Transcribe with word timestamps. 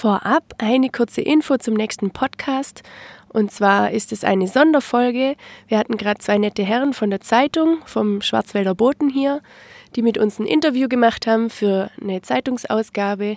Vorab 0.00 0.54
eine 0.56 0.88
kurze 0.88 1.20
Info 1.20 1.58
zum 1.58 1.74
nächsten 1.74 2.10
Podcast. 2.10 2.82
Und 3.28 3.52
zwar 3.52 3.90
ist 3.90 4.12
es 4.12 4.24
eine 4.24 4.48
Sonderfolge. 4.48 5.36
Wir 5.68 5.76
hatten 5.76 5.98
gerade 5.98 6.18
zwei 6.20 6.38
nette 6.38 6.62
Herren 6.62 6.94
von 6.94 7.10
der 7.10 7.20
Zeitung, 7.20 7.82
vom 7.84 8.22
Schwarzwälder 8.22 8.74
Boten 8.74 9.10
hier, 9.10 9.42
die 9.94 10.00
mit 10.00 10.16
uns 10.16 10.38
ein 10.38 10.46
Interview 10.46 10.88
gemacht 10.88 11.26
haben 11.26 11.50
für 11.50 11.90
eine 12.00 12.22
Zeitungsausgabe. 12.22 13.36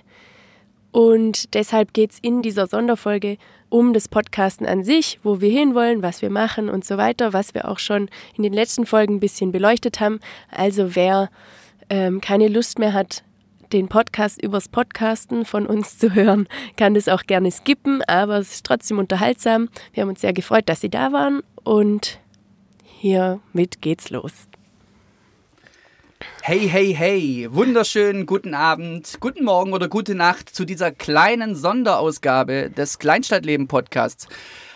Und 0.94 1.54
deshalb 1.54 1.94
geht 1.94 2.12
es 2.14 2.20
in 2.22 2.42
dieser 2.42 2.68
Sonderfolge 2.68 3.36
um 3.68 3.92
das 3.92 4.08
Podcasten 4.08 4.66
an 4.66 4.86
sich, 4.86 5.20
wo 5.22 5.42
wir 5.42 5.52
hinwollen, 5.52 6.02
was 6.02 6.22
wir 6.22 6.30
machen 6.30 6.70
und 6.70 6.86
so 6.86 6.96
weiter, 6.96 7.34
was 7.34 7.54
wir 7.54 7.68
auch 7.68 7.80
schon 7.80 8.08
in 8.38 8.44
den 8.44 8.54
letzten 8.54 8.86
Folgen 8.86 9.16
ein 9.16 9.20
bisschen 9.20 9.52
beleuchtet 9.52 10.00
haben. 10.00 10.22
Also 10.50 10.96
wer 10.96 11.30
ähm, 11.90 12.22
keine 12.22 12.48
Lust 12.48 12.80
mehr 12.80 12.94
hat, 12.94 13.26
den 13.74 13.88
Podcast 13.88 14.42
übers 14.42 14.70
Podcasten 14.70 15.46
von 15.46 15.66
uns 15.66 15.98
zu 15.98 16.14
hören, 16.14 16.48
kann 16.78 16.94
das 16.94 17.10
auch 17.10 17.24
gerne 17.24 17.52
skippen, 17.52 18.04
aber 18.04 18.38
es 18.38 18.54
ist 18.54 18.66
trotzdem 18.66 19.00
unterhaltsam. 19.00 19.70
Wir 19.94 20.04
haben 20.04 20.10
uns 20.10 20.22
sehr 20.22 20.34
gefreut, 20.34 20.70
dass 20.70 20.82
Sie 20.82 20.90
da 20.90 21.12
waren 21.12 21.42
und 21.64 22.20
hiermit 22.84 23.82
geht's 23.82 24.12
los. 24.12 24.32
Hey, 26.42 26.68
hey, 26.70 26.94
hey, 26.94 27.48
wunderschönen 27.50 28.26
guten 28.26 28.54
Abend, 28.54 29.18
guten 29.20 29.44
Morgen 29.44 29.74
oder 29.74 29.88
gute 29.88 30.14
Nacht 30.14 30.50
zu 30.50 30.66
dieser 30.66 30.92
kleinen 30.92 31.56
Sonderausgabe 31.56 32.70
des 32.70 33.00
Kleinstadtleben-Podcasts. 33.00 34.28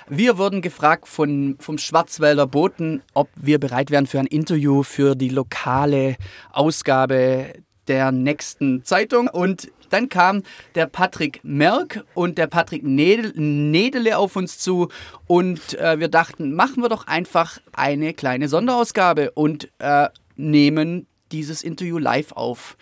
Wir 0.10 0.38
wurden 0.38 0.62
gefragt 0.62 1.08
von, 1.08 1.58
vom 1.60 1.77
Schwarzwälder 1.77 2.48
Boten, 2.48 3.04
ob 3.14 3.30
wir 3.36 3.60
bereit 3.60 3.91
wären 3.91 4.08
für 4.08 4.20
ein 4.20 4.26
Interview 4.26 4.84
für 4.84 5.16
die 5.16 5.30
lokale 5.30 6.16
Ausgabe 6.52 7.54
der 7.88 8.12
nächsten 8.12 8.84
Zeitung. 8.84 9.27
Und 9.27 9.72
dann 9.90 10.09
kam 10.09 10.44
der 10.76 10.88
Patrick 10.88 11.40
Merck 11.44 12.04
und 12.13 12.38
der 12.38 12.48
Patrick 12.48 12.84
Nedele 12.84 14.18
auf 14.18 14.36
uns 14.36 14.60
zu 14.60 14.90
und 15.26 15.76
äh, 15.76 15.99
wir 15.99 16.10
dachten, 16.10 16.54
machen 16.54 16.84
wir 16.84 16.90
doch 16.90 17.08
einfach 17.08 17.60
eine 17.74 18.13
kleine 18.13 18.49
Sonderausgabe 18.49 19.32
und 19.32 19.70
äh, 19.80 20.10
nehmen 20.35 21.08
dieses 21.32 21.64
Interview 21.64 21.98
live 21.98 22.32
auf. 22.32 22.78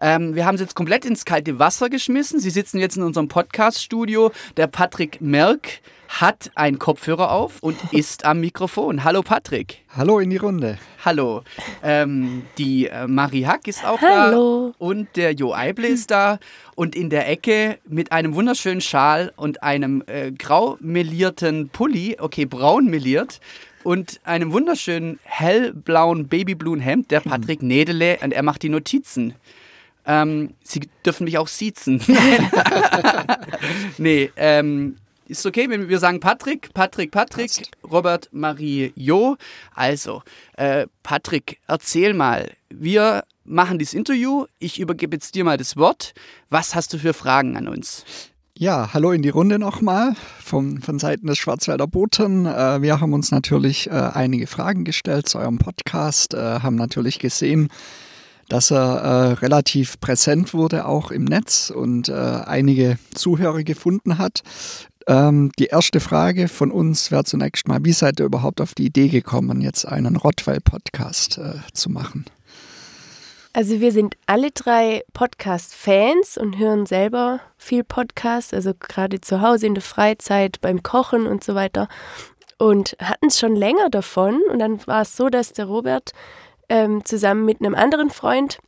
Ähm, 0.00 0.34
wir 0.34 0.46
haben 0.46 0.54
es 0.54 0.60
jetzt 0.60 0.74
komplett 0.74 1.04
ins 1.04 1.24
kalte 1.24 1.58
Wasser 1.58 1.90
geschmissen. 1.90 2.40
Sie 2.40 2.50
sitzen 2.50 2.78
jetzt 2.78 2.96
in 2.96 3.02
unserem 3.02 3.28
Podcast-Studio. 3.28 4.32
Der 4.56 4.66
Patrick 4.66 5.20
Merck 5.20 5.80
hat 6.08 6.50
einen 6.56 6.78
Kopfhörer 6.78 7.30
auf 7.30 7.62
und 7.62 7.76
ist 7.92 8.24
am 8.24 8.40
Mikrofon. 8.40 9.04
Hallo 9.04 9.22
Patrick. 9.22 9.84
Hallo 9.96 10.18
in 10.18 10.30
die 10.30 10.38
Runde. 10.38 10.78
Hallo. 11.04 11.42
Ähm, 11.82 12.42
die 12.58 12.88
äh, 12.88 13.06
Marie 13.06 13.46
Hack 13.46 13.68
ist 13.68 13.84
auch 13.84 14.00
Hallo. 14.00 14.70
da. 14.70 14.84
Und 14.84 15.16
der 15.16 15.34
Jo 15.34 15.54
Eible 15.54 15.86
ist 15.86 16.10
da. 16.10 16.38
Und 16.74 16.96
in 16.96 17.10
der 17.10 17.28
Ecke 17.28 17.78
mit 17.86 18.10
einem 18.10 18.34
wunderschönen 18.34 18.80
Schal 18.80 19.32
und 19.36 19.62
einem 19.62 20.02
äh, 20.06 20.32
grau 20.32 20.78
melierten 20.80 21.68
Pulli, 21.68 22.16
okay, 22.18 22.46
braun 22.46 22.86
meliert, 22.86 23.40
und 23.82 24.20
einem 24.24 24.52
wunderschönen 24.52 25.18
hellblauen 25.24 26.28
babyblumen 26.28 26.80
Hemd, 26.80 27.10
der 27.10 27.20
Patrick 27.20 27.62
Nedele, 27.62 28.18
und 28.22 28.32
er 28.32 28.42
macht 28.42 28.62
die 28.62 28.68
Notizen. 28.68 29.34
Ähm, 30.06 30.54
Sie 30.62 30.80
dürfen 31.04 31.24
mich 31.24 31.38
auch 31.38 31.48
siezen. 31.48 32.02
nee, 33.98 34.30
ähm, 34.36 34.96
ist 35.30 35.46
okay, 35.46 35.70
wenn 35.70 35.88
wir 35.88 36.00
sagen 36.00 36.18
Patrick, 36.18 36.74
Patrick, 36.74 37.12
Patrick, 37.12 37.52
Passt. 37.52 37.70
Robert, 37.88 38.28
Marie, 38.32 38.92
Jo. 38.96 39.36
Also, 39.74 40.22
äh, 40.56 40.88
Patrick, 41.04 41.60
erzähl 41.68 42.14
mal. 42.14 42.50
Wir 42.68 43.22
machen 43.44 43.78
dieses 43.78 43.94
Interview. 43.94 44.46
Ich 44.58 44.80
übergebe 44.80 45.14
jetzt 45.14 45.36
dir 45.36 45.44
mal 45.44 45.56
das 45.56 45.76
Wort. 45.76 46.14
Was 46.48 46.74
hast 46.74 46.92
du 46.92 46.98
für 46.98 47.12
Fragen 47.12 47.56
an 47.56 47.68
uns? 47.68 48.04
Ja, 48.60 48.90
hallo 48.92 49.12
in 49.12 49.22
die 49.22 49.30
Runde 49.30 49.58
nochmal 49.58 50.14
von, 50.38 50.82
von 50.82 50.98
Seiten 50.98 51.26
des 51.26 51.38
Schwarzwälder 51.38 51.86
Boten. 51.86 52.44
Äh, 52.44 52.82
wir 52.82 53.00
haben 53.00 53.14
uns 53.14 53.30
natürlich 53.30 53.86
äh, 53.86 53.92
einige 53.92 54.46
Fragen 54.46 54.84
gestellt 54.84 55.30
zu 55.30 55.38
eurem 55.38 55.56
Podcast, 55.56 56.34
äh, 56.34 56.60
haben 56.60 56.76
natürlich 56.76 57.18
gesehen, 57.18 57.70
dass 58.50 58.70
er 58.70 58.98
äh, 58.98 59.32
relativ 59.32 59.98
präsent 59.98 60.52
wurde, 60.52 60.84
auch 60.84 61.10
im 61.10 61.24
Netz 61.24 61.72
und 61.74 62.10
äh, 62.10 62.12
einige 62.12 62.98
Zuhörer 63.14 63.62
gefunden 63.62 64.18
hat. 64.18 64.42
Ähm, 65.06 65.52
die 65.58 65.68
erste 65.68 65.98
Frage 65.98 66.46
von 66.46 66.70
uns 66.70 67.10
wäre 67.10 67.24
zunächst 67.24 67.66
mal, 67.66 67.82
wie 67.82 67.94
seid 67.94 68.20
ihr 68.20 68.26
überhaupt 68.26 68.60
auf 68.60 68.74
die 68.74 68.84
Idee 68.84 69.08
gekommen, 69.08 69.62
jetzt 69.62 69.86
einen 69.86 70.16
Rottweil-Podcast 70.16 71.38
äh, 71.38 71.54
zu 71.72 71.88
machen? 71.88 72.26
Also 73.52 73.80
wir 73.80 73.90
sind 73.90 74.16
alle 74.26 74.52
drei 74.52 75.02
Podcast-Fans 75.12 76.38
und 76.38 76.56
hören 76.56 76.86
selber 76.86 77.40
viel 77.58 77.82
Podcast, 77.82 78.54
also 78.54 78.72
gerade 78.78 79.20
zu 79.20 79.40
Hause 79.40 79.66
in 79.66 79.74
der 79.74 79.82
Freizeit, 79.82 80.60
beim 80.60 80.84
Kochen 80.84 81.26
und 81.26 81.42
so 81.42 81.56
weiter. 81.56 81.88
Und 82.58 82.96
hatten 83.00 83.26
es 83.26 83.40
schon 83.40 83.56
länger 83.56 83.90
davon. 83.90 84.40
Und 84.52 84.60
dann 84.60 84.86
war 84.86 85.02
es 85.02 85.16
so, 85.16 85.30
dass 85.30 85.52
der 85.52 85.64
Robert 85.64 86.12
ähm, 86.68 87.04
zusammen 87.04 87.44
mit 87.44 87.60
einem 87.60 87.74
anderen 87.74 88.10
Freund 88.10 88.60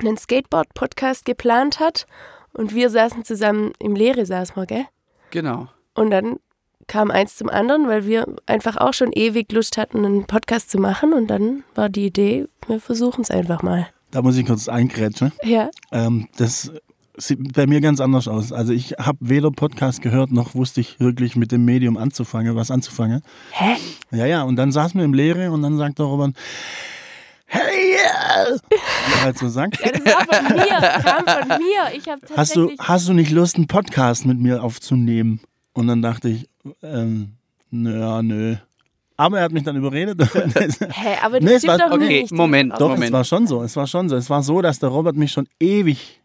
einen 0.00 0.18
Skateboard-Podcast 0.18 1.24
geplant 1.24 1.80
hat. 1.80 2.06
Und 2.52 2.74
wir 2.74 2.90
saßen 2.90 3.24
zusammen 3.24 3.72
im 3.78 3.94
Leere, 3.94 4.26
saß 4.26 4.54
mal, 4.54 4.66
gell? 4.66 4.84
Genau. 5.30 5.68
Und 5.94 6.10
dann 6.10 6.40
kam 6.88 7.10
eins 7.10 7.36
zum 7.36 7.48
anderen, 7.48 7.88
weil 7.88 8.04
wir 8.04 8.26
einfach 8.44 8.76
auch 8.76 8.92
schon 8.92 9.12
ewig 9.12 9.50
Lust 9.52 9.78
hatten, 9.78 10.04
einen 10.04 10.26
Podcast 10.26 10.70
zu 10.70 10.78
machen. 10.78 11.14
Und 11.14 11.28
dann 11.28 11.64
war 11.74 11.88
die 11.88 12.04
Idee, 12.04 12.48
wir 12.66 12.80
versuchen 12.80 13.22
es 13.22 13.30
einfach 13.30 13.62
mal. 13.62 13.88
Da 14.10 14.22
muss 14.22 14.36
ich 14.36 14.46
kurz 14.46 14.68
eingrätschen. 14.68 15.32
Ja. 15.42 15.70
Ähm, 15.92 16.28
das 16.36 16.72
sieht 17.16 17.52
bei 17.52 17.66
mir 17.66 17.80
ganz 17.80 18.00
anders 18.00 18.28
aus. 18.28 18.52
Also 18.52 18.72
ich 18.72 18.92
habe 18.98 19.18
weder 19.20 19.50
Podcast 19.50 20.02
gehört, 20.02 20.32
noch 20.32 20.54
wusste 20.54 20.80
ich 20.80 20.98
wirklich 21.00 21.36
mit 21.36 21.52
dem 21.52 21.64
Medium 21.64 21.96
anzufangen, 21.96 22.56
was 22.56 22.70
anzufangen. 22.70 23.22
Hä? 23.52 23.76
Ja, 24.10 24.26
ja, 24.26 24.42
und 24.42 24.56
dann 24.56 24.72
saßen 24.72 24.98
wir 24.98 25.04
im 25.04 25.14
Leere 25.14 25.52
und 25.52 25.62
dann 25.62 25.76
sagt 25.76 25.98
der 25.98 26.06
Robert, 26.06 26.34
hey, 27.46 27.94
yeah! 27.94 28.56
Wie 28.70 29.22
halt 29.22 29.38
so 29.38 29.48
sagt. 29.48 29.78
Ja, 29.80 29.92
das 29.92 30.04
war 30.04 30.24
von 30.24 30.56
mir, 30.56 31.02
kam 31.02 31.48
von 31.48 31.58
mir. 31.58 31.96
Ich 31.96 32.08
habe 32.08 32.20
Hast 32.36 32.56
du, 32.56 32.72
hast 32.78 33.08
du 33.08 33.12
nicht 33.12 33.30
Lust, 33.30 33.56
einen 33.56 33.66
Podcast 33.66 34.24
mit 34.24 34.38
mir 34.38 34.62
aufzunehmen? 34.62 35.40
Und 35.72 35.86
dann 35.86 36.02
dachte 36.02 36.28
ich, 36.28 36.48
ähm, 36.82 37.34
naja, 37.70 38.22
nö. 38.22 38.56
Aber 39.20 39.38
er 39.38 39.44
hat 39.44 39.52
mich 39.52 39.64
dann 39.64 39.76
überredet. 39.76 40.18
Hä, 40.34 41.16
aber 41.22 41.40
das 41.40 41.50
Nee, 41.50 41.58
stimmt 41.58 41.78
war- 41.78 41.88
doch 41.90 41.96
Okay, 41.96 42.22
nicht. 42.22 42.32
Moment, 42.32 42.72
Doch, 42.78 42.88
Moment. 42.90 43.04
es 43.04 43.12
war 43.12 43.24
schon 43.24 43.46
so. 43.46 43.62
Es 43.62 43.76
war 43.76 43.86
schon 43.86 44.08
so. 44.08 44.16
Es 44.16 44.30
war 44.30 44.42
so, 44.42 44.62
dass 44.62 44.78
der 44.78 44.88
Robert 44.88 45.14
mich 45.16 45.30
schon 45.32 45.46
ewig 45.60 46.20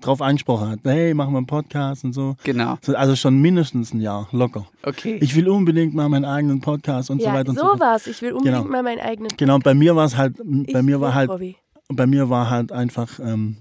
drauf 0.00 0.20
angesprochen 0.20 0.70
hat. 0.70 0.80
Hey, 0.82 1.14
machen 1.14 1.32
wir 1.32 1.38
einen 1.38 1.46
Podcast 1.46 2.04
und 2.04 2.12
so. 2.12 2.36
Genau. 2.42 2.78
So, 2.82 2.96
Also 2.96 3.14
schon 3.14 3.40
mindestens 3.40 3.94
ein 3.94 4.00
Jahr, 4.00 4.26
locker. 4.32 4.66
Okay. 4.82 5.18
Ich 5.22 5.36
will 5.36 5.48
unbedingt 5.48 5.94
mal 5.94 6.08
meinen 6.08 6.24
eigenen 6.24 6.60
Podcast 6.60 7.10
und 7.10 7.20
so 7.20 7.26
ja, 7.28 7.32
weiter 7.34 7.50
und 7.50 7.54
so 7.56 7.62
so 7.62 7.68
fort. 7.68 7.80
war's. 7.80 8.06
Ich 8.08 8.20
will 8.20 8.32
unbedingt 8.32 8.56
Genau. 8.64 8.70
mal 8.70 8.82
meinen 8.82 9.00
eigenen. 9.00 9.30
Genau, 9.36 9.54
und 9.54 9.62
bei 9.64 9.74
mir 9.74 9.94
war 9.94 10.04
es 10.06 10.16
halt, 10.16 10.36
bei 10.38 10.80
Ich 10.80 10.82
mir 10.84 11.00
war 11.00 11.14
halt, 11.14 11.30
Hobby. 11.30 11.56
bei 11.88 12.06
mir 12.08 12.28
war 12.28 12.50
halt 12.50 12.72
einfach 12.72 13.18
ähm, 13.20 13.58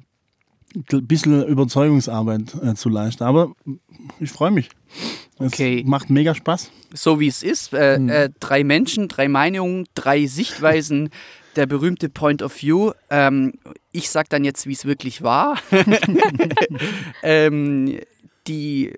ein 0.91 1.05
bisschen 1.07 1.45
Überzeugungsarbeit 1.45 2.55
äh, 2.63 2.73
zu 2.73 2.89
leisten. 2.89 3.23
Aber 3.25 3.53
ich 4.19 4.31
freue 4.31 4.49
mich. 4.51 4.69
Es 5.39 5.47
Okay. 5.53 5.83
macht 5.85 6.09
mega 6.09 6.35
Spaß. 6.35 6.71
so 6.93 7.19
wie 7.19 7.27
es 7.27 7.43
ist. 7.43 7.73
Äh, 7.73 7.95
Hm. 7.97 8.09
äh, 8.09 8.29
drei 8.39 8.63
Menschen, 8.63 9.07
drei 9.07 9.27
Meinungen, 9.27 9.85
drei 9.95 10.25
Sichtweisen, 10.27 11.09
der 11.55 11.65
berühmte 11.65 12.09
Point 12.09 12.41
of 12.41 12.61
View. 12.61 12.91
Ähm, 13.09 13.53
ich 13.91 14.09
sag 14.09 14.29
dann 14.29 14.43
jetzt, 14.43 14.65
wie 14.67 14.73
es 14.73 14.85
wirklich 14.85 15.21
war. 15.23 15.57
ähm, 17.23 17.99
die, 18.47 18.93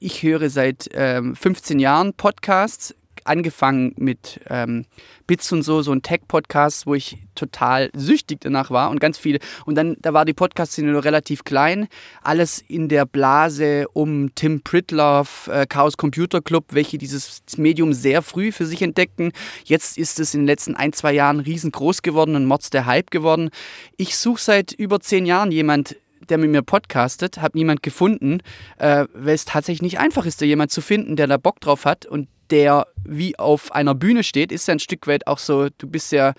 ich 0.00 0.22
höre 0.22 0.50
seit 0.50 0.88
ähm, 0.94 1.34
15 1.36 1.78
Jahren 1.78 2.14
Podcasts, 2.14 2.94
angefangen 3.28 3.94
mit 3.96 4.40
ähm, 4.48 4.86
Bits 5.26 5.52
und 5.52 5.62
so, 5.62 5.82
so 5.82 5.92
ein 5.92 6.02
Tech-Podcast, 6.02 6.86
wo 6.86 6.94
ich 6.94 7.18
total 7.34 7.90
süchtig 7.94 8.40
danach 8.40 8.70
war 8.70 8.90
und 8.90 9.00
ganz 9.00 9.18
viele. 9.18 9.38
Und 9.66 9.74
dann, 9.76 9.96
da 10.00 10.12
war 10.12 10.24
die 10.24 10.32
Podcast-Szene 10.32 10.90
nur 10.90 11.04
relativ 11.04 11.44
klein. 11.44 11.88
Alles 12.22 12.58
in 12.66 12.88
der 12.88 13.06
Blase 13.06 13.86
um 13.92 14.34
Tim 14.34 14.62
Pritloff, 14.62 15.48
äh, 15.52 15.66
Chaos 15.66 15.96
Computer 15.96 16.40
Club, 16.40 16.66
welche 16.70 16.98
dieses 16.98 17.42
Medium 17.56 17.92
sehr 17.92 18.22
früh 18.22 18.52
für 18.52 18.66
sich 18.66 18.82
entdeckten. 18.82 19.32
Jetzt 19.64 19.98
ist 19.98 20.18
es 20.18 20.34
in 20.34 20.40
den 20.40 20.46
letzten 20.46 20.74
ein, 20.74 20.92
zwei 20.92 21.12
Jahren 21.12 21.40
riesengroß 21.40 22.02
geworden 22.02 22.34
und 22.34 22.46
Mods 22.46 22.70
der 22.70 22.86
Hype 22.86 23.10
geworden. 23.10 23.50
Ich 23.96 24.16
suche 24.16 24.40
seit 24.40 24.72
über 24.72 25.00
zehn 25.00 25.26
Jahren 25.26 25.52
jemand, 25.52 25.96
der 26.28 26.38
mit 26.38 26.50
mir 26.50 26.62
podcastet, 26.62 27.38
habe 27.38 27.56
niemand 27.56 27.82
gefunden, 27.82 28.40
äh, 28.78 29.06
weil 29.12 29.34
es 29.34 29.44
tatsächlich 29.44 29.82
nicht 29.82 29.98
einfach 29.98 30.26
ist, 30.26 30.40
da 30.40 30.46
jemand 30.46 30.70
zu 30.70 30.80
finden, 30.80 31.16
der 31.16 31.26
da 31.26 31.36
Bock 31.36 31.60
drauf 31.60 31.84
hat 31.84 32.06
und 32.06 32.28
der 32.50 32.86
wie 33.04 33.38
auf 33.38 33.72
einer 33.72 33.94
Bühne 33.94 34.22
steht, 34.22 34.52
ist 34.52 34.68
ja 34.68 34.72
ein 34.72 34.80
Stück 34.80 35.06
weit 35.06 35.26
auch 35.26 35.38
so, 35.38 35.68
du 35.76 35.86
bist 35.86 36.12
ja, 36.12 36.34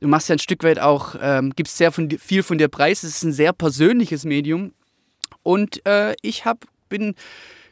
du 0.00 0.08
machst 0.08 0.28
ja 0.28 0.34
ein 0.34 0.40
Stück 0.40 0.62
weit 0.64 0.78
auch, 0.78 1.14
ähm, 1.20 1.52
gibst 1.54 1.76
sehr 1.76 1.92
von, 1.92 2.10
viel 2.10 2.42
von 2.42 2.58
dir 2.58 2.68
preis, 2.68 3.02
es 3.02 3.16
ist 3.16 3.22
ein 3.22 3.32
sehr 3.32 3.52
persönliches 3.52 4.24
Medium 4.24 4.72
und 5.42 5.86
äh, 5.86 6.14
ich 6.22 6.44
hab, 6.44 6.64
bin 6.88 7.14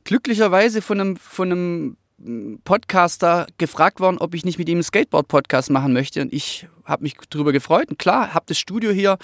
glücklicherweise 0.04 0.80
von 0.80 1.00
einem, 1.00 1.16
von 1.16 1.50
einem 1.50 1.96
mm, 2.18 2.56
Podcaster 2.64 3.46
gefragt 3.58 3.98
worden, 3.98 4.18
ob 4.18 4.34
ich 4.34 4.44
nicht 4.44 4.58
mit 4.58 4.68
ihm 4.68 4.76
einen 4.76 4.84
Skateboard-Podcast 4.84 5.70
machen 5.70 5.92
möchte. 5.92 6.22
Und 6.22 6.32
ich 6.32 6.68
habe 6.84 7.02
mich 7.02 7.16
darüber 7.30 7.52
gefreut. 7.52 7.90
Und 7.90 7.98
klar, 7.98 8.32
habe 8.32 8.44
das 8.46 8.58
Studio 8.58 8.92
hier 8.92 9.18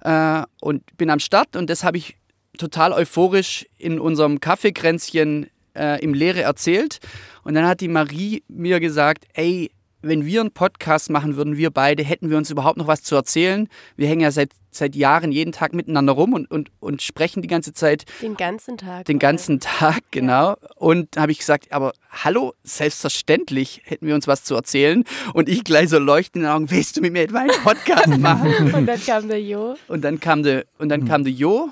äh, 0.00 0.42
und 0.62 0.96
bin 0.96 1.10
am 1.10 1.20
Start. 1.20 1.56
Und 1.56 1.68
das 1.68 1.84
habe 1.84 1.98
ich 1.98 2.16
total 2.56 2.92
euphorisch 2.92 3.66
in 3.76 4.00
unserem 4.00 4.40
Kaffeekränzchen 4.40 5.50
äh, 5.80 6.02
im 6.02 6.14
Leere 6.14 6.42
erzählt. 6.42 6.98
Und 7.42 7.54
dann 7.54 7.66
hat 7.66 7.80
die 7.80 7.88
Marie 7.88 8.42
mir 8.48 8.80
gesagt, 8.80 9.24
ey, 9.34 9.70
wenn 10.02 10.24
wir 10.24 10.40
einen 10.40 10.50
Podcast 10.50 11.10
machen 11.10 11.36
würden, 11.36 11.56
wir 11.56 11.70
beide, 11.70 12.02
hätten 12.02 12.30
wir 12.30 12.38
uns 12.38 12.50
überhaupt 12.50 12.78
noch 12.78 12.86
was 12.86 13.02
zu 13.02 13.14
erzählen. 13.14 13.68
Wir 13.96 14.08
hängen 14.08 14.22
ja 14.22 14.30
seit, 14.30 14.52
seit 14.70 14.96
Jahren 14.96 15.30
jeden 15.30 15.52
Tag 15.52 15.74
miteinander 15.74 16.14
rum 16.14 16.32
und, 16.32 16.50
und, 16.50 16.70
und 16.80 17.02
sprechen 17.02 17.42
die 17.42 17.48
ganze 17.48 17.72
Zeit. 17.72 18.04
Den 18.22 18.36
ganzen 18.36 18.78
Tag. 18.78 19.04
Den 19.06 19.18
ganzen 19.18 19.60
Tag, 19.60 20.00
genau. 20.10 20.50
Ja. 20.50 20.56
Und 20.76 21.16
habe 21.16 21.32
ich 21.32 21.38
gesagt, 21.38 21.72
aber 21.72 21.92
hallo, 22.10 22.54
selbstverständlich 22.62 23.82
hätten 23.84 24.06
wir 24.06 24.14
uns 24.14 24.26
was 24.26 24.44
zu 24.44 24.54
erzählen. 24.54 25.04
Und 25.34 25.48
ich 25.48 25.64
gleich 25.64 25.90
so 25.90 25.98
leuchtend 25.98 26.36
in 26.36 26.42
den 26.42 26.50
Augen, 26.50 26.70
willst 26.70 26.96
du 26.96 27.02
mit 27.02 27.12
mir 27.12 27.22
etwa 27.22 27.40
einen 27.40 27.62
Podcast 27.62 28.08
machen? 28.18 28.72
und 28.72 28.86
dann 28.86 29.04
kam 29.04 29.28
der 29.28 29.42
Jo. 29.42 29.76
Und 29.88 30.02
dann 30.02 30.18
kam 30.18 30.42
der, 30.42 30.64
und 30.78 30.88
dann 30.88 31.00
mhm. 31.02 31.08
kam 31.08 31.24
der 31.24 31.32
Jo. 31.32 31.68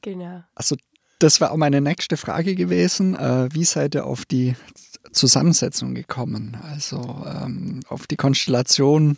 Genau. 0.00 0.42
Also 0.54 0.76
das 1.24 1.40
war 1.40 1.52
auch 1.52 1.56
meine 1.56 1.80
nächste 1.80 2.18
Frage 2.18 2.54
gewesen. 2.54 3.14
Äh, 3.14 3.48
wie 3.50 3.64
seid 3.64 3.94
ihr 3.94 4.04
auf 4.04 4.26
die 4.26 4.54
Zusammensetzung 5.10 5.94
gekommen? 5.94 6.58
Also 6.62 7.24
ähm, 7.26 7.80
auf 7.88 8.06
die 8.06 8.16
Konstellation 8.16 9.16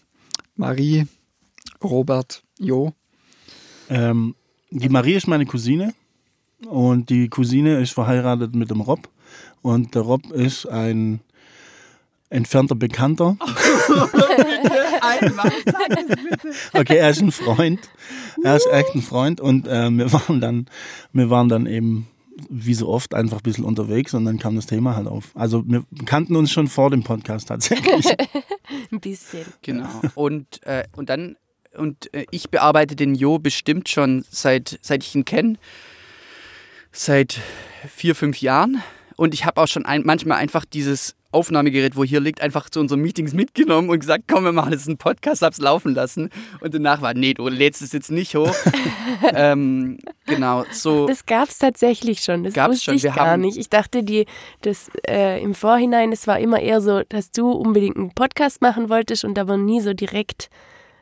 Marie, 0.55 1.07
Robert, 1.83 2.45
Jo? 2.61 2.93
Ähm, 3.91 4.37
die 4.71 4.89
Marie 4.89 5.15
ist 5.15 5.27
meine 5.27 5.47
Cousine 5.47 5.95
und 6.69 7.11
die 7.11 7.29
Cousine 7.29 7.81
ist 7.81 7.93
verheiratet 7.93 8.55
mit 8.55 8.71
dem 8.71 8.83
Rob 8.83 9.09
und 9.63 9.97
der 9.97 10.03
Rob 10.03 10.31
ist 10.31 10.67
ein 10.67 11.19
entfernter 12.31 12.77
Bekannter. 12.77 13.37
Okay, 16.73 16.97
er 16.97 17.11
ist 17.11 17.21
ein 17.21 17.33
Freund. 17.33 17.81
Er 18.43 18.57
ist 18.57 18.67
echt 18.71 18.95
ein 18.95 19.03
Freund 19.03 19.41
und 19.41 19.67
äh, 19.67 19.91
wir 19.91 20.13
waren 20.13 20.41
dann, 20.41 20.67
wir 21.13 21.31
waren 21.31 21.49
dann 21.49 21.67
eben 21.67 22.09
wie 22.49 22.75
so 22.75 22.89
oft 22.89 23.15
einfach 23.15 23.39
ein 23.39 23.43
bisschen 23.43 23.65
unterwegs 23.65 24.15
und 24.15 24.25
dann 24.25 24.39
kam 24.39 24.57
das 24.57 24.67
Thema 24.67 24.95
halt 24.95 25.07
auf. 25.07 25.31
Also 25.35 25.65
wir 25.67 25.85
kannten 26.05 26.37
uns 26.37 26.51
schon 26.53 26.69
vor 26.69 26.91
dem 26.91 27.03
Podcast 27.03 27.49
tatsächlich. 27.49 28.07
ein 28.93 29.01
bisschen. 29.01 29.47
Genau. 29.63 29.89
Und, 30.15 30.63
äh, 30.67 30.85
und 30.95 31.09
dann, 31.09 31.37
und 31.77 32.13
äh, 32.15 32.27
ich 32.31 32.51
bearbeite 32.51 32.95
den 32.97 33.15
Jo 33.15 33.39
bestimmt 33.39 33.89
schon 33.89 34.25
seit, 34.31 34.79
seit 34.83 35.03
ich 35.03 35.15
ihn 35.15 35.25
kenne. 35.25 35.57
Seit 36.93 37.41
vier, 37.89 38.15
fünf 38.15 38.41
Jahren. 38.41 38.83
Und 39.17 39.33
ich 39.33 39.45
habe 39.47 39.61
auch 39.61 39.69
schon 39.69 39.87
ein, 39.87 40.03
manchmal 40.05 40.39
einfach 40.39 40.65
dieses 40.65 41.16
Aufnahmegerät, 41.33 41.97
wo 41.97 42.05
hier 42.05 42.21
liegt, 42.21 42.41
einfach 42.41 42.71
zu 42.71 42.81
unseren 42.81 43.01
Meetings 43.01 43.35
mitgenommen 43.35 43.91
und 43.91 43.99
gesagt, 44.01 44.25
komm, 44.29 44.45
wir 44.45 44.53
machen 44.53 44.73
jetzt 44.73 44.87
einen 44.87 44.97
Podcast, 44.97 45.43
hab's 45.43 45.59
laufen 45.59 45.95
lassen. 45.95 46.31
Und 46.61 46.75
danach 46.75 47.03
war, 47.03 47.15
nee, 47.15 47.35
du 47.35 47.49
lädst 47.49 47.83
es 47.83 47.93
jetzt 47.93 48.11
nicht 48.11 48.35
hoch. 48.37 48.55
ähm, 49.35 49.99
genau, 50.27 50.65
so. 50.71 51.07
Das 51.07 51.27
gab 51.27 51.49
es 51.49 51.59
tatsächlich 51.59 52.21
schon. 52.21 52.45
Das 52.45 52.55
gab's 52.55 52.75
wusste 52.75 52.85
schon. 52.85 52.95
ich 52.95 53.03
wir 53.05 53.13
gar 53.13 53.37
nicht. 53.37 53.57
Ich 53.57 53.69
dachte, 53.69 54.03
die, 54.03 54.27
das 54.63 54.91
äh, 55.09 55.43
im 55.43 55.55
Vorhinein, 55.55 56.13
es 56.13 56.27
war 56.27 56.39
immer 56.39 56.61
eher 56.61 56.81
so, 56.81 57.03
dass 57.09 57.31
du 57.31 57.51
unbedingt 57.51 57.97
einen 57.97 58.13
Podcast 58.13 58.63
machen 58.63 58.89
wolltest 58.89 59.25
und 59.25 59.39
aber 59.39 59.57
nie 59.57 59.81
so 59.81 59.93
direkt. 59.93 60.49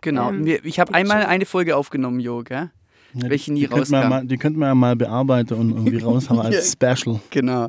Genau, 0.00 0.31
ähm, 0.31 0.47
ich 0.62 0.81
habe 0.81 0.93
einmal 0.94 1.25
eine 1.25 1.47
Folge 1.47 1.77
aufgenommen, 1.77 2.20
Jo, 2.20 2.43
gell? 2.43 2.70
Ja, 3.15 3.31
welche 3.31 3.53
nie 3.53 3.65
rauskam. 3.65 4.09
Mal, 4.09 4.27
die 4.27 4.37
könnten 4.37 4.59
wir 4.59 4.67
ja 4.67 4.75
mal 4.75 4.97
bearbeiten 4.97 5.55
und 5.55 5.71
irgendwie 5.71 5.99
raushauen 6.05 6.41
als 6.41 6.73
Special. 6.73 7.21
Genau. 7.31 7.69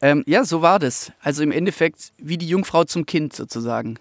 Ähm, 0.00 0.22
ja, 0.26 0.44
so 0.44 0.62
war 0.62 0.78
das. 0.78 1.12
Also 1.20 1.42
im 1.42 1.50
Endeffekt 1.50 2.12
wie 2.18 2.38
die 2.38 2.48
Jungfrau 2.48 2.84
zum 2.84 3.06
Kind 3.06 3.34
sozusagen. 3.34 3.98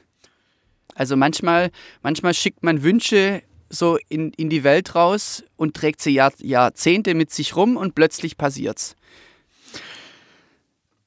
Also 0.96 1.16
manchmal, 1.16 1.72
manchmal 2.04 2.34
schickt 2.34 2.64
man 2.64 2.84
Wünsche 2.84 3.42
so 3.70 3.98
in, 4.10 4.32
in 4.34 4.50
die 4.50 4.64
Welt 4.64 4.96
raus 4.96 5.44
und 5.56 5.76
trägt 5.76 6.02
sie 6.02 6.12
Jahr, 6.12 6.34
Jahrzehnte 6.40 7.14
mit 7.14 7.32
sich 7.32 7.56
rum 7.56 7.78
und 7.78 7.96
plötzlich 7.96 8.38
passiert's. 8.38 8.96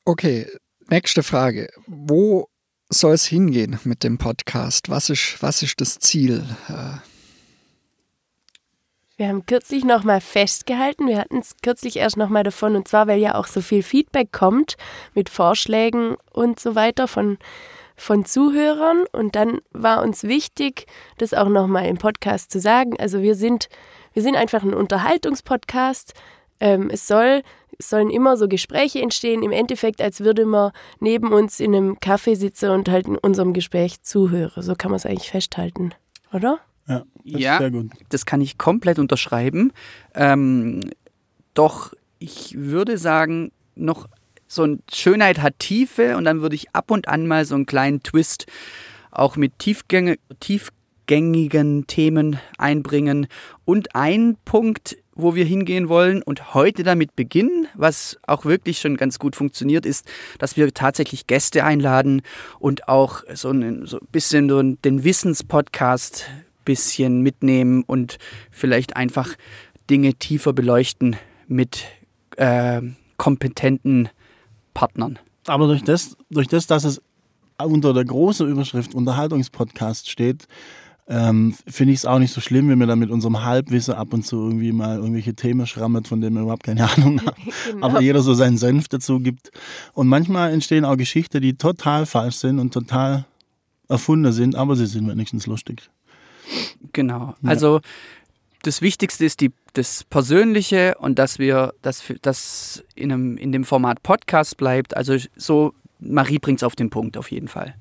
Okay, 0.07 0.47
nächste 0.89 1.23
Frage. 1.23 1.69
Wo 1.87 2.49
soll 2.89 3.15
es 3.15 3.27
hingehen 3.27 3.79
mit 3.85 4.03
dem 4.03 4.19
Podcast? 4.19 4.89
Was 4.89 5.11
ist, 5.11 5.37
was 5.41 5.63
ist 5.63 5.81
das 5.81 5.99
Ziel? 5.99 6.45
Äh, 6.69 6.97
wir 9.17 9.29
haben 9.29 9.47
kürzlich 9.47 9.85
nochmal 9.85 10.21
festgehalten, 10.21 11.07
wir 11.07 11.19
hatten 11.19 11.39
es 11.39 11.57
kürzlich 11.63 11.97
erst 11.97 12.17
nochmal 12.17 12.43
davon, 12.43 12.75
und 12.75 12.89
zwar, 12.89 13.07
weil 13.07 13.21
ja 13.21 13.37
auch 13.37 13.47
so 13.47 13.61
viel 13.61 13.83
Feedback 13.83 14.33
kommt 14.33 14.77
mit 15.15 15.29
Vorschlägen 15.29 16.17
und 16.33 16.59
so 16.59 16.75
weiter 16.75 17.07
von, 17.07 17.39
von 17.97 18.25
Zuhörern. 18.25 19.05
Und 19.13 19.37
dann 19.37 19.61
war 19.71 20.03
uns 20.03 20.25
wichtig, 20.25 20.87
das 21.19 21.33
auch 21.33 21.49
nochmal 21.49 21.87
im 21.87 21.99
Podcast 21.99 22.51
zu 22.51 22.59
sagen. 22.59 22.99
Also 22.99 23.23
wir 23.23 23.37
sind, 23.37 23.69
wir 24.15 24.23
sind 24.23 24.35
einfach 24.35 24.63
ein 24.63 24.75
Unterhaltungspodcast. 24.75 26.15
Ähm, 26.61 26.91
es 26.91 27.07
soll 27.07 27.43
es 27.79 27.91
sollen 27.91 28.11
immer 28.11 28.37
so 28.37 28.47
Gespräche 28.47 29.01
entstehen, 29.01 29.43
im 29.43 29.51
Endeffekt, 29.51 30.01
als 30.01 30.21
würde 30.21 30.47
man 30.47 30.71
neben 31.01 31.33
uns 31.33 31.59
in 31.59 31.75
einem 31.75 31.95
Café 31.97 32.37
sitzen 32.37 32.71
und 32.71 32.89
halt 32.89 33.09
in 33.09 33.19
unserem 33.19 33.53
Gespräch 33.53 34.01
zuhören. 34.03 34.63
So 34.63 34.75
kann 34.77 34.93
man 34.93 34.97
es 34.97 35.07
eigentlich 35.07 35.31
festhalten, 35.31 35.93
oder? 36.33 36.61
Ja, 36.87 37.05
das 37.25 37.41
ja, 37.41 37.59
sehr 37.59 37.71
gut. 37.71 37.91
Das 38.11 38.27
kann 38.27 38.41
ich 38.41 38.59
komplett 38.59 38.99
unterschreiben. 38.99 39.73
Ähm, 40.15 40.81
doch 41.55 41.95
ich 42.19 42.55
würde 42.57 42.99
sagen, 42.99 43.53
noch 43.75 44.09
so 44.47 44.65
ein 44.65 44.83
Schönheit 44.93 45.41
hat 45.43 45.59
Tiefe 45.59 46.17
und 46.17 46.25
dann 46.25 46.41
würde 46.41 46.55
ich 46.55 46.75
ab 46.75 46.91
und 46.91 47.09
an 47.09 47.27
mal 47.27 47.45
so 47.45 47.55
einen 47.55 47.67
kleinen 47.67 48.03
Twist 48.03 48.47
auch 49.11 49.37
mit 49.37 49.59
Tiefgänge, 49.59 50.17
tiefgängigen 50.41 51.87
Themen 51.87 52.39
einbringen. 52.59 53.27
Und 53.65 53.95
ein 53.95 54.37
Punkt, 54.45 54.97
wo 55.15 55.35
wir 55.35 55.45
hingehen 55.45 55.89
wollen 55.89 56.23
und 56.23 56.55
heute 56.55 56.83
damit 56.83 57.15
beginnen, 57.15 57.69
was 57.75 58.19
auch 58.27 58.45
wirklich 58.45 58.81
schon 58.81 58.97
ganz 58.97 59.19
gut 59.19 59.37
funktioniert, 59.37 59.87
ist, 59.87 60.09
dass 60.39 60.57
wir 60.57 60.73
tatsächlich 60.75 61.27
Gäste 61.27 61.65
einladen 61.65 62.23
und 62.59 62.89
auch 62.89 63.23
so 63.35 63.51
ein, 63.51 63.87
so 63.87 63.99
ein 63.99 64.09
bisschen 64.11 64.49
so 64.49 64.63
den 64.63 65.05
Wissenspodcast 65.05 66.27
bisschen 66.65 67.23
mitnehmen 67.23 67.83
und 67.87 68.19
vielleicht 68.51 68.97
einfach 68.97 69.35
Dinge 69.91 70.15
tiefer 70.15 70.53
beleuchten 70.53 71.17
mit 71.47 71.85
äh, 72.37 72.81
kompetenten 73.17 74.09
Partnern. 74.73 75.19
Aber 75.47 75.67
durch 75.67 75.83
das, 75.83 76.17
durch 76.31 76.49
das, 76.49 76.67
dass 76.67 76.85
es 76.85 77.03
unter 77.63 77.93
der 77.93 78.05
großen 78.05 78.49
Überschrift 78.49 78.95
Unterhaltungspodcast 78.95 80.11
steht, 80.11 80.49
ähm, 81.07 81.55
finde 81.67 81.93
ich 81.93 82.01
es 82.01 82.07
auch 82.07 82.19
nicht 82.19 82.33
so 82.33 82.41
schlimm, 82.41 82.69
wenn 82.71 82.79
wir 82.79 82.87
da 82.87 82.97
mit 82.97 83.11
unserem 83.11 83.45
Halbwissen 83.45 83.95
ab 83.95 84.15
und 84.15 84.25
zu 84.25 84.37
irgendwie 84.37 84.73
mal 84.73 84.97
irgendwelche 84.97 85.35
Themen 85.35 85.67
schrammen, 85.67 86.05
von 86.05 86.21
denen 86.21 86.37
wir 86.37 86.43
überhaupt 86.43 86.63
keine 86.63 86.89
Ahnung 86.97 87.21
haben. 87.21 87.43
genau. 87.73 87.87
Aber 87.87 88.01
jeder 88.01 88.23
so 88.23 88.33
seinen 88.33 88.57
Senf 88.57 88.89
dazu 88.89 89.21
gibt. 89.21 89.51
Und 89.93 90.09
manchmal 90.09 90.53
entstehen 90.53 90.85
auch 90.85 90.97
Geschichten, 90.97 91.43
die 91.43 91.57
total 91.57 92.07
falsch 92.07 92.37
sind 92.37 92.59
und 92.59 92.73
total 92.73 93.27
erfunden 93.89 94.33
sind, 94.33 94.55
aber 94.55 94.77
sie 94.77 94.87
sind 94.87 95.07
wenigstens 95.07 95.47
lustig. 95.47 95.91
Genau. 96.93 97.35
Ja. 97.43 97.49
Also 97.49 97.81
das 98.63 98.81
Wichtigste 98.81 99.25
ist 99.25 99.41
die, 99.41 99.53
das 99.75 100.05
Persönliche 100.05 100.97
und 100.99 101.19
dass 101.19 101.39
wir, 101.39 101.75
dass 101.83 102.03
das 102.23 102.83
in, 102.95 103.13
einem, 103.13 103.37
in 103.37 103.53
dem 103.53 103.65
Format 103.65 104.03
Podcast 104.03 104.57
bleibt. 104.57 104.97
Also 104.97 105.17
so, 105.37 105.75
Marie 106.01 106.39
bringt 106.39 106.61
es 106.61 106.63
auf 106.63 106.77
den 106.77 106.91
Punkt 106.91 107.17
auf 107.17 107.31
jeden 107.31 107.49
Fall. 107.49 107.75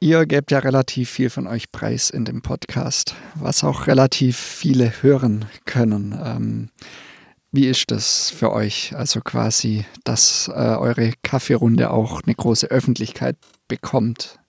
Ihr 0.00 0.26
gebt 0.26 0.50
ja 0.50 0.58
relativ 0.58 1.10
viel 1.10 1.30
von 1.30 1.46
euch 1.46 1.72
preis 1.72 2.10
in 2.10 2.24
dem 2.26 2.42
Podcast, 2.42 3.14
was 3.36 3.64
auch 3.64 3.86
relativ 3.86 4.36
viele 4.36 5.02
hören 5.02 5.46
können. 5.64 6.18
Ähm, 6.22 6.68
wie 7.52 7.68
ist 7.68 7.90
das 7.90 8.30
für 8.30 8.52
euch? 8.52 8.94
Also 8.96 9.20
quasi, 9.20 9.86
dass 10.02 10.48
äh, 10.48 10.52
eure 10.52 11.12
Kaffeerunde 11.22 11.90
auch 11.90 12.20
eine 12.22 12.34
große 12.34 12.66
Öffentlichkeit 12.66 13.36
bekommt. 13.68 14.40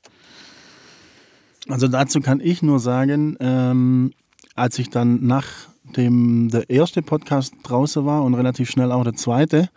Also 1.67 1.87
dazu 1.87 2.21
kann 2.21 2.39
ich 2.39 2.61
nur 2.61 2.79
sagen, 2.79 3.37
ähm, 3.39 4.11
als 4.55 4.77
ich 4.79 4.89
dann 4.89 5.25
nachdem 5.25 6.49
der 6.49 6.69
erste 6.69 7.01
Podcast 7.01 7.53
draußen 7.63 8.05
war 8.05 8.23
und 8.23 8.35
relativ 8.35 8.69
schnell 8.69 8.91
auch 8.91 9.03
der 9.03 9.13
zweite, 9.13 9.69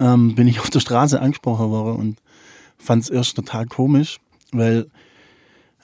ähm, 0.00 0.34
bin 0.34 0.48
ich 0.48 0.60
auf 0.60 0.70
der 0.70 0.80
Straße 0.80 1.20
angesprochen 1.20 1.70
worden 1.70 1.96
und 1.96 2.18
fand 2.78 3.04
es 3.04 3.10
erst 3.10 3.36
total 3.36 3.66
komisch, 3.66 4.18
weil 4.52 4.86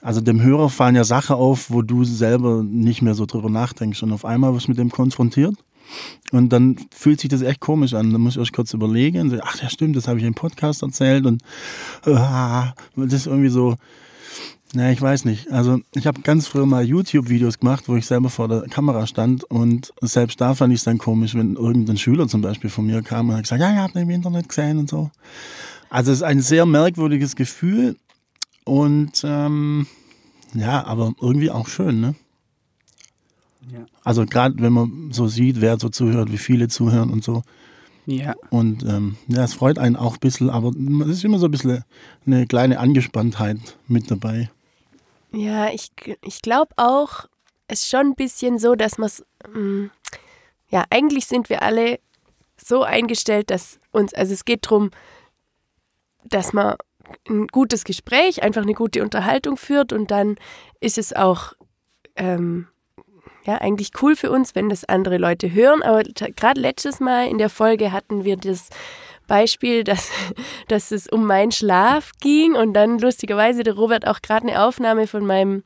also 0.01 0.21
dem 0.21 0.41
Hörer 0.41 0.69
fallen 0.69 0.95
ja 0.95 1.03
Sachen 1.03 1.35
auf, 1.35 1.69
wo 1.71 1.81
du 1.81 2.05
selber 2.05 2.63
nicht 2.63 3.01
mehr 3.01 3.15
so 3.15 3.25
drüber 3.25 3.49
nachdenkst 3.49 4.01
und 4.01 4.13
auf 4.13 4.23
einmal 4.23 4.53
wirst 4.53 4.69
mit 4.69 4.77
dem 4.77 4.91
konfrontiert 4.91 5.55
und 6.31 6.49
dann 6.49 6.77
fühlt 6.91 7.19
sich 7.19 7.29
das 7.29 7.41
echt 7.41 7.59
komisch 7.59 7.93
an. 7.93 8.11
Da 8.11 8.17
muss 8.17 8.33
ich 8.33 8.39
erst 8.39 8.53
kurz 8.53 8.73
überlegen. 8.73 9.39
Ach 9.43 9.61
ja, 9.61 9.69
stimmt, 9.69 9.95
das 9.95 10.07
habe 10.07 10.19
ich 10.19 10.25
im 10.25 10.35
Podcast 10.35 10.83
erzählt 10.83 11.25
und 11.25 11.41
äh, 12.05 12.13
das 12.95 13.13
ist 13.13 13.27
irgendwie 13.27 13.49
so, 13.49 13.75
na, 14.73 14.91
ich 14.91 15.01
weiß 15.01 15.25
nicht. 15.25 15.51
Also 15.51 15.79
ich 15.95 16.05
habe 16.05 16.21
ganz 16.21 16.47
früher 16.47 16.67
mal 16.67 16.85
YouTube-Videos 16.85 17.59
gemacht, 17.59 17.85
wo 17.87 17.95
ich 17.95 18.05
selber 18.05 18.29
vor 18.29 18.47
der 18.47 18.61
Kamera 18.61 19.07
stand 19.07 19.43
und 19.45 19.91
selbst 20.01 20.39
da 20.39 20.53
fand 20.53 20.73
ich 20.73 20.79
es 20.79 20.83
dann 20.83 20.99
komisch, 20.99 21.33
wenn 21.33 21.55
irgendein 21.55 21.97
Schüler 21.97 22.27
zum 22.27 22.41
Beispiel 22.41 22.69
von 22.69 22.85
mir 22.85 23.01
kam 23.01 23.29
und 23.29 23.35
hat 23.35 23.43
gesagt, 23.43 23.61
ja, 23.61 23.71
ihr 23.71 23.81
habt 23.81 23.95
ihn 23.95 24.03
im 24.03 24.09
Internet 24.11 24.47
gesehen 24.47 24.77
und 24.77 24.89
so. 24.89 25.09
Also 25.89 26.11
es 26.11 26.19
ist 26.19 26.23
ein 26.23 26.41
sehr 26.41 26.67
merkwürdiges 26.67 27.35
Gefühl 27.35 27.97
und 28.63 29.23
ähm, 29.23 29.87
ja, 30.53 30.85
aber 30.85 31.13
irgendwie 31.19 31.49
auch 31.49 31.67
schön, 31.67 31.99
ne? 31.99 32.15
Ja. 33.71 33.85
Also 34.03 34.25
gerade 34.25 34.55
wenn 34.59 34.73
man 34.73 35.09
so 35.11 35.27
sieht, 35.27 35.61
wer 35.61 35.79
so 35.79 35.89
zuhört, 35.89 36.31
wie 36.31 36.37
viele 36.37 36.67
zuhören 36.67 37.09
und 37.09 37.23
so. 37.23 37.41
Ja. 38.05 38.35
Und 38.51 38.83
ähm, 38.83 39.15
ja, 39.27 39.43
es 39.43 39.53
freut 39.53 39.79
einen 39.79 39.95
auch 39.95 40.13
ein 40.13 40.19
bisschen, 40.19 40.49
aber 40.49 40.71
es 41.03 41.17
ist 41.17 41.23
immer 41.23 41.39
so 41.39 41.45
ein 41.45 41.51
bisschen 41.51 41.83
eine 42.25 42.45
kleine 42.45 42.79
Angespanntheit 42.79 43.57
mit 43.87 44.09
dabei. 44.09 44.49
Ja, 45.31 45.69
ich, 45.69 45.91
ich 46.21 46.41
glaube 46.41 46.73
auch, 46.77 47.25
es 47.67 47.81
ist 47.81 47.89
schon 47.89 48.07
ein 48.07 48.15
bisschen 48.15 48.57
so, 48.57 48.75
dass 48.75 48.97
man 48.97 49.07
es, 49.07 49.25
ja, 50.69 50.83
eigentlich 50.89 51.27
sind 51.27 51.49
wir 51.49 51.61
alle 51.61 51.99
so 52.57 52.83
eingestellt, 52.83 53.51
dass 53.51 53.79
uns, 53.91 54.13
also 54.13 54.33
es 54.33 54.45
geht 54.45 54.65
darum, 54.65 54.91
dass 56.23 56.53
man 56.53 56.75
ein 57.27 57.47
gutes 57.47 57.83
Gespräch, 57.83 58.43
einfach 58.43 58.63
eine 58.63 58.73
gute 58.73 59.01
Unterhaltung 59.03 59.57
führt 59.57 59.93
und 59.93 60.11
dann 60.11 60.37
ist 60.79 60.97
es 60.97 61.13
auch 61.13 61.53
ähm, 62.15 62.67
ja, 63.45 63.55
eigentlich 63.55 63.91
cool 64.01 64.15
für 64.15 64.31
uns, 64.31 64.53
wenn 64.55 64.69
das 64.69 64.85
andere 64.85 65.17
Leute 65.17 65.51
hören. 65.51 65.81
Aber 65.81 66.03
gerade 66.03 66.59
letztes 66.59 66.99
Mal 66.99 67.27
in 67.27 67.37
der 67.37 67.49
Folge 67.49 67.91
hatten 67.91 68.23
wir 68.23 68.37
das 68.37 68.69
Beispiel, 69.29 69.85
dass, 69.85 70.11
dass 70.67 70.91
es 70.91 71.07
um 71.07 71.25
meinen 71.25 71.53
Schlaf 71.53 72.11
ging 72.19 72.55
und 72.55 72.73
dann 72.73 72.99
lustigerweise 72.99 73.63
der 73.63 73.75
Robert 73.75 74.05
auch 74.05 74.21
gerade 74.21 74.49
eine 74.49 74.61
Aufnahme 74.61 75.07
von 75.07 75.25
meinem 75.25 75.63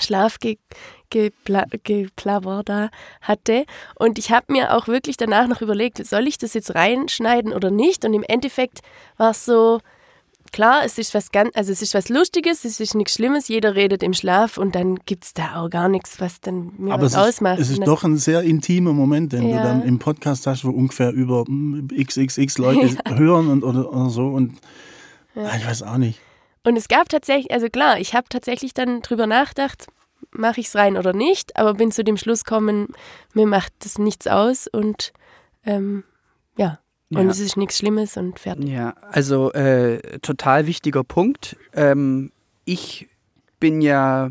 Schlafgeplabber 0.00 2.62
da 2.64 2.90
hatte. 3.20 3.66
Und 3.94 4.18
ich 4.18 4.32
habe 4.32 4.52
mir 4.52 4.76
auch 4.76 4.88
wirklich 4.88 5.16
danach 5.16 5.46
noch 5.46 5.60
überlegt, 5.60 6.04
soll 6.04 6.26
ich 6.26 6.38
das 6.38 6.54
jetzt 6.54 6.74
reinschneiden 6.74 7.52
oder 7.52 7.70
nicht? 7.70 8.04
Und 8.04 8.14
im 8.14 8.24
Endeffekt 8.24 8.80
war 9.16 9.30
es 9.30 9.44
so, 9.44 9.78
klar, 10.54 10.82
es 10.84 10.96
ist 10.96 11.12
was 11.12 11.30
ganz, 11.32 11.50
also 11.54 11.70
es 11.70 11.82
ist 11.82 11.92
was 11.92 12.08
Lustiges, 12.08 12.64
es 12.64 12.80
ist 12.80 12.94
nichts 12.94 13.12
Schlimmes, 13.14 13.48
jeder 13.48 13.74
redet 13.74 14.02
im 14.02 14.14
Schlaf 14.14 14.56
und 14.56 14.74
dann 14.74 14.96
gibt 15.04 15.24
es 15.24 15.34
da 15.34 15.56
auch 15.56 15.68
gar 15.68 15.88
nichts, 15.90 16.20
was 16.20 16.40
dann 16.40 16.72
mir 16.78 16.94
Aber 16.94 17.02
was 17.02 17.12
es 17.12 17.18
ist, 17.18 17.24
ausmacht. 17.28 17.58
es 17.58 17.68
ist 17.70 17.78
Und 17.80 17.86
doch 17.86 18.04
ein 18.04 18.16
sehr 18.16 18.42
intimer 18.42 18.92
Moment, 18.94 19.32
den 19.34 19.48
Ja. 19.48 19.56
du 19.58 19.62
dann 19.68 19.82
im 19.82 19.98
Podcast 19.98 20.46
hast, 20.46 20.64
wo 20.64 20.70
ungefähr 20.70 21.10
über 21.12 21.44
xxx 22.02 22.56
Leute 22.58 22.96
hören 23.18 23.50
und 23.50 23.62
oder, 23.64 23.92
oder 23.92 24.08
so. 24.08 24.28
Und 24.28 24.58
ah, 25.36 25.56
ich 25.58 25.66
weiß 25.66 25.82
auch 25.82 25.98
nicht. 25.98 26.18
Und 26.62 26.76
es 26.76 26.88
gab 26.88 27.08
tatsächlich, 27.10 27.52
also 27.52 27.68
klar, 27.68 27.98
ich 28.00 28.14
habe 28.14 28.26
tatsächlich 28.30 28.72
dann 28.72 29.02
drüber 29.02 29.26
nachgedacht, 29.26 29.86
mache 30.30 30.60
ich 30.60 30.68
es 30.68 30.74
rein 30.76 30.96
oder 30.96 31.12
nicht, 31.12 31.56
aber 31.56 31.74
bin 31.74 31.92
zu 31.92 32.02
dem 32.04 32.16
Schluss 32.16 32.44
gekommen, 32.44 32.88
mir 33.34 33.46
macht 33.46 33.72
das 33.80 33.98
nichts 33.98 34.26
aus 34.26 34.66
und 34.66 35.12
ähm, 35.66 36.04
ja. 36.56 36.78
Und 37.10 37.24
Ja. 37.24 37.30
es 37.30 37.38
ist 37.38 37.56
nichts 37.56 37.78
Schlimmes 37.78 38.16
und 38.16 38.38
fertig. 38.38 38.68
Ja, 38.70 38.94
also 39.10 39.52
äh, 39.52 40.18
total 40.20 40.66
wichtiger 40.66 41.04
Punkt. 41.04 41.56
Ähm, 41.74 42.32
ich 42.64 43.08
bin 43.60 43.80
ja, 43.80 44.30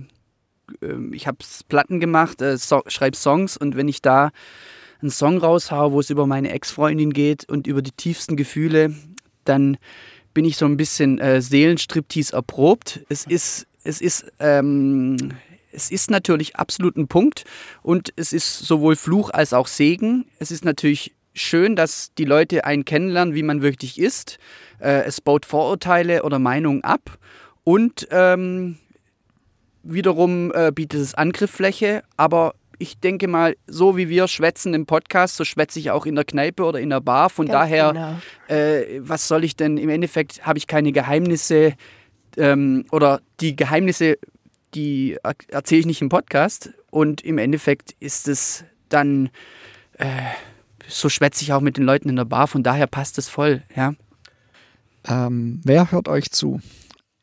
ähm, 0.81 1.13
ich 1.13 1.27
habe 1.27 1.37
Platten 1.69 1.99
gemacht, 1.99 2.41
äh, 2.41 2.57
so, 2.57 2.81
schreibe 2.87 3.15
Songs 3.17 3.57
und 3.57 3.75
wenn 3.75 3.87
ich 3.87 4.01
da 4.01 4.31
einen 5.01 5.11
Song 5.11 5.37
raushau, 5.37 5.91
wo 5.91 5.99
es 5.99 6.09
über 6.09 6.25
meine 6.25 6.51
Ex-Freundin 6.51 7.11
geht 7.13 7.47
und 7.49 7.67
über 7.67 7.81
die 7.81 7.91
tiefsten 7.91 8.37
Gefühle, 8.37 8.95
dann 9.45 9.77
bin 10.33 10.45
ich 10.45 10.57
so 10.57 10.65
ein 10.65 10.77
bisschen 10.77 11.19
äh, 11.19 11.41
Seelenstriptease 11.41 12.33
erprobt. 12.33 13.01
Es 13.09 13.25
ist, 13.25 13.67
es 13.83 14.01
ist, 14.01 14.25
ähm, 14.39 15.17
es 15.71 15.91
ist 15.91 16.09
natürlich 16.09 16.55
absolut 16.55 16.95
ein 16.95 17.07
Punkt 17.07 17.43
und 17.81 18.13
es 18.15 18.31
ist 18.33 18.59
sowohl 18.59 18.95
Fluch 18.95 19.29
als 19.31 19.53
auch 19.53 19.67
Segen. 19.67 20.25
Es 20.39 20.51
ist 20.51 20.63
natürlich 20.65 21.13
schön, 21.33 21.75
dass 21.75 22.13
die 22.15 22.25
Leute 22.25 22.65
einen 22.65 22.85
kennenlernen, 22.85 23.33
wie 23.35 23.43
man 23.43 23.61
wirklich 23.61 23.99
ist. 23.99 24.37
Äh, 24.79 25.03
es 25.05 25.21
baut 25.21 25.45
Vorurteile 25.45 26.23
oder 26.23 26.39
Meinungen 26.39 26.83
ab 26.83 27.17
und 27.63 28.07
ähm, 28.11 28.77
wiederum 29.83 30.51
äh, 30.53 30.71
bietet 30.71 31.01
es 31.01 31.13
Angriffsfläche, 31.13 32.03
aber 32.17 32.55
ich 32.79 32.99
denke 32.99 33.27
mal, 33.27 33.55
so 33.67 33.97
wie 33.97 34.09
wir 34.09 34.27
schwätzen 34.27 34.73
im 34.73 34.85
Podcast, 34.85 35.37
so 35.37 35.45
schwätze 35.45 35.79
ich 35.79 35.91
auch 35.91 36.05
in 36.05 36.15
der 36.15 36.25
Kneipe 36.25 36.63
oder 36.63 36.79
in 36.79 36.89
der 36.89 37.01
Bar. 37.01 37.29
Von 37.29 37.45
Ganz 37.45 37.53
daher, 37.53 37.93
genau. 37.93 38.59
äh, 38.59 38.99
was 38.99 39.27
soll 39.27 39.43
ich 39.43 39.55
denn? 39.55 39.77
Im 39.77 39.89
Endeffekt 39.89 40.45
habe 40.45 40.57
ich 40.57 40.67
keine 40.67 40.91
Geheimnisse 40.91 41.73
ähm, 42.35 42.85
oder 42.91 43.21
die 43.39 43.55
Geheimnisse, 43.55 44.17
die 44.73 45.17
er 45.23 45.33
erzähle 45.49 45.81
ich 45.81 45.85
nicht 45.85 46.01
im 46.01 46.09
Podcast. 46.09 46.71
Und 46.89 47.21
im 47.21 47.37
Endeffekt 47.37 47.95
ist 47.99 48.27
es 48.27 48.65
dann, 48.89 49.29
äh, 49.97 50.07
so 50.99 51.09
schwätze 51.09 51.43
ich 51.43 51.53
auch 51.53 51.61
mit 51.61 51.77
den 51.77 51.83
Leuten 51.85 52.09
in 52.09 52.15
der 52.15 52.25
Bar. 52.25 52.47
Von 52.47 52.63
daher 52.63 52.87
passt 52.87 53.17
es 53.17 53.27
voll, 53.29 53.63
ja. 53.75 53.93
Ähm, 55.05 55.59
wer 55.63 55.91
hört 55.91 56.07
euch 56.07 56.31
zu? 56.31 56.61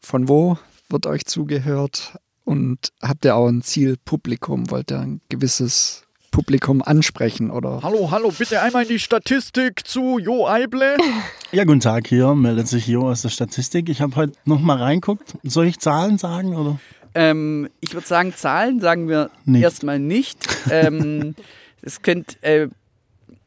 Von 0.00 0.28
wo 0.28 0.58
wird 0.88 1.06
euch 1.06 1.24
zugehört? 1.26 2.18
Und 2.44 2.92
habt 3.00 3.24
ihr 3.24 3.36
auch 3.36 3.46
ein 3.48 3.62
Zielpublikum? 3.62 4.70
Wollt 4.70 4.90
ihr 4.90 4.98
ein 5.00 5.20
gewisses 5.28 6.02
Publikum 6.30 6.82
ansprechen? 6.82 7.50
Oder 7.50 7.80
Hallo, 7.82 8.10
hallo, 8.10 8.32
bitte 8.36 8.60
einmal 8.60 8.82
in 8.82 8.88
die 8.88 8.98
Statistik 8.98 9.86
zu 9.86 10.18
Jo 10.18 10.46
Eible. 10.48 10.96
Ja, 11.52 11.64
guten 11.64 11.80
Tag, 11.80 12.06
hier 12.06 12.32
meldet 12.36 12.68
sich 12.68 12.86
Jo 12.86 13.08
aus 13.10 13.22
der 13.22 13.28
Statistik. 13.28 13.88
Ich 13.88 14.00
habe 14.00 14.14
heute 14.14 14.34
noch 14.44 14.60
mal 14.60 14.76
reinguckt. 14.76 15.34
Soll 15.42 15.66
ich 15.66 15.80
Zahlen 15.80 16.16
sagen? 16.16 16.54
Oder? 16.54 16.78
Ähm, 17.16 17.68
ich 17.80 17.92
würde 17.92 18.06
sagen, 18.06 18.32
Zahlen 18.36 18.78
sagen 18.78 19.08
wir 19.08 19.30
Nicht. 19.46 19.62
erstmal 19.62 19.98
nicht. 19.98 20.46
ähm, 20.70 21.34
es 21.82 22.02
könnt, 22.02 22.40
äh, 22.44 22.68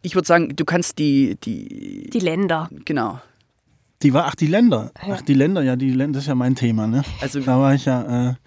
ich 0.03 0.13
würde 0.15 0.27
sagen, 0.27 0.55
du 0.55 0.65
kannst 0.65 0.99
die, 0.99 1.37
die, 1.43 2.09
Die 2.11 2.19
Länder. 2.19 2.69
genau. 2.85 3.19
Die 4.03 4.13
war, 4.13 4.25
ach, 4.25 4.35
die 4.35 4.47
Länder. 4.47 4.91
Ach, 5.09 5.21
die 5.21 5.33
Länder, 5.33 5.63
ja, 5.63 5.75
die 5.77 5.89
Länder, 5.91 6.17
das 6.17 6.23
ist 6.25 6.27
ja 6.27 6.35
mein 6.35 6.55
Thema, 6.55 6.87
ne? 6.87 7.03
Also 7.21 7.39
Da 7.39 7.57
war 7.59 7.73
ich 7.73 7.85
ja 7.85 8.01
äh, 8.01 8.27
ein 8.31 8.37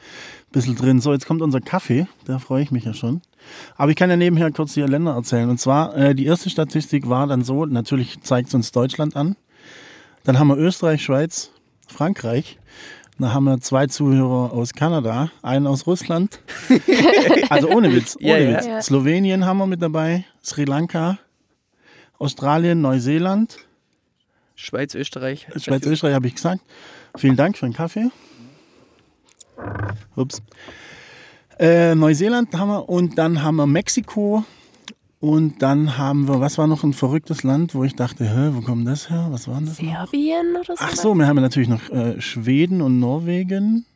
bisschen 0.53 0.77
drin. 0.77 1.01
So, 1.01 1.13
jetzt 1.15 1.27
kommt 1.27 1.41
unser 1.41 1.63
Kaffee, 1.63 2.07
da 2.27 2.39
freue 2.39 2.63
ich 2.63 2.71
mich 2.71 2.85
ja 2.85 2.93
schon. 2.93 3.23
Aber 3.77 3.91
ich 3.91 3.97
kann 3.97 4.11
ja 4.11 4.17
nebenher 4.17 4.51
kurz 4.53 4.75
die 4.75 4.83
Länder 4.83 5.15
erzählen. 5.15 5.49
Und 5.49 5.59
zwar, 5.59 5.97
äh, 5.97 6.15
die 6.15 6.27
erste 6.27 6.51
Statistik 6.51 7.09
war 7.09 7.27
dann 7.27 7.43
so, 7.43 7.65
natürlich 7.65 8.21
zeigt 8.21 8.49
es 8.49 8.55
uns 8.55 8.71
Deutschland 8.71 9.17
an. 9.17 9.35
Dann 10.25 10.39
haben 10.39 10.49
wir 10.49 10.59
Österreich, 10.59 11.03
Schweiz, 11.03 11.51
Frankreich. 11.89 12.59
Dann 13.19 13.33
haben 13.33 13.45
wir 13.45 13.59
zwei 13.63 13.87
Zuhörer 13.87 14.53
aus 14.53 14.75
Kanada, 14.75 15.31
einen 15.41 15.67
aus 15.67 15.87
Russland. 15.87 16.41
also 17.49 17.69
ohne 17.71 17.95
Witz, 17.95 18.17
ohne 18.17 18.29
Ja, 18.29 18.37
ja. 18.39 18.57
Witz. 18.59 18.67
Ja. 18.67 18.83
Slowenien 18.83 19.47
haben 19.47 19.57
wir 19.57 19.67
mit 19.67 19.81
dabei, 19.81 20.27
Sri 20.45 20.65
Lanka, 20.65 21.17
Australien, 22.19 22.81
Neuseeland. 22.81 23.59
Schweiz, 24.55 24.95
Österreich. 24.95 25.47
Schweiz, 25.57 25.85
Österreich 25.85 26.15
habe 26.15 26.27
ich 26.27 26.35
gesagt. 26.35 26.63
Vielen 27.17 27.37
Dank 27.37 27.59
für 27.59 27.67
den 27.67 27.75
Kaffee. 27.75 28.11
Ups. 30.17 30.43
Äh, 31.59 31.95
Neuseeland 31.95 32.55
haben 32.55 32.69
wir 32.69 32.89
und 32.89 33.19
dann 33.19 33.43
haben 33.43 33.57
wir 33.57 33.67
Mexiko 33.67 34.45
und 35.21 35.63
dann 35.63 35.97
haben 35.97 36.29
wir, 36.29 36.41
was 36.41 36.59
war 36.59 36.67
noch 36.67 36.85
ein 36.85 36.93
verrücktes 36.93 37.43
Land, 37.43 37.75
wo 37.75 37.85
ich 37.85 37.97
dachte, 37.97 38.25
hä, 38.25 38.51
wo 38.53 38.61
kommt 38.61 38.87
das 38.87 39.09
her? 39.09 39.29
Was 39.31 39.49
war 39.49 39.61
das? 39.61 39.81
noch? 39.81 39.91
Serbien 39.91 40.57
oder 40.57 40.77
so? 40.77 40.85
Ach 40.85 40.95
so, 40.95 41.15
wir 41.15 41.27
haben 41.27 41.37
natürlich 41.37 41.69
noch 41.69 41.89
äh, 41.91 42.21
Schweden 42.21 42.83
und 42.83 42.99
Norwegen. 42.99 43.87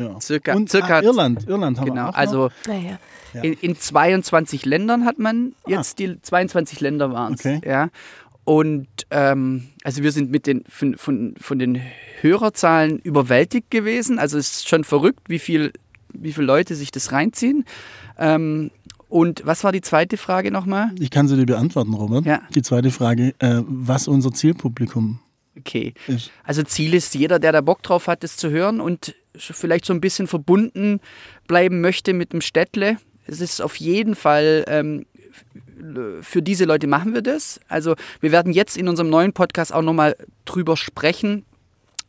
Ja. 0.00 0.20
Circa- 0.20 0.54
und 0.54 0.68
circa- 0.70 0.98
ah, 0.98 1.02
Irland. 1.02 1.46
Irland 1.48 1.78
haben 1.78 1.86
wir 1.86 1.92
Genau, 1.92 2.02
auch 2.08 2.12
noch. 2.12 2.16
also 2.18 2.50
Naja. 2.66 2.98
Ja. 3.34 3.42
in, 3.42 3.52
in 3.54 3.76
22 3.78 4.64
Ländern 4.64 5.04
hat 5.04 5.18
man 5.18 5.52
jetzt 5.66 5.98
die 5.98 6.20
22 6.20 6.80
Länder 6.80 7.12
waren 7.12 7.34
es. 7.34 7.40
Okay. 7.40 7.60
Ja. 7.66 7.88
Und 8.44 8.88
ähm, 9.10 9.68
also 9.84 10.02
wir 10.02 10.10
sind 10.12 10.30
mit 10.30 10.46
den 10.46 10.64
von, 10.68 10.96
von, 10.96 11.34
von 11.38 11.58
den 11.58 11.80
Hörerzahlen 12.22 12.98
überwältigt 12.98 13.70
gewesen. 13.70 14.18
Also 14.18 14.38
es 14.38 14.48
ist 14.58 14.68
schon 14.68 14.84
verrückt, 14.84 15.20
wie 15.28 15.38
viel, 15.38 15.72
wie 16.12 16.32
viele 16.32 16.46
Leute 16.46 16.74
sich 16.74 16.90
das 16.90 17.12
reinziehen. 17.12 17.64
Ähm, 18.18 18.70
und 19.08 19.42
was 19.46 19.64
war 19.64 19.72
die 19.72 19.80
zweite 19.80 20.16
Frage 20.16 20.50
nochmal? 20.50 20.90
Ich 20.98 21.10
kann 21.10 21.28
sie 21.28 21.36
dir 21.36 21.46
beantworten, 21.46 21.94
Robert. 21.94 22.24
Ja. 22.26 22.40
Die 22.54 22.62
zweite 22.62 22.90
Frage, 22.90 23.34
äh, 23.38 23.62
was 23.66 24.08
unser 24.08 24.32
Zielpublikum 24.32 25.20
Okay. 25.58 25.92
ist. 26.06 26.30
Also 26.44 26.62
Ziel 26.62 26.94
ist, 26.94 27.14
jeder, 27.14 27.38
der 27.38 27.52
da 27.52 27.60
Bock 27.60 27.82
drauf 27.82 28.06
hat, 28.06 28.22
das 28.22 28.36
zu 28.36 28.50
hören 28.50 28.80
und 28.80 29.14
vielleicht 29.38 29.84
so 29.84 29.92
ein 29.92 30.00
bisschen 30.00 30.26
verbunden 30.26 31.00
bleiben 31.46 31.80
möchte 31.80 32.12
mit 32.12 32.32
dem 32.32 32.40
Städtle. 32.40 32.98
Es 33.26 33.40
ist 33.40 33.60
auf 33.60 33.76
jeden 33.76 34.14
Fall, 34.14 34.64
ähm, 34.68 35.06
für 36.22 36.42
diese 36.42 36.64
Leute 36.64 36.86
machen 36.86 37.14
wir 37.14 37.22
das. 37.22 37.60
Also 37.68 37.94
wir 38.20 38.32
werden 38.32 38.52
jetzt 38.52 38.76
in 38.76 38.88
unserem 38.88 39.10
neuen 39.10 39.32
Podcast 39.32 39.72
auch 39.72 39.82
nochmal 39.82 40.16
drüber 40.44 40.76
sprechen, 40.76 41.44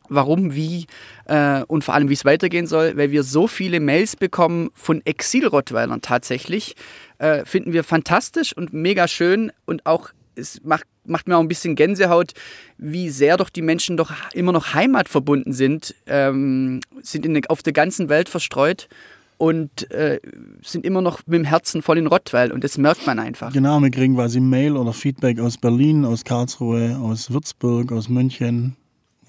warum, 0.08 0.54
wie 0.54 0.86
äh, 1.26 1.62
und 1.68 1.84
vor 1.84 1.94
allem, 1.94 2.08
wie 2.08 2.14
es 2.14 2.24
weitergehen 2.24 2.66
soll, 2.66 2.96
weil 2.96 3.10
wir 3.10 3.22
so 3.22 3.46
viele 3.46 3.80
Mails 3.80 4.16
bekommen 4.16 4.70
von 4.74 5.00
Exil-Rottweilern 5.04 6.02
tatsächlich. 6.02 6.74
Äh, 7.18 7.44
finden 7.44 7.72
wir 7.72 7.84
fantastisch 7.84 8.56
und 8.56 8.72
mega 8.72 9.08
schön 9.08 9.52
und 9.66 9.86
auch 9.86 10.10
es 10.34 10.60
macht, 10.64 10.84
macht 11.04 11.28
mir 11.28 11.36
auch 11.36 11.40
ein 11.40 11.48
bisschen 11.48 11.74
Gänsehaut, 11.74 12.32
wie 12.78 13.10
sehr 13.10 13.36
doch 13.36 13.50
die 13.50 13.62
Menschen 13.62 13.96
doch 13.96 14.12
immer 14.32 14.52
noch 14.52 14.74
heimatverbunden 14.74 15.52
sind, 15.52 15.94
ähm, 16.06 16.80
sind 17.02 17.26
in, 17.26 17.44
auf 17.46 17.62
der 17.62 17.72
ganzen 17.72 18.08
Welt 18.08 18.28
verstreut 18.28 18.88
und 19.40 19.90
äh, 19.90 20.20
sind 20.62 20.84
immer 20.84 21.00
noch 21.00 21.20
mit 21.26 21.38
dem 21.38 21.44
Herzen 21.44 21.80
voll 21.80 21.96
in 21.96 22.06
Rottweil 22.06 22.52
und 22.52 22.62
das 22.62 22.76
merkt 22.76 23.06
man 23.06 23.18
einfach. 23.18 23.52
Genau, 23.52 23.80
wir 23.80 23.90
kriegen 23.90 24.14
quasi 24.14 24.38
Mail 24.38 24.76
oder 24.76 24.92
Feedback 24.92 25.40
aus 25.40 25.56
Berlin, 25.56 26.04
aus 26.04 26.24
Karlsruhe, 26.24 26.98
aus 26.98 27.30
Würzburg, 27.30 27.90
aus 27.90 28.10
München, 28.10 28.76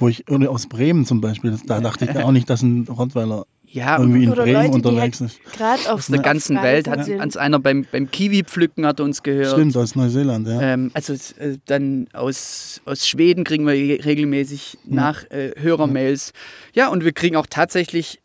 wo 0.02 0.10
ich, 0.10 0.30
oder 0.30 0.50
aus 0.50 0.68
Bremen 0.68 1.06
zum 1.06 1.22
Beispiel, 1.22 1.58
da 1.66 1.80
dachte 1.80 2.06
ich 2.06 2.14
ja 2.14 2.26
auch 2.26 2.32
nicht, 2.32 2.50
dass 2.50 2.62
ein 2.62 2.88
Rottweiler 2.88 3.46
Ja, 3.68 4.00
irgendwie 4.00 4.24
in 4.26 4.32
Bremen 4.32 4.54
Leute, 4.54 4.72
unterwegs 4.72 5.22
halt 5.22 5.32
ist. 5.32 5.44
gerade 5.54 5.82
auf 5.84 6.00
aus 6.00 6.08
der 6.08 6.20
ganzen 6.20 6.58
auf 6.58 6.64
Welt. 6.64 6.88
Hat 6.88 7.08
uns 7.08 7.38
einer 7.38 7.60
beim, 7.60 7.86
beim 7.92 8.10
Kiwi-Pflücken 8.12 8.86
hat 8.86 9.00
uns 9.00 9.24
gehört. 9.24 9.54
Stimmt, 9.54 9.78
aus 9.78 9.96
Neuseeland, 9.96 10.48
ja. 10.48 10.62
Ähm, 10.62 10.92
also 10.94 11.14
äh, 11.14 11.58
dann 11.68 12.08
aus, 12.14 12.82
aus 12.86 13.08
Schweden 13.08 13.44
kriegen 13.44 13.66
wir 13.66 13.74
regelmäßig 13.74 14.80
nach 14.86 15.24
äh, 15.30 15.52
Hörermails. 15.58 16.34
Ja, 16.74 16.90
und 16.90 17.06
wir 17.06 17.14
kriegen 17.14 17.36
auch 17.36 17.48
tatsächlich, 17.50 18.20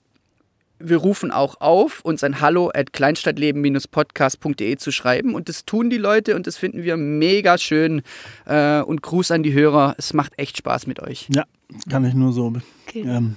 wir 0.79 0.99
rufen 0.99 1.31
auch 1.31 1.61
auf, 1.61 2.01
uns 2.03 2.23
ein 2.25 2.41
Hallo 2.41 2.71
at 2.75 2.93
kleinstadtleben-podcast.de 2.93 4.77
zu 4.77 4.91
schreiben. 4.93 5.35
Und 5.35 5.49
das 5.49 5.65
tun 5.65 5.91
die 5.91 5.97
Leute 5.99 6.35
und 6.37 6.47
das 6.47 6.57
finden 6.57 6.83
wir 6.83 6.97
mega 6.97 7.59
schön. 7.59 8.03
Äh, 8.47 8.81
und 8.83 9.03
Gruß 9.03 9.31
an 9.31 9.43
die 9.43 9.53
Hörer. 9.53 9.95
Es 9.99 10.13
macht 10.13 10.33
echt 10.39 10.57
Spaß 10.59 10.87
mit 10.87 11.01
euch. 11.01 11.29
Ja, 11.35 11.45
kann 11.91 12.05
ich 12.05 12.15
nur 12.15 12.33
so 12.33 12.51
be- 12.51 12.63
Okay. 12.89 13.05
ähm, 13.07 13.37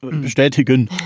bestätigen. 0.00 0.88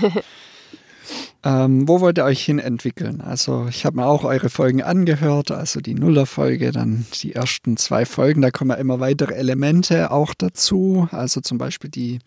Ähm, 1.41 1.87
wo 1.87 2.01
wollt 2.01 2.17
ihr 2.19 2.25
euch 2.25 2.43
hin 2.43 2.59
entwickeln? 2.59 3.21
Also 3.21 3.65
ich 3.69 3.85
habe 3.85 3.95
mir 3.95 4.05
auch 4.05 4.25
eure 4.25 4.49
Folgen 4.49 4.83
angehört, 4.83 5.51
also 5.51 5.79
die 5.79 5.93
Nuller-Folge, 5.95 6.71
dann 6.73 7.05
die 7.23 7.33
ersten 7.33 7.77
zwei 7.77 8.03
Folgen, 8.05 8.41
da 8.41 8.51
kommen 8.51 8.71
ja 8.71 8.75
immer 8.75 8.99
weitere 8.99 9.35
Elemente 9.35 10.11
auch 10.11 10.33
dazu, 10.37 11.07
also 11.11 11.39
zum 11.39 11.57
Beispiel 11.57 11.89
die 11.89 12.19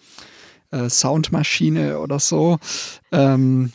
äh, 0.73 0.89
Soundmaschine 0.89 1.99
oder 2.01 2.19
so. 2.19 2.59
Ähm, 3.13 3.73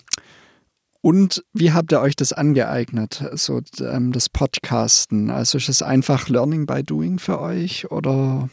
und 1.02 1.46
wie 1.54 1.72
habt 1.72 1.94
ihr 1.94 2.02
euch 2.02 2.16
das 2.16 2.34
angeeignet, 2.34 3.24
so 3.34 3.62
ähm, 3.80 4.12
das 4.12 4.28
Podcasten? 4.30 5.30
Also 5.30 5.58
ist 5.58 5.70
es 5.70 5.82
einfach 5.82 6.28
Learning 6.28 6.66
by 6.66 6.84
Doing 6.84 7.20
für 7.20 7.40
euch 7.40 7.90
oder? 7.92 8.50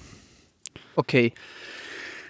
Okay. 0.95 1.33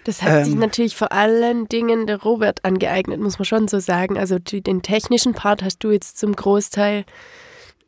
Das 0.05 0.21
hat 0.21 0.45
sich 0.45 0.53
Ähm. 0.53 0.59
natürlich 0.59 0.95
vor 0.95 1.11
allen 1.11 1.67
Dingen 1.67 2.07
der 2.07 2.21
Robert 2.21 2.63
angeeignet, 2.63 3.19
muss 3.19 3.39
man 3.39 3.45
schon 3.45 3.67
so 3.67 3.79
sagen. 3.79 4.17
Also 4.17 4.39
die, 4.39 4.61
den 4.61 4.81
technischen 4.81 5.33
Part 5.33 5.63
hast 5.63 5.83
du 5.83 5.91
jetzt 5.91 6.17
zum 6.17 6.35
Großteil 6.35 7.05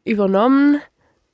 übernommen 0.04 0.82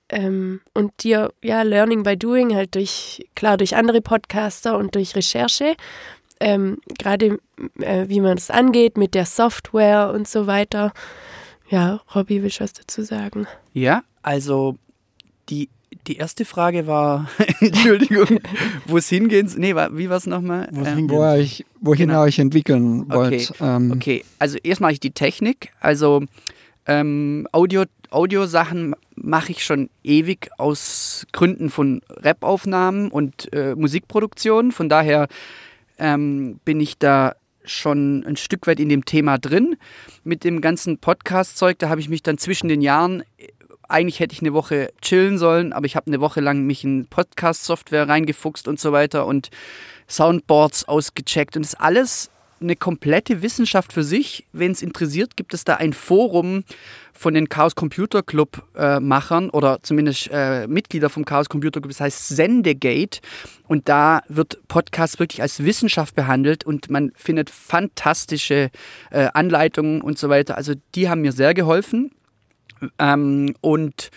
ähm, 0.10 0.62
und 0.74 1.04
dir, 1.04 1.34
ja, 1.44 1.62
Learning 1.62 2.04
by 2.04 2.18
Doing, 2.18 2.54
halt 2.54 2.76
durch, 2.76 3.26
klar, 3.36 3.58
durch 3.58 3.76
andere 3.76 4.02
Podcaster 4.02 4.78
und 4.78 4.96
durch 4.96 5.16
Recherche. 5.16 5.76
Ähm, 6.44 6.78
Gerade 7.00 7.40
äh, 7.80 8.06
wie 8.10 8.20
man 8.20 8.38
es 8.38 8.50
angeht 8.52 8.98
mit 8.98 9.14
der 9.16 9.26
Software 9.26 10.12
und 10.14 10.28
so 10.28 10.46
weiter. 10.46 10.92
Ja, 11.70 12.02
Robby, 12.14 12.44
willst 12.44 12.60
du 12.60 12.64
was 12.66 12.74
dazu 12.74 13.02
sagen? 13.04 13.48
Ja, 13.74 14.04
also 14.22 14.76
die, 15.50 15.70
die 16.08 16.18
erste 16.18 16.44
Frage 16.46 16.86
war, 16.86 17.30
Entschuldigung, 17.62 18.40
wo 18.88 18.98
es 18.98 19.08
hingehen 19.10 19.48
soll. 19.48 19.60
Nee, 19.62 19.74
wie 19.74 20.10
war 20.10 20.18
es 20.18 20.28
nochmal? 20.28 20.70
Ähm. 20.74 21.10
Wo 21.10 21.22
euch, 21.22 21.66
wohin 21.80 22.10
Genau. 22.10 22.22
ihr 22.22 22.26
euch 22.28 22.40
entwickeln 22.40 23.10
wollt? 23.10 23.52
Okay, 23.52 23.64
Ähm, 23.64 23.92
Okay, 23.94 24.26
also 24.40 24.58
erst 24.64 24.82
mache 24.82 24.92
ich 24.92 25.00
die 25.00 25.12
Technik. 25.12 25.72
Also 25.80 26.24
ähm, 26.86 27.48
Audio, 27.54 27.86
Audiosachen 28.10 28.96
mache 29.16 29.52
ich 29.54 29.64
schon 29.64 29.90
ewig 30.04 30.50
aus 30.58 31.26
Gründen 31.32 31.70
von 31.70 32.02
Rap-Aufnahmen 32.10 33.10
und 33.10 33.52
äh, 33.54 33.74
Musikproduktion. 33.76 34.72
Von 34.72 34.90
daher 34.90 35.28
ähm, 35.98 36.60
bin 36.66 36.80
ich 36.80 36.98
da 36.98 37.36
schon 37.66 38.24
ein 38.26 38.36
Stück 38.36 38.68
weit 38.68 38.80
in 38.80 38.90
dem 38.90 39.06
Thema 39.06 39.38
drin. 39.38 39.78
Mit 40.24 40.44
dem 40.44 40.62
ganzen 40.62 40.98
Podcast-Zeug, 40.98 41.80
da 41.80 41.90
habe 41.90 42.02
ich 42.02 42.10
mich 42.10 42.24
dann 42.24 42.38
zwischen 42.38 42.68
den 42.68 42.82
Jahren, 42.82 43.22
äh, 43.38 43.48
eigentlich 43.88 44.20
hätte 44.20 44.34
ich 44.34 44.42
eine 44.42 44.54
Woche 44.54 44.92
chillen 45.02 45.38
sollen, 45.38 45.74
aber 45.74 45.86
ich 45.86 45.96
habe 45.96 46.08
eine 46.08 46.20
Woche 46.20 46.42
lang 46.42 46.64
mich 46.64 46.84
in 46.84 47.06
Podcast-Software 47.08 48.08
reingefuchst 48.08 48.68
und 48.68 48.80
so 48.80 48.92
weiter 48.92 49.26
und 49.26 49.50
Soundboards 50.10 50.88
ausgecheckt 50.88 51.56
und 51.56 51.64
das 51.66 51.76
alles 51.76 52.30
eine 52.64 52.76
komplette 52.76 53.42
Wissenschaft 53.42 53.94
für 53.94 54.04
sich. 54.04 54.46
Wenn 54.52 54.72
es 54.72 54.82
interessiert, 54.82 55.38
gibt 55.38 55.54
es 55.54 55.64
da 55.64 55.76
ein 55.76 55.94
Forum 55.94 56.64
von 57.14 57.34
den 57.34 57.50
Chaos 57.50 57.76
Computer 57.76 58.24
Club 58.24 58.64
äh, 58.76 59.00
Machern 59.00 59.50
oder 59.50 59.80
zumindest 59.84 60.30
äh, 60.32 60.68
Mitglieder 60.68 61.10
vom 61.10 61.26
Chaos 61.26 61.50
Computer 61.50 61.80
Club, 61.80 61.92
das 61.92 62.02
heißt 62.02 62.30
Sendegate. 62.30 63.20
Und 63.68 63.88
da 63.88 64.24
wird 64.28 64.60
Podcast 64.68 65.20
wirklich 65.20 65.42
als 65.42 65.64
Wissenschaft 65.64 66.16
behandelt 66.16 66.66
und 66.66 66.90
man 66.90 67.12
findet 67.16 67.50
fantastische 67.50 68.72
äh, 69.12 69.28
Anleitungen 69.34 70.02
und 70.02 70.18
so 70.18 70.30
weiter. 70.30 70.58
Also 70.58 70.74
die 70.96 71.10
haben 71.10 71.22
mir 71.22 71.32
sehr 71.32 71.54
geholfen. 71.54 72.12
Ähm, 73.00 73.56
und 73.62 74.10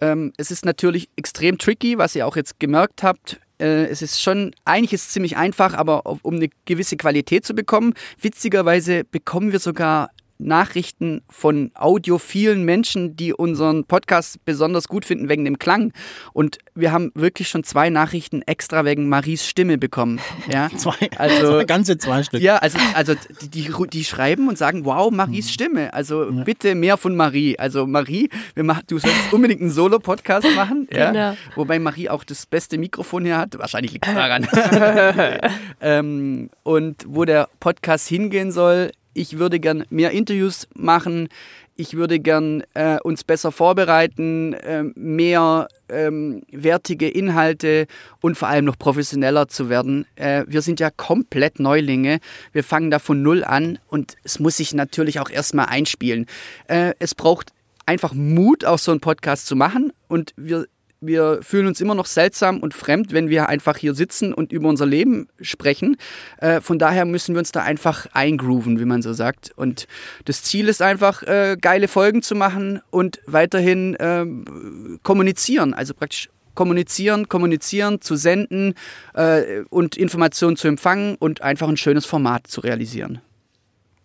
ähm, 0.00 0.32
es 0.36 0.50
ist 0.50 0.64
natürlich 0.64 1.08
extrem 1.16 1.58
tricky, 1.58 1.98
was 1.98 2.16
ihr 2.16 2.26
auch 2.26 2.36
jetzt 2.36 2.58
gemerkt 2.58 3.02
habt. 3.02 3.38
Äh, 3.62 3.86
es 3.86 4.02
ist 4.02 4.20
schon, 4.20 4.54
eigentlich 4.64 4.92
ist 4.92 5.06
es 5.06 5.12
ziemlich 5.12 5.36
einfach, 5.36 5.74
aber 5.74 6.04
um 6.04 6.34
eine 6.34 6.48
gewisse 6.64 6.96
Qualität 6.96 7.46
zu 7.46 7.54
bekommen, 7.54 7.94
witzigerweise 8.20 9.04
bekommen 9.04 9.52
wir 9.52 9.60
sogar 9.60 10.10
Nachrichten 10.44 11.22
von 11.28 11.70
audiophilen 11.74 12.64
Menschen, 12.64 13.16
die 13.16 13.32
unseren 13.32 13.84
Podcast 13.84 14.44
besonders 14.44 14.88
gut 14.88 15.04
finden 15.04 15.28
wegen 15.28 15.44
dem 15.44 15.58
Klang. 15.58 15.92
Und 16.32 16.58
wir 16.74 16.92
haben 16.92 17.10
wirklich 17.14 17.48
schon 17.48 17.64
zwei 17.64 17.90
Nachrichten 17.90 18.42
extra 18.42 18.84
wegen 18.84 19.08
Maries 19.08 19.46
Stimme 19.46 19.78
bekommen. 19.78 20.20
Ja, 20.50 20.68
Zwei, 20.76 21.10
Also- 21.16 21.52
zwei, 21.58 21.64
ganze 21.64 21.98
zwei 21.98 22.22
Stück. 22.22 22.40
ja, 22.42 22.56
also, 22.56 22.78
also 22.94 23.14
die, 23.42 23.48
die, 23.48 23.72
die 23.92 24.04
schreiben 24.04 24.48
und 24.48 24.58
sagen, 24.58 24.84
wow, 24.84 25.10
Maries 25.10 25.50
Stimme. 25.52 25.92
Also 25.94 26.30
bitte 26.44 26.74
mehr 26.74 26.96
von 26.96 27.14
Marie. 27.16 27.58
Also 27.58 27.86
Marie, 27.86 28.28
wir 28.54 28.64
machen, 28.64 28.82
du 28.88 28.98
sollst 28.98 29.32
unbedingt 29.32 29.60
einen 29.60 29.70
Solo-Podcast 29.70 30.46
machen. 30.56 30.88
Ja? 30.92 31.10
Genau. 31.10 31.36
Wobei 31.54 31.78
Marie 31.78 32.08
auch 32.08 32.24
das 32.24 32.46
beste 32.46 32.78
Mikrofon 32.78 33.24
hier 33.24 33.38
hat. 33.38 33.58
Wahrscheinlich 33.58 33.92
liegt 33.92 34.06
es 34.06 34.14
daran. 34.14 34.46
ähm, 35.80 36.50
und 36.62 37.04
wo 37.06 37.24
der 37.24 37.48
Podcast 37.60 38.08
hingehen 38.08 38.52
soll, 38.52 38.90
ich 39.14 39.38
würde 39.38 39.60
gern 39.60 39.84
mehr 39.90 40.12
Interviews 40.12 40.66
machen. 40.74 41.28
Ich 41.74 41.94
würde 41.94 42.20
gern 42.20 42.62
äh, 42.74 42.98
uns 43.00 43.24
besser 43.24 43.50
vorbereiten, 43.50 44.54
ähm, 44.62 44.92
mehr 44.94 45.68
ähm, 45.88 46.42
wertige 46.52 47.08
Inhalte 47.08 47.86
und 48.20 48.36
vor 48.36 48.48
allem 48.48 48.66
noch 48.66 48.78
professioneller 48.78 49.48
zu 49.48 49.70
werden. 49.70 50.06
Äh, 50.16 50.44
wir 50.46 50.60
sind 50.60 50.80
ja 50.80 50.90
komplett 50.90 51.60
Neulinge. 51.60 52.18
Wir 52.52 52.62
fangen 52.62 52.90
da 52.90 52.98
von 52.98 53.22
null 53.22 53.42
an 53.42 53.78
und 53.88 54.16
es 54.22 54.38
muss 54.38 54.58
sich 54.58 54.74
natürlich 54.74 55.18
auch 55.18 55.30
erstmal 55.30 55.66
einspielen. 55.66 56.26
Äh, 56.68 56.92
es 56.98 57.14
braucht 57.14 57.52
einfach 57.86 58.12
Mut, 58.12 58.64
auch 58.64 58.78
so 58.78 58.90
einen 58.90 59.00
Podcast 59.00 59.46
zu 59.46 59.56
machen 59.56 59.92
und 60.08 60.34
wir 60.36 60.66
wir 61.02 61.40
fühlen 61.42 61.66
uns 61.66 61.80
immer 61.80 61.94
noch 61.94 62.06
seltsam 62.06 62.60
und 62.60 62.72
fremd, 62.72 63.12
wenn 63.12 63.28
wir 63.28 63.48
einfach 63.48 63.76
hier 63.76 63.94
sitzen 63.94 64.32
und 64.32 64.52
über 64.52 64.68
unser 64.68 64.86
Leben 64.86 65.28
sprechen. 65.40 65.96
Äh, 66.38 66.60
von 66.60 66.78
daher 66.78 67.04
müssen 67.04 67.34
wir 67.34 67.40
uns 67.40 67.52
da 67.52 67.62
einfach 67.62 68.06
eingrooven, 68.12 68.78
wie 68.78 68.84
man 68.84 69.02
so 69.02 69.12
sagt. 69.12 69.52
Und 69.56 69.86
das 70.24 70.42
Ziel 70.42 70.68
ist 70.68 70.80
einfach, 70.80 71.22
äh, 71.24 71.56
geile 71.60 71.88
Folgen 71.88 72.22
zu 72.22 72.34
machen 72.34 72.80
und 72.90 73.20
weiterhin 73.26 73.96
ähm, 74.00 74.98
kommunizieren. 75.02 75.74
Also 75.74 75.92
praktisch 75.92 76.30
kommunizieren, 76.54 77.28
kommunizieren, 77.28 78.00
zu 78.00 78.16
senden 78.16 78.74
äh, 79.14 79.62
und 79.70 79.96
Informationen 79.96 80.56
zu 80.56 80.68
empfangen 80.68 81.16
und 81.16 81.42
einfach 81.42 81.68
ein 81.68 81.76
schönes 81.76 82.06
Format 82.06 82.46
zu 82.46 82.60
realisieren. 82.60 83.20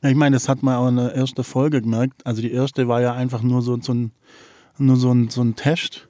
Ja, 0.02 0.10
ich 0.10 0.16
meine, 0.16 0.36
das 0.36 0.48
hat 0.48 0.64
man 0.64 0.76
auch 0.76 0.88
in 0.88 0.98
der 0.98 1.14
ersten 1.14 1.44
Folge 1.44 1.82
gemerkt. 1.82 2.26
Also 2.26 2.42
die 2.42 2.52
erste 2.52 2.88
war 2.88 3.02
ja 3.02 3.14
einfach 3.14 3.42
nur 3.42 3.62
so, 3.62 3.78
so, 3.82 3.94
ein, 3.94 4.12
nur 4.78 4.96
so, 4.96 5.12
ein, 5.12 5.30
so 5.30 5.42
ein 5.42 5.56
Test, 5.56 6.07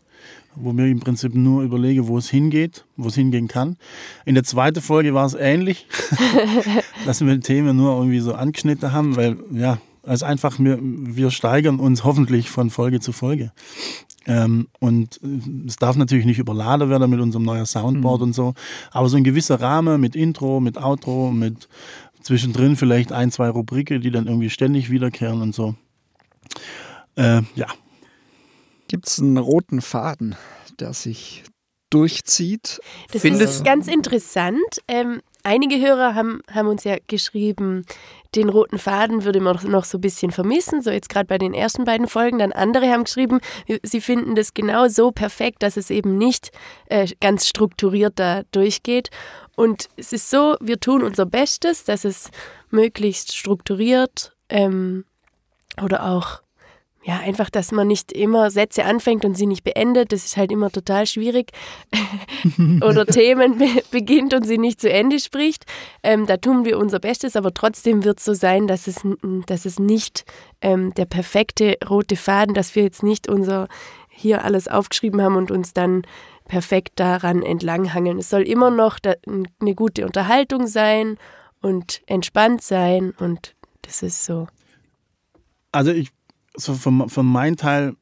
wo 0.59 0.73
mir 0.73 0.87
im 0.87 0.99
Prinzip 0.99 1.35
nur 1.35 1.63
überlege, 1.63 2.07
wo 2.07 2.17
es 2.17 2.29
hingeht, 2.29 2.85
wo 2.95 3.07
es 3.07 3.15
hingehen 3.15 3.47
kann. 3.47 3.77
In 4.25 4.35
der 4.35 4.43
zweiten 4.43 4.81
Folge 4.81 5.13
war 5.13 5.25
es 5.25 5.33
ähnlich, 5.33 5.87
dass 7.05 7.23
wir 7.25 7.39
Themen 7.39 7.77
nur 7.77 7.97
irgendwie 7.97 8.19
so 8.19 8.33
angeschnitten 8.33 8.91
haben, 8.91 9.15
weil 9.15 9.37
ja, 9.51 9.79
also 10.03 10.25
einfach 10.25 10.57
wir, 10.59 10.79
wir 10.81 11.31
steigern 11.31 11.79
uns 11.79 12.03
hoffentlich 12.03 12.49
von 12.49 12.69
Folge 12.69 12.99
zu 12.99 13.11
Folge. 13.11 13.51
Ähm, 14.25 14.67
und 14.79 15.19
äh, 15.23 15.67
es 15.67 15.77
darf 15.77 15.95
natürlich 15.95 16.25
nicht 16.25 16.39
überladen 16.39 16.89
werden 16.89 17.09
mit 17.09 17.19
unserem 17.19 17.43
neuen 17.43 17.65
Soundboard 17.65 18.21
und 18.21 18.33
so, 18.33 18.53
aber 18.91 19.09
so 19.09 19.17
ein 19.17 19.23
gewisser 19.23 19.61
Rahmen 19.61 20.01
mit 20.01 20.15
Intro, 20.15 20.59
mit 20.59 20.77
Outro, 20.77 21.31
mit 21.31 21.69
zwischendrin 22.21 22.75
vielleicht 22.75 23.11
ein, 23.11 23.31
zwei 23.31 23.49
Rubriken, 23.49 24.01
die 24.01 24.11
dann 24.11 24.27
irgendwie 24.27 24.49
ständig 24.49 24.89
wiederkehren 24.89 25.41
und 25.41 25.55
so. 25.55 25.75
Äh, 27.15 27.41
ja, 27.55 27.67
Gibt 28.87 29.07
es 29.07 29.19
einen 29.19 29.37
roten 29.37 29.81
Faden, 29.81 30.35
der 30.79 30.93
sich 30.93 31.43
durchzieht? 31.89 32.79
Das 33.11 33.21
Findest- 33.21 33.55
ist 33.55 33.65
ganz 33.65 33.87
interessant. 33.87 34.61
Ähm, 34.87 35.21
einige 35.43 35.79
Hörer 35.79 36.15
haben, 36.15 36.41
haben 36.51 36.67
uns 36.67 36.83
ja 36.83 36.97
geschrieben, 37.07 37.85
den 38.35 38.49
roten 38.49 38.77
Faden 38.77 39.23
würde 39.23 39.39
man 39.39 39.57
noch 39.69 39.85
so 39.85 39.97
ein 39.97 40.01
bisschen 40.01 40.31
vermissen, 40.31 40.81
so 40.81 40.91
jetzt 40.91 41.09
gerade 41.09 41.27
bei 41.27 41.37
den 41.37 41.53
ersten 41.53 41.85
beiden 41.85 42.07
Folgen. 42.07 42.39
Dann 42.39 42.51
andere 42.51 42.89
haben 42.91 43.05
geschrieben, 43.05 43.39
sie 43.83 44.01
finden 44.01 44.35
das 44.35 44.53
genau 44.53 44.87
so 44.89 45.11
perfekt, 45.11 45.63
dass 45.63 45.77
es 45.77 45.89
eben 45.89 46.17
nicht 46.17 46.51
äh, 46.87 47.07
ganz 47.21 47.47
strukturiert 47.47 48.13
da 48.19 48.43
durchgeht. 48.51 49.09
Und 49.55 49.87
es 49.95 50.13
ist 50.13 50.29
so, 50.29 50.55
wir 50.61 50.79
tun 50.79 51.03
unser 51.03 51.25
Bestes, 51.25 51.83
dass 51.83 52.05
es 52.05 52.29
möglichst 52.69 53.35
strukturiert 53.35 54.33
ähm, 54.49 55.05
oder 55.81 56.05
auch 56.05 56.41
ja, 57.07 57.19
einfach, 57.19 57.49
dass 57.49 57.71
man 57.71 57.87
nicht 57.87 58.11
immer 58.11 58.51
Sätze 58.51 58.83
anfängt 58.83 59.23
und 59.23 59.37
sie 59.37 59.45
nicht 59.45 59.63
beendet. 59.63 60.11
Das 60.11 60.25
ist 60.25 60.35
halt 60.35 60.51
immer 60.51 60.69
total 60.69 61.05
schwierig. 61.05 61.51
Oder 62.81 63.05
Themen 63.07 63.57
be 63.57 63.67
beginnt 63.91 64.33
und 64.33 64.43
sie 64.45 64.57
nicht 64.57 64.81
zu 64.81 64.91
Ende 64.91 65.21
spricht. 65.21 65.63
Ähm, 66.03 66.25
da 66.25 66.35
tun 66.35 66.65
wir 66.65 66.77
unser 66.77 66.99
Bestes, 66.99 67.37
aber 67.37 67.53
trotzdem 67.53 68.03
wird 68.03 68.19
es 68.19 68.25
so 68.25 68.33
sein, 68.33 68.67
dass 68.67 68.87
es, 68.87 69.07
dass 69.45 69.63
es 69.63 69.79
nicht 69.79 70.25
ähm, 70.59 70.93
der 70.95 71.05
perfekte 71.05 71.77
rote 71.89 72.17
Faden, 72.17 72.53
dass 72.53 72.75
wir 72.75 72.83
jetzt 72.83 73.03
nicht 73.03 73.29
unser 73.29 73.69
hier 74.09 74.43
alles 74.43 74.67
aufgeschrieben 74.67 75.21
haben 75.21 75.37
und 75.37 75.49
uns 75.49 75.71
dann 75.71 76.01
perfekt 76.49 76.99
daran 76.99 77.41
entlanghangeln. 77.41 78.19
Es 78.19 78.29
soll 78.29 78.41
immer 78.41 78.69
noch 78.69 78.99
da, 78.99 79.13
eine 79.61 79.75
gute 79.75 80.05
Unterhaltung 80.05 80.67
sein 80.67 81.17
und 81.61 82.01
entspannt 82.05 82.63
sein 82.63 83.13
und 83.17 83.55
das 83.83 84.03
ist 84.03 84.25
so. 84.25 84.47
Also 85.71 85.91
ich 85.91 86.09
so 86.57 86.73
für, 86.73 87.07
für 87.07 87.23
meinen 87.23 87.55
Teil, 87.55 87.95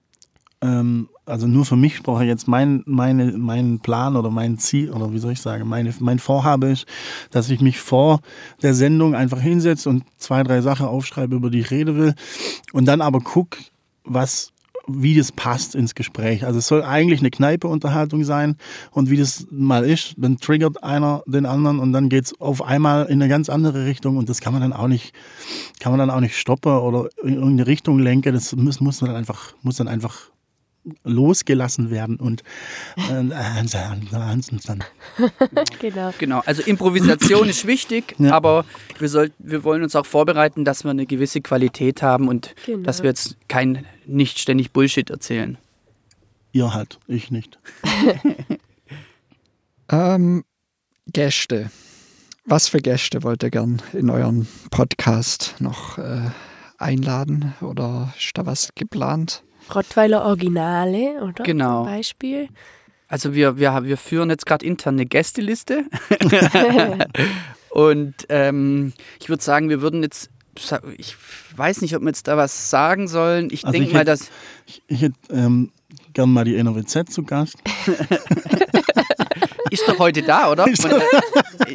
ähm, 0.62 1.10
also 1.26 1.48
nur 1.48 1.66
für 1.66 1.76
mich 1.76 1.98
sprach 1.98 2.22
jetzt 2.22 2.48
mein, 2.48 2.84
meine, 2.86 3.34
mein 3.38 3.80
Plan 3.80 4.16
oder 4.16 4.30
mein 4.30 4.58
Ziel 4.58 4.92
oder 4.92 5.12
wie 5.12 5.20
soll 5.20 5.34
ich 5.34 5.42
sagen, 5.42 5.68
meine, 5.68 5.94
mein 6.00 6.20
Vorhabe 6.20 6.68
ist, 6.68 6.86
dass 7.32 7.50
ich 7.50 7.62
mich 7.62 7.80
vor 7.80 8.22
der 8.62 8.74
Sendung 8.74 9.16
einfach 9.16 9.40
hinsetze 9.40 9.90
und 9.90 10.04
zwei, 10.18 10.44
drei 10.44 10.62
Sachen 10.62 10.86
aufschreibe, 10.86 11.36
über 11.36 11.50
die 11.50 11.60
ich 11.60 11.72
reden 11.72 11.98
will 11.98 12.16
und 12.74 12.86
dann 12.86 13.02
aber 13.02 13.20
guck, 13.20 13.58
was 14.04 14.52
wie 14.88 15.16
das 15.16 15.32
passt 15.32 15.76
ins 15.76 15.96
Gespräch. 15.96 16.46
Also 16.46 16.60
es 16.60 16.68
soll 16.68 16.84
eigentlich 16.84 17.20
eine 17.20 17.32
Kneipe-Unterhaltung 17.32 18.24
sein 18.24 18.58
und 18.92 19.10
wie 19.10 19.18
das 19.18 19.48
mal 19.50 19.84
ist, 19.84 20.16
dann 20.18 20.38
triggert 20.38 20.84
einer 20.84 21.24
den 21.26 21.46
anderen 21.46 21.80
und 21.80 21.94
dann 21.94 22.10
geht 22.10 22.26
es 22.26 22.40
auf 22.40 22.62
einmal 22.62 23.06
in 23.06 23.22
eine 23.22 23.30
ganz 23.30 23.50
andere 23.50 23.86
Richtung 23.86 24.18
und 24.18 24.30
das 24.30 24.42
kann 24.42 24.54
man 24.54 24.62
dann 24.62 24.74
auch 24.74 24.88
nicht, 24.88 25.14
kann 25.80 25.92
man 25.92 26.00
dann 26.00 26.10
auch 26.10 26.20
nicht 26.20 26.38
stoppen 26.38 26.74
oder 26.74 27.10
in 27.24 27.36
irgendeine 27.36 27.68
Richtung 27.68 28.00
lenken. 28.00 28.34
Das 28.34 28.56
muss, 28.56 28.80
muss 28.80 29.00
dann 29.00 29.16
einfach, 29.16 29.54
muss 29.62 29.78
dann 29.78 29.88
einfach 29.88 30.30
losgelassen 31.04 31.90
werden 31.90 32.18
und 32.18 32.44
äh, 32.98 33.24
genau. 35.80 36.14
genau. 36.18 36.42
Also 36.46 36.62
Improvisation 36.64 37.50
ist 37.50 37.66
wichtig, 37.66 38.16
ja. 38.18 38.32
aber 38.32 38.66
wir, 39.00 39.10
soll, 39.10 39.32
wir 39.40 39.64
wollen 39.64 39.84
uns 39.84 39.96
auch 39.96 40.06
vorbereiten, 40.06 40.66
dass 40.66 40.84
wir 40.84 40.92
eine 40.92 41.06
gewisse 41.06 41.42
Qualität 41.42 42.02
haben 42.02 42.28
und 42.28 42.56
genau. 42.66 42.84
dass 42.84 43.02
wir 43.02 43.10
jetzt 43.10 43.38
kein 43.48 43.86
nicht 44.06 44.40
ständig 44.40 44.72
Bullshit 44.72 45.10
erzählen. 45.10 45.58
Ihr 46.52 46.74
halt, 46.74 47.00
ich 47.08 47.32
nicht. 47.32 47.60
ähm, 49.92 50.44
Gäste. 51.12 51.72
Was 52.46 52.68
für 52.68 52.80
Gäste 52.80 53.24
wollt 53.24 53.44
ihr 53.44 53.50
gern 53.50 53.82
in 53.94 54.10
euren 54.10 54.48
Podcast 54.70 55.56
noch 55.60 55.98
äh, 55.98 56.30
einladen 56.78 57.54
oder 57.62 58.14
ist 58.18 58.38
da 58.38 58.46
was 58.46 58.70
geplant? 58.76 59.44
Rottweiler 59.74 60.24
Originale, 60.24 61.22
oder? 61.24 61.44
Genau. 61.44 61.84
Zum 61.84 61.94
Beispiel. 61.94 62.50
Also 63.08 63.34
wir, 63.34 63.58
wir, 63.58 63.84
wir 63.84 63.98
führen 63.98 64.30
jetzt 64.30 64.46
gerade 64.46 64.66
intern 64.66 64.96
eine 64.96 65.06
Gästeliste. 65.06 65.86
Und 67.70 68.14
ähm, 68.30 68.94
ich 69.20 69.30
würde 69.30 69.44
sagen, 69.44 69.70
wir 69.70 69.82
würden 69.82 70.02
jetzt, 70.02 70.30
ich 70.98 71.16
weiß 71.56 71.82
nicht, 71.82 71.96
ob 71.96 72.02
wir 72.02 72.08
jetzt 72.08 72.28
da 72.28 72.38
was 72.38 72.70
sagen 72.70 73.08
sollen. 73.08 73.50
Ich 73.52 73.66
also 73.66 73.78
denke 73.78 73.94
mal, 73.94 74.06
dass... 74.06 74.32
Ich, 74.66 74.82
ich 74.88 75.02
hätte 75.02 75.18
ähm, 75.30 75.72
gern 76.14 76.32
mal 76.32 76.46
die 76.46 76.56
NRWZ 76.56 77.12
zu 77.12 77.24
Gast. 77.24 77.58
Ist 79.76 79.90
doch 79.90 80.00
heute 80.00 80.22
da, 80.22 80.50
oder? 80.50 80.66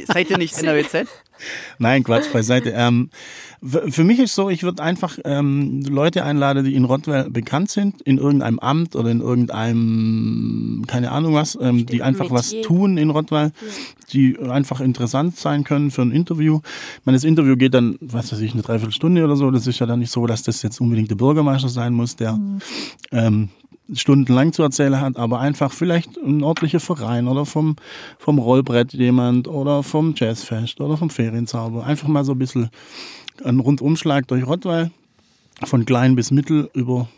Seid 0.07 0.31
ihr 0.31 0.39
nicht 0.39 0.57
NRWZ? 0.57 1.07
Nein, 1.79 2.03
Quatsch 2.03 2.33
beiseite. 2.33 2.71
Ähm, 2.71 3.11
für 3.63 4.05
mich 4.05 4.19
ist 4.19 4.35
so, 4.35 4.49
ich 4.49 4.63
würde 4.63 4.83
einfach 4.83 5.19
ähm, 5.23 5.83
Leute 5.83 6.25
einladen, 6.25 6.65
die 6.65 6.75
in 6.75 6.87
Rottweil 6.87 7.29
bekannt 7.29 7.71
sind, 7.71 8.01
in 8.01 8.17
irgendeinem 8.17 8.59
Amt 8.59 8.97
oder 8.97 9.11
in 9.11 9.21
irgendeinem, 9.21 10.85
keine 10.87 11.11
Ahnung 11.13 11.35
was, 11.35 11.59
ähm, 11.61 11.85
die 11.85 12.03
einfach 12.03 12.31
was 12.31 12.55
tun 12.63 12.97
in 12.97 13.11
Rottweil, 13.11 13.53
die 14.15 14.39
einfach 14.39 14.81
interessant 14.81 15.37
sein 15.37 15.63
können 15.65 15.91
für 15.91 16.01
ein 16.01 16.11
Interview. 16.11 16.61
Ich 17.01 17.07
meine, 17.07 17.17
das 17.17 17.25
Interview 17.25 17.55
geht 17.55 17.75
dann, 17.75 17.99
was 18.01 18.33
weiß 18.33 18.41
ich, 18.41 18.55
eine 18.55 18.63
Dreiviertelstunde 18.63 19.23
oder 19.23 19.37
so. 19.37 19.51
Das 19.51 19.67
ist 19.67 19.79
ja 19.79 19.85
dann 19.85 19.99
nicht 19.99 20.11
so, 20.11 20.27
dass 20.27 20.43
das 20.43 20.63
jetzt 20.63 20.81
unbedingt 20.81 21.11
der 21.11 21.17
Bürgermeister 21.17 21.69
sein 21.69 21.93
muss, 21.93 22.17
der 22.17 22.33
mhm. 22.33 22.61
ähm, 23.13 23.49
stundenlang 23.95 24.53
zu 24.53 24.63
erzählen 24.63 25.01
hat, 25.01 25.17
aber 25.17 25.41
einfach 25.41 25.73
vielleicht 25.73 26.17
ein 26.17 26.43
ordentlicher 26.43 26.81
Verein 26.81 27.29
oder 27.29 27.47
vom, 27.47 27.77
vom 28.19 28.39
Rollbrett 28.39 28.93
jemand 28.93 29.49
oder 29.49 29.83
vom 29.83 30.15
Jazzfest 30.17 30.81
oder 30.81 30.97
vom 30.97 31.11
Ferienzauber. 31.11 31.85
Einfach 31.85 32.09
mal 32.09 32.25
so 32.25 32.33
ein 32.33 32.39
bisschen 32.39 32.71
ein 33.45 33.61
Rundumschlag 33.61 34.29
durch 34.29 34.47
Rottweil, 34.47 34.91
von 35.65 35.85
klein 35.85 36.15
bis 36.15 36.31
mittel 36.31 36.71
über 36.75 37.09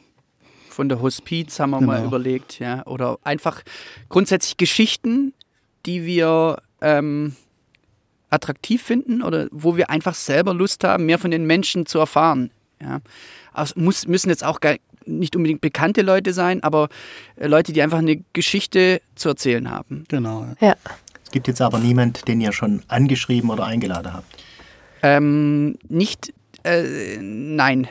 von 0.73 0.89
der 0.89 1.03
Hospiz 1.03 1.61
haben 1.61 1.71
wir 1.71 1.81
genau. 1.81 1.93
mal 1.93 2.05
überlegt, 2.05 2.59
ja. 2.59 2.87
Oder 2.87 3.19
einfach 3.25 3.63
grundsätzlich 4.09 4.57
Geschichten, 4.57 5.35
die 5.85 6.07
wir 6.07 6.63
ähm, 6.81 7.37
attraktiv 8.31 8.83
finden 8.83 9.23
oder 9.23 9.49
wo 9.51 9.77
wir 9.77 9.91
einfach 9.91 10.15
selber 10.15 10.55
Lust 10.55 10.83
haben, 10.83 11.05
mehr 11.05 11.19
von 11.19 11.31
den 11.31 11.47
Menschen 11.47 11.85
zu 11.85 11.99
erfahren. 11.99 12.51
Ja. 12.81 13.01
Also 13.53 13.79
muss, 13.79 14.09
müssen 14.09 14.31
jetzt 14.31 14.45
auch 14.45 14.61
nicht 15.07 15.37
unbedingt 15.37 15.61
bekannte 15.61 16.03
Leute 16.03 16.33
sein, 16.33 16.63
aber 16.63 16.89
äh, 17.37 17.47
Leute, 17.47 17.73
die 17.73 17.83
einfach 17.83 17.99
eine 17.99 18.23
Geschichte 18.33 19.01
zu 19.15 19.31
erzählen 19.31 19.71
haben. 19.71 20.05
Genau. 20.09 20.47
Ja. 20.61 20.77
Es 21.25 21.31
gibt 21.31 21.49
jetzt 21.49 21.63
aber 21.63 21.79
niemand, 21.79 22.29
den 22.29 22.41
ihr 22.41 22.53
schon 22.53 22.83
angeschrieben 22.89 23.51
oder 23.51 23.65
eingeladen 23.65 24.13
habt. 24.13 24.45
Ähm, 25.03 25.77
nicht, 25.89 26.33
äh, 26.65 27.17
nein. 27.21 27.89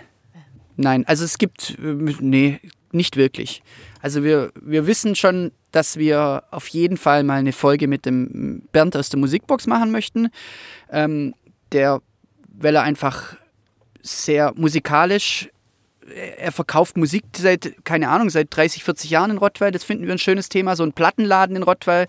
Nein, 0.78 1.06
also 1.06 1.26
es 1.26 1.38
gibt, 1.38 1.78
äh, 1.80 2.14
nee, 2.20 2.60
nicht 2.92 3.18
wirklich. 3.18 3.64
Also 4.02 4.24
wir, 4.24 4.52
wir 4.60 4.88
wissen 4.88 5.16
schon, 5.16 5.52
dass 5.72 5.98
wir 5.98 6.44
auf 6.52 6.68
jeden 6.68 6.98
Fall 6.98 7.24
mal 7.24 7.40
eine 7.40 7.54
Folge 7.54 7.88
mit 7.88 8.06
dem 8.06 8.64
Bernd 8.72 8.96
aus 8.96 9.10
der 9.10 9.20
Musikbox 9.20 9.68
machen 9.68 9.92
möchten. 9.92 10.30
Ähm, 10.92 11.34
der, 11.72 12.02
weil 12.48 12.76
er 12.76 12.84
einfach 12.84 13.38
sehr 14.02 14.54
musikalisch, 14.56 15.50
er 16.16 16.52
verkauft 16.52 16.98
Musik 16.98 17.24
seit, 17.38 17.84
keine 17.84 18.10
Ahnung, 18.10 18.30
seit 18.30 18.56
30, 18.56 18.84
40 18.84 19.10
Jahren 19.10 19.32
in 19.32 19.38
Rottweil. 19.38 19.72
Das 19.72 19.84
finden 19.84 20.06
wir 20.06 20.12
ein 20.14 20.20
schönes 20.20 20.50
Thema. 20.50 20.76
So 20.76 20.84
ein 20.84 20.94
Plattenladen 20.94 21.56
in 21.56 21.64
Rottweil, 21.64 22.08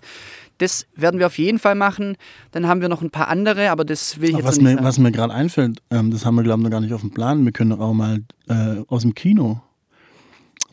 das 0.57 0.85
werden 0.95 1.19
wir 1.19 1.27
auf 1.27 1.37
jeden 1.37 1.59
Fall 1.59 1.75
machen. 1.75 2.15
Dann 2.51 2.67
haben 2.67 2.81
wir 2.81 2.89
noch 2.89 3.01
ein 3.01 3.09
paar 3.09 3.27
andere, 3.27 3.71
aber 3.71 3.85
das 3.85 4.21
will 4.21 4.29
ich 4.29 4.35
jetzt 4.37 4.45
was 4.45 4.57
nicht 4.57 4.63
mir, 4.63 4.71
sagen. 4.75 4.85
Was 4.85 4.97
mir 4.97 5.11
gerade 5.11 5.33
einfällt, 5.33 5.79
ähm, 5.91 6.11
das 6.11 6.25
haben 6.25 6.35
wir, 6.35 6.43
glaube 6.43 6.61
ich, 6.61 6.63
noch 6.63 6.71
gar 6.71 6.81
nicht 6.81 6.93
auf 6.93 7.01
dem 7.01 7.11
Plan. 7.11 7.43
Wir 7.43 7.51
können 7.51 7.73
auch 7.73 7.93
mal 7.93 8.21
äh, 8.47 8.81
aus 8.87 9.01
dem 9.01 9.13
Kino. 9.15 9.61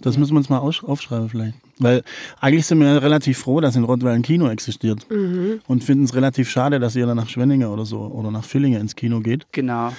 Das 0.00 0.16
müssen 0.16 0.32
wir 0.32 0.38
uns 0.38 0.48
mal 0.48 0.58
aufschreiben 0.58 1.28
vielleicht. 1.28 1.54
Weil 1.78 2.02
eigentlich 2.40 2.66
sind 2.66 2.80
wir 2.80 3.02
relativ 3.02 3.38
froh, 3.38 3.60
dass 3.60 3.76
in 3.76 3.84
Rottweil 3.84 4.14
ein 4.14 4.22
Kino 4.22 4.48
existiert. 4.48 5.06
Mhm. 5.10 5.60
Und 5.66 5.84
finden 5.84 6.04
es 6.04 6.14
relativ 6.14 6.48
schade, 6.50 6.78
dass 6.78 6.96
ihr 6.96 7.06
dann 7.06 7.16
nach 7.16 7.28
Schwenningen 7.28 7.68
oder 7.68 7.84
so 7.84 8.00
oder 8.00 8.30
nach 8.30 8.44
Villingen 8.44 8.80
ins 8.80 8.96
Kino 8.96 9.20
geht. 9.20 9.46
Genau. 9.52 9.92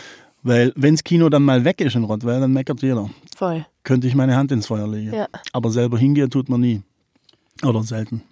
Weil 0.43 0.73
wenn 0.75 0.95
das 0.95 1.03
Kino 1.03 1.29
dann 1.29 1.43
mal 1.43 1.63
weg 1.65 1.81
ist 1.81 1.95
in 1.95 2.03
Rottweil, 2.03 2.39
dann 2.39 2.51
meckert 2.53 2.81
jeder. 2.81 3.09
Voll. 3.35 3.65
Könnte 3.83 4.07
ich 4.07 4.15
meine 4.15 4.35
Hand 4.35 4.51
ins 4.51 4.67
Feuer 4.67 4.87
legen. 4.87 5.13
Ja. 5.13 5.27
Aber 5.53 5.69
selber 5.69 5.97
hingehen 5.97 6.29
tut 6.29 6.49
man 6.49 6.61
nie. 6.61 6.81
Oder 7.63 7.83
selten. 7.83 8.23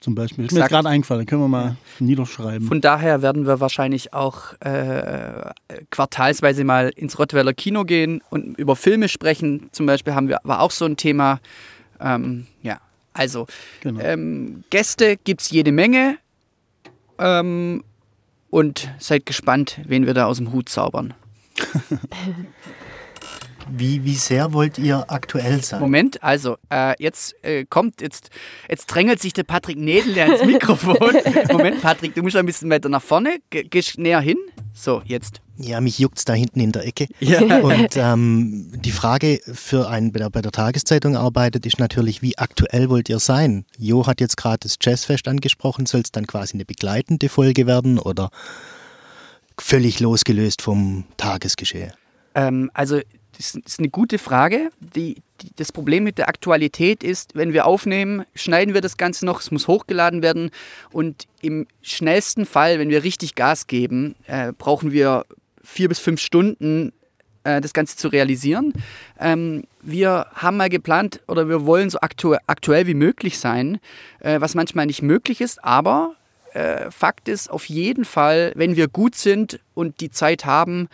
Zum 0.00 0.14
Beispiel. 0.14 0.46
Ist 0.46 0.52
mir 0.52 0.66
gerade 0.66 0.88
eingefallen, 0.88 1.26
können 1.26 1.42
wir 1.42 1.48
mal 1.48 1.76
niederschreiben. 1.98 2.66
Von 2.66 2.80
daher 2.80 3.20
werden 3.20 3.46
wir 3.46 3.60
wahrscheinlich 3.60 4.14
auch 4.14 4.54
äh, 4.60 5.50
quartalsweise 5.90 6.64
mal 6.64 6.90
ins 6.96 7.18
Rottweiler 7.18 7.52
Kino 7.52 7.84
gehen 7.84 8.22
und 8.30 8.58
über 8.58 8.76
Filme 8.76 9.08
sprechen. 9.08 9.68
Zum 9.72 9.84
Beispiel 9.84 10.14
haben 10.14 10.28
wir, 10.28 10.40
war 10.42 10.62
auch 10.62 10.70
so 10.70 10.86
ein 10.86 10.96
Thema. 10.96 11.38
Ähm, 12.00 12.46
ja, 12.62 12.80
also 13.12 13.46
genau. 13.82 14.00
ähm, 14.00 14.64
Gäste 14.70 15.18
gibt 15.18 15.42
es 15.42 15.50
jede 15.50 15.70
Menge. 15.70 16.16
Ähm, 17.18 17.84
und 18.50 18.90
seid 18.98 19.26
gespannt, 19.26 19.80
wen 19.86 20.06
wir 20.06 20.14
da 20.14 20.26
aus 20.26 20.38
dem 20.38 20.52
Hut 20.52 20.68
zaubern. 20.68 21.14
Wie, 23.72 24.04
wie 24.04 24.14
sehr 24.14 24.52
wollt 24.52 24.78
ihr 24.78 25.04
aktuell 25.08 25.62
sein? 25.62 25.80
Moment, 25.80 26.22
also 26.24 26.56
äh, 26.70 26.94
jetzt 26.98 27.36
äh, 27.44 27.64
kommt, 27.66 28.00
jetzt, 28.00 28.30
jetzt 28.68 28.86
drängelt 28.86 29.20
sich 29.20 29.32
der 29.32 29.44
Patrick 29.44 29.78
Nädel 29.78 30.18
ans 30.18 30.44
Mikrofon. 30.44 30.96
Moment, 31.52 31.80
Patrick, 31.80 32.14
du 32.14 32.22
musst 32.22 32.34
ein 32.34 32.46
bisschen 32.46 32.68
weiter 32.68 32.88
nach 32.88 33.02
vorne. 33.02 33.38
Ge 33.50 33.62
gehst 33.62 33.96
näher 33.96 34.20
hin. 34.20 34.38
So, 34.74 35.02
jetzt. 35.04 35.40
Ja, 35.62 35.80
mich 35.80 35.98
juckt 35.98 36.18
es 36.18 36.24
da 36.24 36.32
hinten 36.32 36.60
in 36.60 36.72
der 36.72 36.86
Ecke. 36.86 37.06
Ja. 37.20 37.40
Und 37.60 37.96
ähm, 37.96 38.72
die 38.74 38.92
Frage 38.92 39.40
für 39.44 39.88
einen, 39.88 40.12
der 40.12 40.30
bei 40.30 40.40
der 40.40 40.52
Tageszeitung 40.52 41.16
arbeitet, 41.16 41.66
ist 41.66 41.78
natürlich, 41.78 42.22
wie 42.22 42.38
aktuell 42.38 42.88
wollt 42.88 43.08
ihr 43.10 43.18
sein? 43.18 43.66
Jo 43.76 44.06
hat 44.06 44.20
jetzt 44.20 44.36
gerade 44.36 44.60
das 44.62 44.76
Jazzfest 44.80 45.28
angesprochen. 45.28 45.84
Soll 45.84 46.00
es 46.00 46.12
dann 46.12 46.26
quasi 46.26 46.54
eine 46.54 46.64
begleitende 46.64 47.28
Folge 47.28 47.66
werden 47.66 47.98
oder 47.98 48.30
völlig 49.58 50.00
losgelöst 50.00 50.62
vom 50.62 51.04
Tagesgeschehen? 51.18 51.92
Ähm, 52.34 52.70
also 52.72 53.00
das 53.36 53.54
ist 53.54 53.78
eine 53.78 53.88
gute 53.88 54.18
Frage. 54.18 54.70
Die, 54.80 55.16
die, 55.42 55.50
das 55.56 55.72
Problem 55.72 56.04
mit 56.04 56.18
der 56.18 56.28
Aktualität 56.28 57.02
ist, 57.02 57.34
wenn 57.34 57.52
wir 57.52 57.66
aufnehmen, 57.66 58.24
schneiden 58.34 58.72
wir 58.72 58.80
das 58.80 58.96
Ganze 58.96 59.26
noch, 59.26 59.40
es 59.40 59.50
muss 59.50 59.68
hochgeladen 59.68 60.22
werden 60.22 60.50
und 60.90 61.26
im 61.42 61.66
schnellsten 61.82 62.46
Fall, 62.46 62.78
wenn 62.78 62.90
wir 62.90 63.04
richtig 63.04 63.34
Gas 63.34 63.66
geben, 63.66 64.14
äh, 64.26 64.52
brauchen 64.52 64.92
wir 64.92 65.24
vier 65.70 65.88
bis 65.88 65.98
fünf 65.98 66.20
Stunden 66.20 66.92
äh, 67.44 67.60
das 67.60 67.72
Ganze 67.72 67.96
zu 67.96 68.08
realisieren. 68.08 68.72
Ähm, 69.18 69.62
wir 69.82 70.26
haben 70.34 70.56
mal 70.56 70.68
geplant 70.68 71.20
oder 71.28 71.48
wir 71.48 71.64
wollen 71.64 71.88
so 71.88 72.00
aktu 72.00 72.34
aktuell 72.46 72.86
wie 72.86 72.94
möglich 72.94 73.38
sein, 73.38 73.78
äh, 74.18 74.40
was 74.40 74.54
manchmal 74.54 74.86
nicht 74.86 75.02
möglich 75.02 75.40
ist, 75.40 75.62
aber 75.64 76.14
äh, 76.52 76.90
Fakt 76.90 77.28
ist 77.28 77.50
auf 77.50 77.66
jeden 77.66 78.04
Fall, 78.04 78.52
wenn 78.56 78.76
wir 78.76 78.88
gut 78.88 79.14
sind 79.14 79.60
und 79.74 80.00
die 80.00 80.10
Zeit 80.10 80.44
haben, 80.44 80.88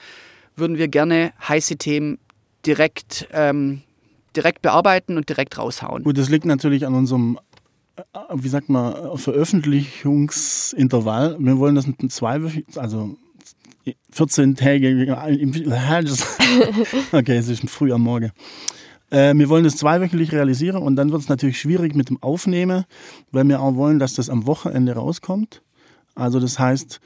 würden 0.54 0.76
wir 0.76 0.88
gerne 0.88 1.32
heiße 1.48 1.76
Themen 1.76 2.18
direkt, 2.66 3.28
ähm, 3.32 3.82
direkt 4.36 4.62
bearbeiten 4.62 5.16
und 5.16 5.28
direkt 5.28 5.58
raushauen. 5.58 6.04
Gut, 6.04 6.18
das 6.18 6.28
liegt 6.28 6.44
natürlich 6.44 6.86
an 6.86 6.94
unserem, 6.94 7.38
wie 8.34 8.48
sagt 8.48 8.68
man, 8.68 9.18
Veröffentlichungsintervall. 9.18 11.36
Wir 11.38 11.58
wollen 11.58 11.74
das 11.74 11.86
mit 11.86 12.12
zwei, 12.12 12.40
also 12.76 13.16
14 14.10 14.56
Tage. 14.56 15.16
Okay, 17.12 17.36
es 17.36 17.48
ist 17.48 17.68
früh 17.70 17.92
am 17.92 18.02
Morgen. 18.02 18.32
Äh, 19.10 19.34
wir 19.34 19.48
wollen 19.48 19.64
das 19.64 19.76
zweiwöchentlich 19.76 20.32
realisieren 20.32 20.82
und 20.82 20.96
dann 20.96 21.12
wird 21.12 21.22
es 21.22 21.28
natürlich 21.28 21.60
schwierig 21.60 21.94
mit 21.94 22.08
dem 22.10 22.22
Aufnehmen, 22.22 22.84
weil 23.30 23.46
wir 23.48 23.60
auch 23.60 23.74
wollen, 23.76 23.98
dass 23.98 24.14
das 24.14 24.28
am 24.28 24.46
Wochenende 24.46 24.94
rauskommt. 24.94 25.62
Also 26.14 26.40
das 26.40 26.58
heißt 26.58 27.00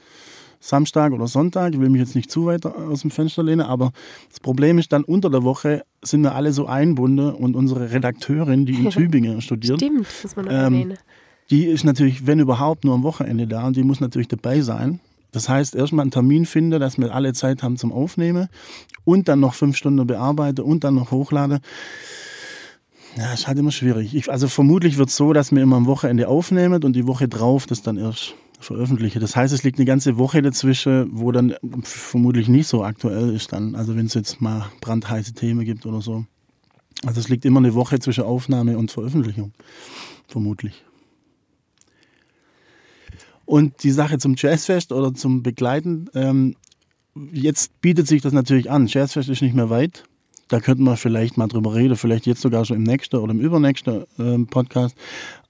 Samstag 0.59 1.11
oder 1.11 1.27
Sonntag, 1.27 1.73
ich 1.73 1.79
will 1.79 1.89
mich 1.89 1.99
jetzt 1.99 2.15
nicht 2.15 2.31
zu 2.31 2.45
weit 2.45 2.65
aus 2.65 3.01
dem 3.01 3.11
Fenster 3.11 3.43
lehnen, 3.43 3.61
aber 3.61 3.91
das 4.29 4.39
Problem 4.39 4.77
ist 4.77 4.91
dann 4.93 5.03
unter 5.03 5.29
der 5.29 5.43
Woche 5.43 5.83
sind 6.03 6.21
wir 6.21 6.35
alle 6.35 6.53
so 6.53 6.67
einbunden 6.67 7.31
und 7.31 7.55
unsere 7.55 7.91
Redakteurin, 7.91 8.65
die 8.65 8.75
in 8.75 8.89
Tübingen 8.91 9.41
studiert, 9.41 9.79
Stimmt, 9.79 10.07
muss 10.23 10.35
man 10.35 10.45
noch 10.45 10.51
ähm, 10.51 10.73
erwähnen. 10.73 10.97
die 11.49 11.65
ist 11.65 11.83
natürlich, 11.83 12.25
wenn 12.27 12.39
überhaupt, 12.39 12.85
nur 12.85 12.93
am 12.93 13.03
Wochenende 13.03 13.47
da 13.47 13.65
und 13.67 13.75
die 13.75 13.83
muss 13.83 13.99
natürlich 13.99 14.27
dabei 14.27 14.61
sein. 14.61 14.99
Das 15.31 15.47
heißt, 15.47 15.75
erstmal 15.75 16.03
einen 16.03 16.11
Termin 16.11 16.45
finden, 16.45 16.79
dass 16.79 16.97
wir 16.97 17.13
alle 17.13 17.33
Zeit 17.33 17.63
haben 17.63 17.77
zum 17.77 17.91
Aufnehmen 17.91 18.49
und 19.05 19.27
dann 19.27 19.39
noch 19.39 19.53
fünf 19.53 19.77
Stunden 19.77 20.05
bearbeiten 20.05 20.61
und 20.61 20.83
dann 20.83 20.95
noch 20.95 21.11
hochladen. 21.11 21.59
Ja, 23.17 23.33
ist 23.33 23.47
halt 23.47 23.57
immer 23.59 23.71
schwierig. 23.71 24.15
Ich, 24.15 24.31
also 24.31 24.47
vermutlich 24.47 24.97
wird 24.97 25.09
es 25.09 25.17
so, 25.17 25.33
dass 25.33 25.51
wir 25.51 25.61
immer 25.61 25.75
am 25.75 25.85
Wochenende 25.85 26.27
aufnehmen 26.27 26.83
und 26.83 26.93
die 26.93 27.07
Woche 27.07 27.27
drauf 27.27 27.65
das 27.65 27.81
dann 27.81 27.97
erst 27.97 28.35
veröffentliche. 28.59 29.19
Das 29.19 29.35
heißt, 29.35 29.53
es 29.53 29.63
liegt 29.63 29.79
eine 29.79 29.85
ganze 29.85 30.17
Woche 30.17 30.41
dazwischen, 30.41 31.09
wo 31.11 31.31
dann 31.31 31.55
vermutlich 31.83 32.47
nicht 32.47 32.67
so 32.67 32.83
aktuell 32.83 33.33
ist 33.33 33.51
dann. 33.53 33.75
Also 33.75 33.95
wenn 33.95 34.05
es 34.05 34.13
jetzt 34.13 34.39
mal 34.39 34.67
brandheiße 34.81 35.33
Themen 35.33 35.65
gibt 35.65 35.85
oder 35.85 36.01
so. 36.01 36.25
Also 37.05 37.19
es 37.19 37.29
liegt 37.29 37.45
immer 37.45 37.59
eine 37.59 37.73
Woche 37.73 37.99
zwischen 37.99 38.23
Aufnahme 38.23 38.77
und 38.77 38.91
Veröffentlichung. 38.91 39.53
Vermutlich. 40.27 40.83
Und 43.45 43.83
die 43.83 43.91
Sache 43.91 44.17
zum 44.17 44.35
Jazzfest 44.37 44.91
oder 44.91 45.13
zum 45.13 45.43
Begleiten, 45.43 46.09
ähm, 46.13 46.55
jetzt 47.33 47.79
bietet 47.81 48.07
sich 48.07 48.21
das 48.21 48.33
natürlich 48.33 48.71
an. 48.71 48.87
Jazzfest 48.87 49.29
ist 49.29 49.41
nicht 49.41 49.55
mehr 49.55 49.69
weit. 49.69 50.03
Da 50.47 50.59
könnten 50.59 50.83
wir 50.83 50.97
vielleicht 50.97 51.37
mal 51.37 51.47
drüber 51.47 51.75
reden, 51.75 51.95
vielleicht 51.95 52.25
jetzt 52.25 52.41
sogar 52.41 52.65
schon 52.65 52.75
im 52.75 52.83
nächsten 52.83 53.15
oder 53.15 53.31
im 53.31 53.39
übernächsten 53.39 54.03
äh, 54.19 54.37
Podcast. 54.45 54.97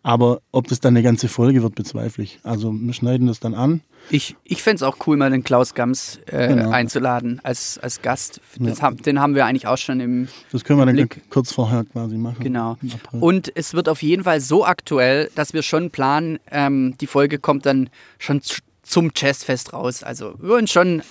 Aber 0.04 0.42
ob 0.52 0.68
das 0.68 0.80
dann 0.80 0.94
eine 0.96 1.04
ganze 1.04 1.28
Folge 1.28 1.62
wird, 1.62 1.76
bezweifle 1.76 2.24
ich. 2.24 2.40
Also 2.44 2.74
wir 2.74 2.94
schneiden 2.94 3.28
das 3.28 3.40
dann 3.40 3.54
an. 3.54 3.82
Ich, 4.10 4.36
ich 4.44 4.64
fände 4.64 4.78
es 4.78 4.82
auch 4.84 4.98
cool, 5.06 5.16
mal 5.16 5.30
den 5.30 5.44
Klaus 5.44 5.76
Gams 5.76 6.20
äh, 6.26 6.48
Genau. 6.48 6.72
einzuladen 6.72 7.40
als, 7.44 7.78
als 7.78 8.02
Gast. 8.02 8.42
Ja. 8.60 8.76
haben, 8.82 8.98
den 8.98 9.20
haben 9.20 9.36
wir 9.36 9.46
eigentlich 9.46 9.68
auch 9.68 9.78
schon 9.78 10.00
im, 10.00 10.28
Das 10.52 10.64
können 10.64 10.80
wir 10.80 10.88
dann 10.88 10.96
Blick. 10.96 11.22
kurz 11.30 11.52
vorher 11.54 11.84
quasi 11.84 12.18
machen. 12.18 12.44
Genau. 12.44 12.78
Und 13.12 13.52
es 13.56 13.76
wird 13.76 13.88
auf 13.90 14.02
jeden 14.02 14.24
Fall 14.24 14.42
so 14.42 14.66
aktuell, 14.66 15.30
dass 15.36 15.54
wir 15.54 15.62
schon 15.62 15.92
planen, 15.92 16.40
ähm, 16.50 16.96
die 17.00 17.06
Folge 17.08 17.38
kommt 17.38 17.68
dann 17.68 17.90
schon 18.18 18.42
zum 18.82 19.12
Jazzfest 19.16 19.72
raus. 19.74 20.02
Also 20.02 20.34
wir 20.40 20.50
wollen 20.50 20.68
schon, 20.68 21.04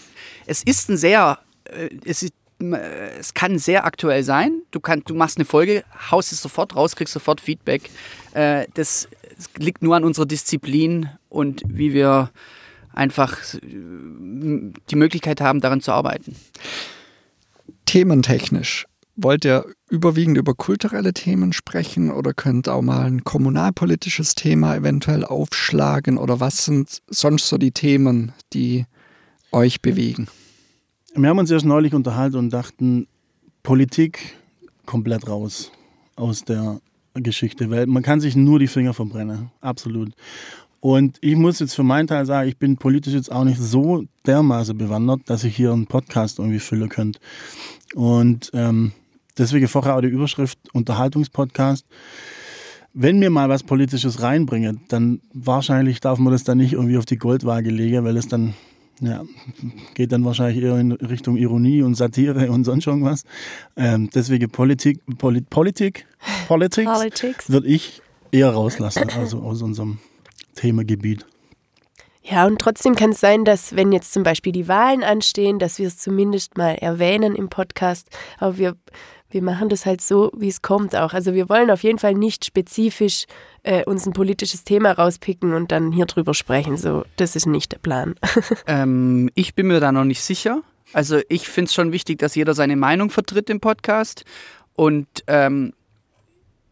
es 0.47 0.65
ist 0.65 0.91
ein 0.91 0.97
sehr, 0.97 1.39
äh, 1.65 1.91
es, 2.05 2.25
ist, 2.25 2.33
es 2.61 3.35
kann 3.35 3.59
sehr 3.59 3.85
aktuell 3.85 4.23
sein. 4.23 4.63
Du, 4.71 4.81
kann, 4.81 5.03
du 5.07 5.15
machst 5.15 5.39
eine 5.39 5.45
Folge, 5.45 5.85
haust 6.11 6.33
es 6.33 6.43
sofort 6.43 6.77
raus, 6.77 6.95
kriegst 6.95 7.15
sofort 7.15 7.41
Feedback. 7.41 7.91
Äh, 8.35 8.67
das, 8.75 9.09
das 9.37 9.49
liegt 9.57 9.83
nur 9.83 9.97
an 9.97 10.05
unserer 10.05 10.27
Disziplin 10.27 11.09
und 11.29 11.63
wie 11.67 11.93
wir 11.95 12.31
einfach 12.93 13.39
äh, 13.55 13.61
die 13.63 14.97
Möglichkeit 14.97 15.41
haben, 15.41 15.61
daran 15.61 15.81
zu 15.81 15.93
arbeiten. 15.93 16.37
Thementechnisch, 17.87 18.87
wollt 19.17 19.45
ihr 19.45 19.65
überwiegend 19.89 20.39
über 20.39 20.55
kulturelle 20.55 21.13
Themen 21.13 21.53
sprechen 21.53 22.11
oder 22.11 22.33
könnt 22.33 22.69
auch 22.69 22.83
mal 22.83 23.07
ein 23.07 23.25
kommunalpolitisches 23.25 24.35
Thema 24.35 24.77
eventuell 24.77 25.25
aufschlagen 25.25 26.19
oder 26.19 26.41
was 26.41 26.65
sind 26.65 27.03
sonst 27.09 27.49
so 27.49 27.59
die 27.59 27.73
Themen, 27.73 28.33
die 28.53 28.87
euch 29.53 29.81
bewegen? 29.81 30.29
Wir 31.15 31.29
haben 31.29 31.39
uns 31.39 31.51
erst 31.51 31.67
neulich 31.67 31.93
unterhalten 31.93 32.37
und 32.37 32.51
dachten, 32.51 33.09
Politik 33.63 34.37
komplett 34.87 35.29
raus 35.29 35.73
aus 36.15 36.45
der 36.45 36.81
Geschichte, 37.15 37.69
weil 37.71 37.87
man 37.87 38.05
kann 38.05 38.21
sich 38.21 38.37
nur 38.37 38.61
die 38.61 38.69
Finger 38.69 38.95
verbrennen, 38.95 39.51
absolut. 39.61 40.13
Und 40.79 41.19
ich 41.21 41.37
muss 41.37 41.59
jetzt 41.59 41.75
für 41.75 41.83
meinen 41.83 42.07
Teil 42.07 42.25
sagen, 42.27 42.49
ich 42.49 42.57
bin 42.57 42.77
politisch 42.77 43.13
jetzt 43.13 43.31
auch 43.31 43.45
nicht 43.45 43.61
so 43.61 44.05
dermaßen 44.25 44.79
bewandert, 44.79 45.23
dass 45.27 45.45
ich 45.45 45.55
hier 45.55 45.73
einen 45.73 45.87
Podcast 45.87 46.39
irgendwie 46.39 46.61
füllen 46.61 46.89
könnte. 46.89 47.21
Und 47.95 48.51
ähm, 48.55 48.93
deswegen 49.37 49.69
vorher 49.69 49.97
auch 49.97 50.01
die 50.01 50.09
Überschrift 50.09 50.59
Unterhaltungspodcast. 50.73 51.87
Wenn 52.95 53.21
wir 53.21 53.31
mal 53.31 53.49
was 53.49 53.63
Politisches 53.63 54.23
reinbringen, 54.23 54.81
dann 54.89 55.21
wahrscheinlich 55.35 56.01
darf 56.01 56.19
man 56.19 56.33
das 56.33 56.45
dann 56.45 56.59
nicht 56.59 56.73
irgendwie 56.73 56.97
auf 56.97 57.07
die 57.07 57.19
Goldwaage 57.19 57.71
legen, 57.71 58.05
weil 58.05 58.17
es 58.17 58.29
dann 58.29 58.55
ja, 59.01 59.25
geht 59.95 60.13
dann 60.13 60.25
wahrscheinlich 60.25 60.63
eher 60.63 60.77
in 60.77 60.93
Richtung 60.93 61.37
Ironie 61.37 61.83
und 61.83 61.95
Satire 61.95 62.51
und 62.51 62.65
sonst 62.65 62.87
irgendwas. 62.87 63.25
Ähm, 63.77 64.11
deswegen 64.15 64.51
Politik, 64.51 65.01
Poli 65.19 65.41
Politik, 65.41 66.07
Politics, 66.49 66.93
Politics. 66.93 67.51
würde 67.51 67.67
ich 67.67 68.03
eher 68.31 68.51
rauslassen, 68.51 69.09
also 69.17 69.41
aus 69.41 69.63
unserem 69.63 69.99
Themengebiet. 70.55 71.27
Ja, 72.23 72.47
und 72.47 72.59
trotzdem 72.59 72.95
kann 72.95 73.11
es 73.11 73.21
sein, 73.21 73.45
dass 73.45 73.75
wenn 73.75 73.93
jetzt 73.93 74.13
zum 74.13 74.23
Beispiel 74.23 74.53
die 74.53 74.69
Wahlen 74.69 75.03
anstehen, 75.03 75.59
dass 75.59 75.79
wir 75.79 75.89
es 75.89 75.97
zumindest 75.97 76.59
mal 76.59 76.75
erwähnen 76.75 77.35
im 77.35 77.49
Podcast. 77.49 78.09
Aber 78.39 78.59
wir, 78.59 78.77
wir 79.31 79.43
machen 79.43 79.69
das 79.69 79.87
halt 79.87 80.01
so, 80.01 80.33
wie 80.37 80.49
es 80.49 80.63
kommt 80.63 80.97
auch. 80.97 81.13
Also 81.13 81.35
wir 81.35 81.49
wollen 81.49 81.71
auf 81.71 81.83
jeden 81.83 81.99
Fall 81.99 82.15
nicht 82.15 82.45
spezifisch 82.45 83.27
äh, 83.63 83.85
uns 83.85 84.07
ein 84.07 84.13
politisches 84.13 84.65
Thema 84.65 84.93
rauspicken 84.93 85.55
und 85.55 85.71
dann 85.73 85.93
hier 85.93 86.07
drüber 86.07 86.35
sprechen. 86.35 86.77
So, 86.77 87.05
das 87.17 87.37
ist 87.37 87.47
nicht 87.47 87.73
der 87.73 87.79
Plan. 87.79 88.15
Ähm, 88.67 89.31
ich 89.35 89.55
bin 89.55 89.67
mir 89.67 89.81
da 89.81 89.91
noch 89.91 90.05
nicht 90.05 90.23
sicher. 90.23 90.63
Also 90.93 91.21
ich 91.29 91.49
finde 91.49 91.69
es 91.69 91.75
schon 91.75 91.93
wichtig, 91.93 92.19
dass 92.19 92.35
jeder 92.35 92.55
seine 92.55 92.77
Meinung 92.77 93.11
vertritt 93.11 93.49
im 93.49 93.61
Podcast. 93.61 94.25
Und 94.75 95.07
ähm, 95.27 95.73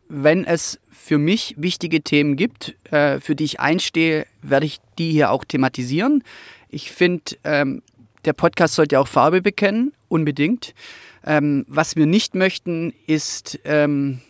wenn 0.08 0.44
es 0.44 0.80
für 0.90 1.18
mich 1.18 1.54
wichtige 1.56 2.02
Themen 2.02 2.36
gibt, 2.36 2.74
äh, 2.92 3.20
für 3.20 3.36
die 3.36 3.44
ich 3.44 3.60
einstehe, 3.60 4.26
werde 4.42 4.66
ich 4.66 4.78
die 4.98 5.12
hier 5.12 5.30
auch 5.30 5.44
thematisieren. 5.44 6.24
Ich 6.68 6.90
finde, 6.90 7.36
ähm, 7.44 7.82
der 8.24 8.32
Podcast 8.32 8.74
sollte 8.74 8.98
auch 8.98 9.08
Farbe 9.08 9.40
bekennen, 9.40 9.92
unbedingt. 10.08 10.74
Ähm, 11.24 11.64
was 11.68 11.96
wir 11.96 12.06
nicht 12.06 12.34
möchten, 12.34 12.92
ist 13.06 13.58
ähm, 13.64 14.20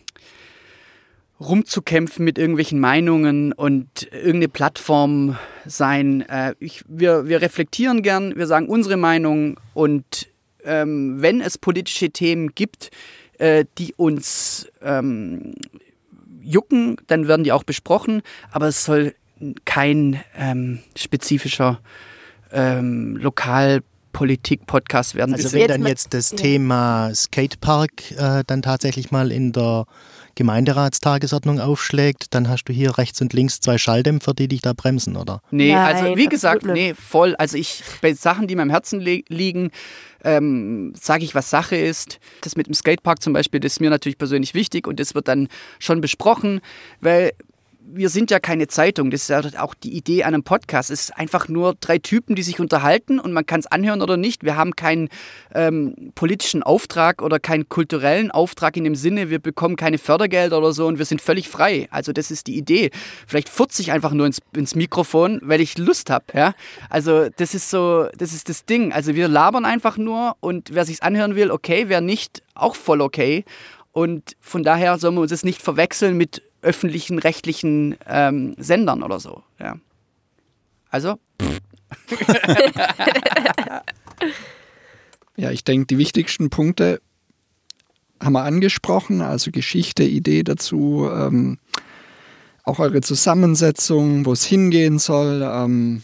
rumzukämpfen 1.39 2.25
mit 2.25 2.37
irgendwelchen 2.37 2.79
Meinungen 2.79 3.53
und 3.53 4.11
irgendeine 4.11 4.49
Plattform 4.49 5.37
sein. 5.65 6.21
Äh, 6.27 6.55
ich, 6.59 6.83
wir, 6.87 7.27
wir 7.27 7.41
reflektieren 7.41 8.01
gern, 8.01 8.35
wir 8.35 8.47
sagen 8.47 8.67
unsere 8.67 8.97
Meinung 8.97 9.59
und 9.73 10.27
ähm, 10.65 11.21
wenn 11.21 11.39
es 11.39 11.57
politische 11.57 12.09
Themen 12.09 12.53
gibt, 12.53 12.91
äh, 13.37 13.65
die 13.77 13.93
uns 13.95 14.69
ähm, 14.81 15.55
jucken, 16.41 16.97
dann 17.07 17.27
werden 17.27 17.43
die 17.43 17.53
auch 17.53 17.63
besprochen, 17.63 18.21
aber 18.51 18.67
es 18.67 18.83
soll 18.83 19.15
kein 19.63 20.19
ähm, 20.37 20.79
spezifischer 20.97 21.79
ähm, 22.51 23.17
Lokalpolitik-Podcast 24.09 25.15
werden. 25.15 25.33
Also 25.33 25.51
wenn 25.53 25.61
jetzt 25.61 25.69
dann 25.71 25.85
jetzt 25.85 26.13
das 26.13 26.31
ja. 26.31 26.37
Thema 26.37 27.11
Skatepark 27.13 28.11
äh, 28.11 28.43
dann 28.45 28.61
tatsächlich 28.61 29.11
mal 29.11 29.31
in 29.31 29.51
der 29.51 29.85
Gemeinderatstagesordnung 30.35 31.59
aufschlägt, 31.59 32.33
dann 32.33 32.47
hast 32.47 32.65
du 32.65 32.73
hier 32.73 32.97
rechts 32.97 33.19
und 33.21 33.33
links 33.33 33.59
zwei 33.59 33.77
Schalldämpfer, 33.77 34.33
die 34.33 34.47
dich 34.47 34.61
da 34.61 34.73
bremsen, 34.73 35.17
oder? 35.17 35.41
Nee, 35.51 35.73
Nein, 35.73 35.95
also 35.95 36.17
wie 36.17 36.27
gesagt, 36.27 36.65
nee, 36.65 36.93
voll. 36.93 37.35
Also 37.35 37.57
ich, 37.57 37.83
bei 38.01 38.13
Sachen, 38.13 38.47
die 38.47 38.55
mir 38.55 38.61
am 38.61 38.69
Herzen 38.69 38.99
li 38.99 39.25
liegen, 39.27 39.71
ähm, 40.23 40.93
sage 40.95 41.23
ich, 41.23 41.35
was 41.35 41.49
Sache 41.49 41.75
ist. 41.75 42.19
Das 42.41 42.55
mit 42.55 42.67
dem 42.67 42.73
Skatepark 42.73 43.21
zum 43.21 43.33
Beispiel, 43.33 43.59
das 43.59 43.73
ist 43.73 43.79
mir 43.79 43.89
natürlich 43.89 44.17
persönlich 44.17 44.53
wichtig 44.53 44.87
und 44.87 44.99
das 44.99 45.15
wird 45.15 45.27
dann 45.27 45.47
schon 45.79 46.01
besprochen, 46.01 46.61
weil 47.01 47.31
wir 47.91 48.09
sind 48.09 48.31
ja 48.31 48.39
keine 48.39 48.67
Zeitung. 48.67 49.11
Das 49.11 49.21
ist 49.21 49.29
ja 49.29 49.41
auch 49.61 49.73
die 49.73 49.95
Idee 49.95 50.23
an 50.23 50.33
einem 50.33 50.43
Podcast. 50.43 50.89
Es 50.89 51.01
ist 51.01 51.17
einfach 51.17 51.47
nur 51.47 51.75
drei 51.79 51.97
Typen, 51.97 52.35
die 52.35 52.43
sich 52.43 52.59
unterhalten 52.59 53.19
und 53.19 53.33
man 53.33 53.45
kann 53.45 53.59
es 53.59 53.67
anhören 53.67 54.01
oder 54.01 54.17
nicht. 54.17 54.43
Wir 54.43 54.55
haben 54.55 54.75
keinen 54.75 55.09
ähm, 55.53 56.11
politischen 56.15 56.63
Auftrag 56.63 57.21
oder 57.21 57.39
keinen 57.39 57.67
kulturellen 57.69 58.31
Auftrag 58.31 58.77
in 58.77 58.83
dem 58.83 58.95
Sinne, 58.95 59.29
wir 59.29 59.39
bekommen 59.39 59.75
keine 59.75 59.97
Fördergelder 59.97 60.57
oder 60.57 60.71
so 60.71 60.87
und 60.87 60.97
wir 60.97 61.05
sind 61.05 61.21
völlig 61.21 61.49
frei. 61.49 61.87
Also 61.91 62.13
das 62.13 62.31
ist 62.31 62.47
die 62.47 62.57
Idee. 62.57 62.91
Vielleicht 63.27 63.49
furze 63.49 63.81
ich 63.81 63.91
einfach 63.91 64.11
nur 64.11 64.25
ins, 64.25 64.39
ins 64.55 64.75
Mikrofon, 64.75 65.39
weil 65.43 65.61
ich 65.61 65.77
Lust 65.77 66.09
habe. 66.09 66.25
Ja? 66.33 66.53
Also 66.89 67.29
das 67.29 67.53
ist 67.53 67.69
so, 67.69 68.07
das 68.17 68.33
ist 68.33 68.49
das 68.49 68.65
Ding. 68.65 68.91
Also 68.91 69.15
wir 69.15 69.27
labern 69.27 69.65
einfach 69.65 69.97
nur 69.97 70.35
und 70.39 70.73
wer 70.73 70.85
sich's 70.85 71.01
anhören 71.01 71.35
will, 71.35 71.51
okay, 71.51 71.85
wer 71.87 72.01
nicht, 72.01 72.43
auch 72.53 72.75
voll 72.75 73.01
okay. 73.01 73.45
Und 73.91 74.35
von 74.39 74.63
daher 74.63 74.99
sollen 74.99 75.15
wir 75.15 75.21
uns 75.21 75.31
das 75.31 75.43
nicht 75.43 75.61
verwechseln 75.61 76.15
mit 76.15 76.43
öffentlichen, 76.61 77.19
rechtlichen 77.19 77.97
ähm, 78.07 78.55
Sendern 78.57 79.03
oder 79.03 79.19
so. 79.19 79.43
Ja. 79.59 79.77
Also. 80.89 81.19
ja, 85.37 85.51
ich 85.51 85.63
denke, 85.63 85.87
die 85.87 85.97
wichtigsten 85.97 86.49
Punkte 86.49 87.01
haben 88.21 88.33
wir 88.33 88.43
angesprochen, 88.43 89.21
also 89.21 89.51
Geschichte, 89.51 90.03
Idee 90.03 90.43
dazu, 90.43 91.09
ähm, 91.11 91.57
auch 92.63 92.79
eure 92.79 93.01
Zusammensetzung, 93.01 94.25
wo 94.25 94.33
es 94.33 94.43
hingehen 94.43 94.99
soll. 94.99 95.41
Ähm, 95.43 96.03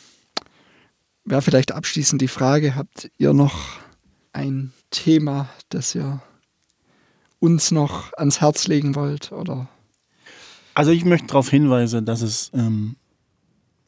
ja, 1.30 1.42
vielleicht 1.42 1.72
abschließend 1.72 2.22
die 2.22 2.28
Frage, 2.28 2.76
habt 2.76 3.12
ihr 3.18 3.34
noch 3.34 3.80
ein 4.34 4.72
Thema, 4.92 5.50
das 5.70 5.94
ihr 5.96 6.22
uns 7.40 7.72
noch 7.72 8.14
ans 8.14 8.42
Herz 8.42 8.68
legen 8.68 8.96
wollt? 8.96 9.32
Oder? 9.32 9.68
Also 10.76 10.92
ich 10.92 11.06
möchte 11.06 11.28
darauf 11.28 11.50
hinweisen, 11.50 12.06
dass 12.06 12.22
es 12.22 12.52
ähm, 12.54 12.98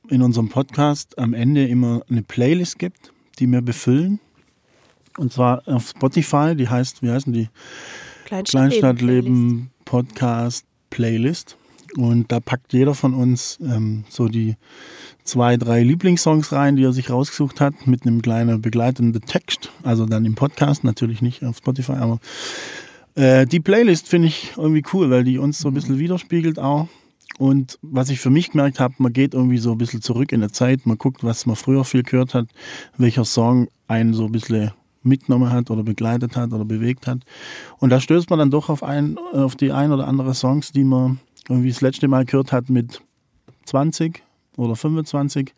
in 0.09 0.21
unserem 0.21 0.47
Podcast 0.47 1.19
am 1.19 1.33
Ende 1.33 1.67
immer 1.67 2.01
eine 2.09 2.23
Playlist 2.23 2.79
gibt, 2.79 3.11
die 3.39 3.47
wir 3.47 3.61
befüllen. 3.61 4.19
Und 5.17 5.33
zwar 5.33 5.67
auf 5.67 5.89
Spotify, 5.89 6.55
die 6.55 6.69
heißt, 6.69 7.03
wie 7.03 7.11
heißen 7.11 7.33
die? 7.33 7.49
Kleinstadtleben 8.25 9.71
Podcast 9.83 10.65
Playlist. 10.89 11.57
Und 11.97 12.31
da 12.31 12.39
packt 12.39 12.71
jeder 12.73 12.93
von 12.93 13.13
uns 13.13 13.57
ähm, 13.61 14.05
so 14.09 14.27
die 14.27 14.55
zwei, 15.23 15.57
drei 15.57 15.83
Lieblingssongs 15.83 16.53
rein, 16.53 16.77
die 16.77 16.83
er 16.83 16.93
sich 16.93 17.09
rausgesucht 17.09 17.59
hat, 17.59 17.87
mit 17.87 18.05
einem 18.05 18.21
kleinen 18.21 18.61
begleitenden 18.61 19.21
Text. 19.23 19.71
Also 19.83 20.05
dann 20.05 20.25
im 20.25 20.35
Podcast, 20.35 20.83
natürlich 20.83 21.21
nicht 21.21 21.43
auf 21.43 21.57
Spotify, 21.57 21.93
aber 21.93 22.19
äh, 23.17 23.47
die 23.47 23.59
Playlist 23.59 24.07
finde 24.07 24.27
ich 24.27 24.53
irgendwie 24.57 24.83
cool, 24.93 25.09
weil 25.09 25.23
die 25.23 25.39
uns 25.39 25.57
so 25.57 25.69
ein 25.69 25.73
bisschen 25.73 25.97
widerspiegelt 25.97 26.59
auch. 26.59 26.87
Und 27.39 27.77
was 27.81 28.09
ich 28.09 28.19
für 28.19 28.29
mich 28.29 28.51
gemerkt 28.51 28.79
habe, 28.79 28.95
man 28.99 29.11
geht 29.11 29.33
irgendwie 29.33 29.57
so 29.57 29.71
ein 29.71 29.77
bisschen 29.77 30.01
zurück 30.01 30.31
in 30.31 30.39
der 30.39 30.53
Zeit, 30.53 30.85
man 30.85 30.97
guckt, 30.97 31.23
was 31.23 31.45
man 31.45 31.55
früher 31.55 31.83
viel 31.83 32.03
gehört 32.03 32.33
hat, 32.33 32.47
welcher 32.97 33.25
Song 33.25 33.67
einen 33.87 34.13
so 34.13 34.25
ein 34.25 34.31
bisschen 34.31 34.71
mitgenommen 35.03 35.51
hat 35.51 35.71
oder 35.71 35.83
begleitet 35.83 36.35
hat 36.35 36.53
oder 36.53 36.65
bewegt 36.65 37.07
hat. 37.07 37.19
Und 37.79 37.89
da 37.89 37.99
stößt 37.99 38.29
man 38.29 38.39
dann 38.39 38.51
doch 38.51 38.69
auf, 38.69 38.83
ein, 38.83 39.17
auf 39.33 39.55
die 39.55 39.71
ein 39.71 39.91
oder 39.91 40.07
andere 40.07 40.33
Songs, 40.33 40.71
die 40.71 40.83
man 40.83 41.19
irgendwie 41.49 41.69
das 41.69 41.81
letzte 41.81 42.07
Mal 42.07 42.25
gehört 42.25 42.51
hat 42.51 42.69
mit 42.69 43.01
20 43.65 44.21
oder 44.57 44.75
25. 44.75 45.53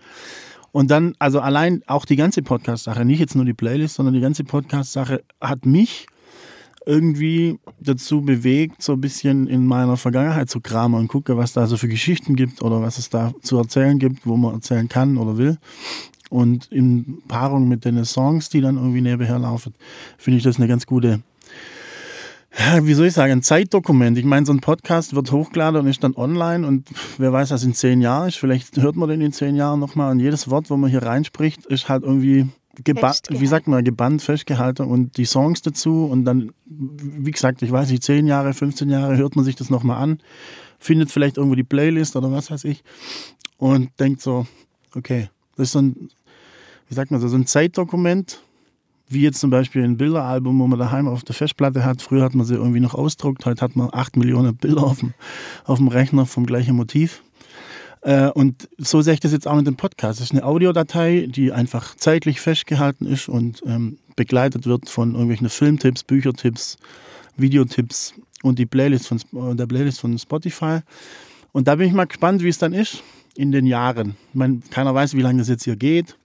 Und 0.71 0.91
dann, 0.91 1.15
also 1.19 1.39
allein 1.39 1.81
auch 1.87 2.05
die 2.05 2.15
ganze 2.15 2.41
Podcast-Sache, 2.41 3.03
nicht 3.03 3.19
jetzt 3.19 3.35
nur 3.35 3.45
die 3.45 3.53
Playlist, 3.53 3.95
sondern 3.95 4.13
die 4.13 4.21
ganze 4.21 4.43
Podcast-Sache 4.43 5.23
hat 5.41 5.65
mich 5.65 6.07
irgendwie 6.85 7.59
dazu 7.79 8.21
bewegt, 8.21 8.81
so 8.81 8.93
ein 8.93 9.01
bisschen 9.01 9.47
in 9.47 9.65
meiner 9.65 9.97
Vergangenheit 9.97 10.49
zu 10.49 10.61
kramen 10.61 10.99
und 10.99 11.07
gucke, 11.07 11.37
was 11.37 11.53
da 11.53 11.67
so 11.67 11.77
für 11.77 11.87
Geschichten 11.87 12.35
gibt 12.35 12.61
oder 12.61 12.81
was 12.81 12.97
es 12.97 13.09
da 13.09 13.33
zu 13.41 13.57
erzählen 13.57 13.99
gibt, 13.99 14.25
wo 14.25 14.37
man 14.37 14.55
erzählen 14.55 14.89
kann 14.89 15.17
oder 15.17 15.37
will. 15.37 15.57
Und 16.29 16.67
in 16.71 17.21
Paarung 17.27 17.67
mit 17.67 17.85
den 17.85 18.03
Songs, 18.05 18.49
die 18.49 18.61
dann 18.61 18.77
irgendwie 18.77 19.01
nebenher 19.01 19.39
laufen, 19.39 19.73
finde 20.17 20.37
ich 20.37 20.43
das 20.43 20.57
eine 20.57 20.67
ganz 20.67 20.85
gute, 20.85 21.21
wie 22.81 22.93
soll 22.93 23.07
ich 23.07 23.13
sagen, 23.13 23.31
ein 23.31 23.41
Zeitdokument. 23.41 24.17
Ich 24.17 24.25
meine, 24.25 24.45
so 24.45 24.53
ein 24.53 24.59
Podcast 24.59 25.15
wird 25.15 25.31
hochgeladen 25.31 25.81
und 25.81 25.87
ist 25.87 26.03
dann 26.03 26.15
online 26.15 26.65
und 26.67 26.87
wer 27.17 27.31
weiß, 27.33 27.51
was 27.51 27.63
in 27.63 27.73
zehn 27.73 28.01
Jahren 28.01 28.27
ist. 28.27 28.37
Vielleicht 28.37 28.77
hört 28.77 28.95
man 28.95 29.09
den 29.09 29.21
in 29.21 29.31
zehn 29.31 29.55
Jahren 29.55 29.79
nochmal 29.79 30.11
und 30.11 30.19
jedes 30.19 30.49
Wort, 30.49 30.69
wo 30.69 30.77
man 30.77 30.89
hier 30.89 31.03
reinspricht, 31.03 31.65
ist 31.65 31.89
halt 31.89 32.03
irgendwie 32.03 32.47
wie 32.85 33.47
sagt 33.47 33.67
man, 33.67 33.83
gebannt, 33.83 34.21
festgehalten 34.21 34.83
und 34.83 35.17
die 35.17 35.25
Songs 35.25 35.61
dazu 35.61 36.05
und 36.05 36.25
dann, 36.25 36.51
wie 36.65 37.31
gesagt, 37.31 37.61
ich 37.61 37.71
weiß 37.71 37.89
nicht, 37.91 38.03
10 38.03 38.27
Jahre, 38.27 38.53
15 38.53 38.89
Jahre 38.89 39.17
hört 39.17 39.35
man 39.35 39.45
sich 39.45 39.55
das 39.55 39.69
nochmal 39.69 40.01
an, 40.01 40.19
findet 40.79 41.11
vielleicht 41.11 41.37
irgendwo 41.37 41.55
die 41.55 41.63
Playlist 41.63 42.15
oder 42.15 42.31
was 42.31 42.51
weiß 42.51 42.63
ich 42.65 42.83
und 43.57 43.89
denkt 43.99 44.21
so, 44.21 44.45
okay, 44.95 45.29
das 45.55 45.67
ist 45.67 45.71
so 45.73 45.79
ein, 45.79 46.09
wie 46.87 46.95
sagt 46.95 47.11
man 47.11 47.19
so, 47.19 47.27
so 47.27 47.35
ein 47.35 47.45
Zeitdokument, 47.45 48.41
wie 49.09 49.21
jetzt 49.21 49.39
zum 49.39 49.49
Beispiel 49.49 49.83
ein 49.83 49.97
Bilderalbum, 49.97 50.59
wo 50.59 50.67
man 50.67 50.79
daheim 50.79 51.07
auf 51.07 51.23
der 51.23 51.35
Festplatte 51.35 51.83
hat. 51.83 52.01
Früher 52.01 52.23
hat 52.23 52.35
man 52.35 52.45
sie 52.45 52.53
irgendwie 52.53 52.79
noch 52.79 52.93
ausdruckt, 52.93 53.45
heute 53.45 53.61
hat 53.61 53.75
man 53.75 53.89
8 53.91 54.17
Millionen 54.17 54.55
Bilder 54.55 54.83
auf 54.83 54.99
dem, 54.99 55.13
auf 55.65 55.79
dem 55.79 55.87
Rechner 55.87 56.25
vom 56.25 56.45
gleichen 56.45 56.75
Motiv. 56.75 57.23
Äh, 58.01 58.29
und 58.29 58.69
so 58.77 59.01
sehe 59.01 59.13
ich 59.13 59.19
das 59.19 59.31
jetzt 59.31 59.47
auch 59.47 59.55
mit 59.55 59.67
dem 59.67 59.75
Podcast. 59.75 60.19
Es 60.19 60.27
ist 60.27 60.31
eine 60.31 60.45
Audiodatei, 60.45 61.27
die 61.29 61.51
einfach 61.51 61.95
zeitlich 61.95 62.39
festgehalten 62.39 63.05
ist 63.05 63.27
und 63.27 63.61
ähm, 63.65 63.97
begleitet 64.15 64.65
wird 64.65 64.89
von 64.89 65.11
irgendwelchen 65.11 65.49
Filmtipps, 65.49 66.03
Büchertipps, 66.03 66.77
Videotipps 67.37 68.13
und 68.43 68.59
die 68.59 68.65
Playlist 68.65 69.07
von, 69.07 69.17
äh, 69.17 69.55
der 69.55 69.67
Playlist 69.67 69.99
von 69.99 70.17
Spotify. 70.17 70.79
Und 71.51 71.67
da 71.67 71.75
bin 71.75 71.87
ich 71.87 71.93
mal 71.93 72.05
gespannt, 72.05 72.43
wie 72.43 72.49
es 72.49 72.57
dann 72.57 72.73
ist 72.73 73.03
in 73.35 73.51
den 73.51 73.65
Jahren. 73.65 74.15
Ich 74.29 74.35
meine, 74.35 74.61
keiner 74.69 74.93
weiß, 74.93 75.15
wie 75.15 75.21
lange 75.21 75.39
das 75.39 75.49
jetzt 75.49 75.63
hier 75.63 75.75
geht. 75.75 76.15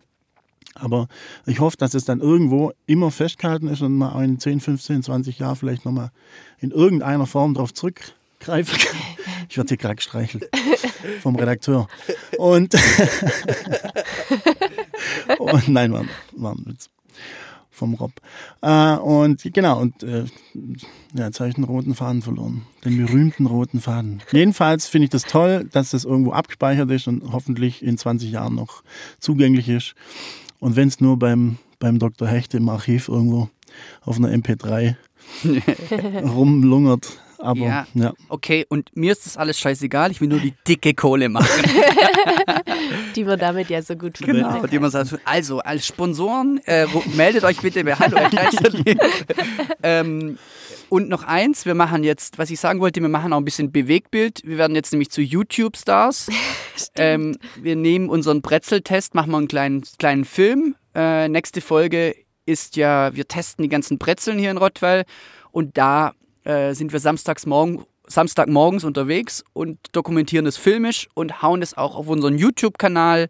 Aber 0.77 1.07
ich 1.47 1.61
hoffe, 1.61 1.77
dass 1.77 1.95
es 1.95 2.05
dann 2.05 2.21
irgendwo 2.21 2.73
immer 2.87 3.13
festgehalten 3.13 3.69
ist 3.69 3.81
und 3.81 3.97
man 3.97 4.25
in 4.25 4.41
10, 4.41 4.59
15, 4.59 5.05
20 5.05 5.39
Jahren 5.39 5.55
vielleicht 5.55 5.85
nochmal 5.85 6.11
in 6.59 6.73
irgendeiner 6.73 7.27
Form 7.27 7.55
darauf 7.55 7.73
zurückgreifen 7.73 8.24
kann. 8.47 8.61
Ich 9.49 9.57
werde 9.57 9.69
hier 9.69 9.77
gerade 9.77 9.97
gestreichelt 9.97 10.49
vom 11.21 11.37
Redakteur. 11.37 11.87
Und, 12.39 12.75
und 15.39 15.69
nein, 15.69 15.93
war, 15.93 16.05
war 16.33 16.53
ein 16.53 16.67
Witz 16.67 16.91
vom 17.75 17.95
Rob. 17.95 18.13
Äh, 18.63 18.97
und 18.97 19.43
genau, 19.53 19.81
und 19.81 20.03
äh, 20.03 20.25
ja, 21.15 21.27
jetzt 21.27 21.41
habe 21.41 21.49
ich 21.49 21.57
den 21.57 21.65
roten 21.65 21.95
Faden 21.95 22.23
verloren. 22.23 22.63
Den 22.85 22.97
berühmten 23.05 23.47
roten 23.47 23.81
Faden. 23.81 24.23
Jedenfalls 24.33 24.87
finde 24.87 25.05
ich 25.05 25.11
das 25.11 25.25
toll, 25.25 25.69
dass 25.73 25.91
das 25.91 26.05
irgendwo 26.05 26.33
abgespeichert 26.33 26.91
ist 26.91 27.09
und 27.09 27.33
hoffentlich 27.33 27.83
in 27.83 27.99
20 27.99 28.31
Jahren 28.31 28.55
noch 28.55 28.83
zugänglich 29.19 29.69
ist. 29.69 29.95
Und 30.61 30.77
wenn 30.77 30.89
es 30.89 31.01
nur 31.01 31.19
beim, 31.19 31.59
beim 31.79 31.99
Dr. 31.99 32.29
Hecht 32.29 32.55
im 32.55 32.69
Archiv 32.69 33.09
irgendwo 33.09 33.51
auf 34.03 34.17
einer 34.17 34.31
MP3 34.31 34.95
rumlungert, 36.23 37.19
aber 37.45 37.61
ja. 37.61 37.87
ja. 37.95 38.13
Okay, 38.29 38.67
und 38.69 38.91
mir 38.97 39.13
ist 39.13 39.27
das 39.27 39.37
alles 39.37 39.59
scheißegal, 39.59 40.11
ich 40.11 40.21
will 40.21 40.29
nur 40.29 40.41
die 40.41 40.55
dicke 40.67 40.95
Kohle 40.95 41.29
machen. 41.29 41.47
die 43.15 43.27
wir 43.27 43.37
damit 43.37 43.69
ja 43.69 43.83
so 43.83 43.97
gut 43.97 44.19
finden. 44.19 44.37
Genau, 44.37 44.67
die 44.67 44.79
man 44.79 44.91
sagt, 44.91 45.19
also 45.25 45.61
als 45.61 45.87
Sponsoren, 45.87 46.61
äh, 46.65 46.87
meldet 47.15 47.45
euch 47.45 47.61
bitte 47.61 47.85
bei 47.85 47.95
Hallo 47.95 48.17
ähm, 49.83 50.39
Und 50.89 51.09
noch 51.09 51.23
eins, 51.25 51.67
wir 51.67 51.75
machen 51.75 52.03
jetzt, 52.03 52.39
was 52.39 52.51
ich 52.51 52.59
sagen 52.59 52.81
wollte, 52.81 53.01
wir 53.01 53.09
machen 53.09 53.33
auch 53.33 53.39
ein 53.39 53.45
bisschen 53.45 53.73
Bewegtbild. 53.73 54.41
Wir 54.45 54.59
werden 54.59 54.75
jetzt 54.75 54.93
nämlich 54.93 55.11
zu 55.11 55.21
YouTube-Stars. 55.21 56.29
ähm, 56.97 57.37
wir 57.61 57.77
nehmen 57.77 58.09
unseren 58.09 58.43
Brezeltest, 58.43 59.15
machen 59.15 59.31
wir 59.31 59.39
einen 59.39 59.49
kleinen, 59.49 59.85
kleinen 59.99 60.25
Film. 60.25 60.77
Äh, 60.95 61.29
nächste 61.29 61.61
Folge 61.61 62.15
ist 62.47 62.77
ja, 62.77 63.15
wir 63.15 63.27
testen 63.29 63.63
die 63.63 63.69
ganzen 63.69 63.99
Brezeln 63.99 64.39
hier 64.39 64.51
in 64.51 64.59
Rottweil 64.59 65.05
und 65.51 65.77
da 65.79 66.13
äh, 66.45 66.75
sind 66.75 66.93
wir 66.93 67.01
samstags 67.01 67.47
morgen, 67.47 67.85
Samstagmorgens 68.07 68.85
unterwegs 68.85 69.45
und 69.53 69.79
dokumentieren 69.93 70.47
es 70.47 70.57
filmisch 70.57 71.09
und 71.15 71.43
hauen 71.43 71.63
es 71.63 71.77
auch 71.77 71.97
auf 71.97 72.09
unseren 72.09 72.37
YouTube-Kanal 72.37 73.29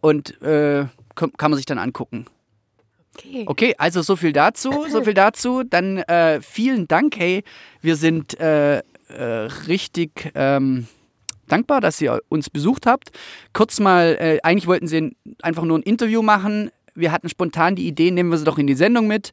und 0.00 0.40
äh, 0.42 0.86
kann 1.14 1.50
man 1.50 1.56
sich 1.56 1.66
dann 1.66 1.78
angucken. 1.78 2.26
Okay. 3.16 3.44
okay, 3.46 3.74
also 3.78 4.02
so 4.02 4.16
viel 4.16 4.32
dazu, 4.32 4.86
so 4.88 5.04
viel 5.04 5.14
dazu. 5.14 5.62
Dann 5.62 5.98
äh, 5.98 6.40
vielen 6.40 6.88
Dank, 6.88 7.16
hey. 7.16 7.44
Wir 7.80 7.96
sind 7.96 8.38
äh, 8.40 8.78
äh, 8.78 8.82
richtig 9.68 10.32
ähm, 10.34 10.88
dankbar, 11.46 11.80
dass 11.80 12.00
ihr 12.00 12.20
uns 12.28 12.50
besucht 12.50 12.86
habt. 12.86 13.10
Kurz 13.52 13.78
mal, 13.78 14.16
äh, 14.18 14.38
eigentlich 14.42 14.66
wollten 14.66 14.88
sie 14.88 15.16
einfach 15.42 15.62
nur 15.62 15.78
ein 15.78 15.82
Interview 15.82 16.22
machen 16.22 16.70
wir 16.94 17.12
hatten 17.12 17.28
spontan 17.28 17.74
die 17.74 17.86
Idee, 17.86 18.10
nehmen 18.10 18.30
wir 18.30 18.38
sie 18.38 18.44
doch 18.44 18.58
in 18.58 18.66
die 18.66 18.74
Sendung 18.74 19.06
mit. 19.06 19.30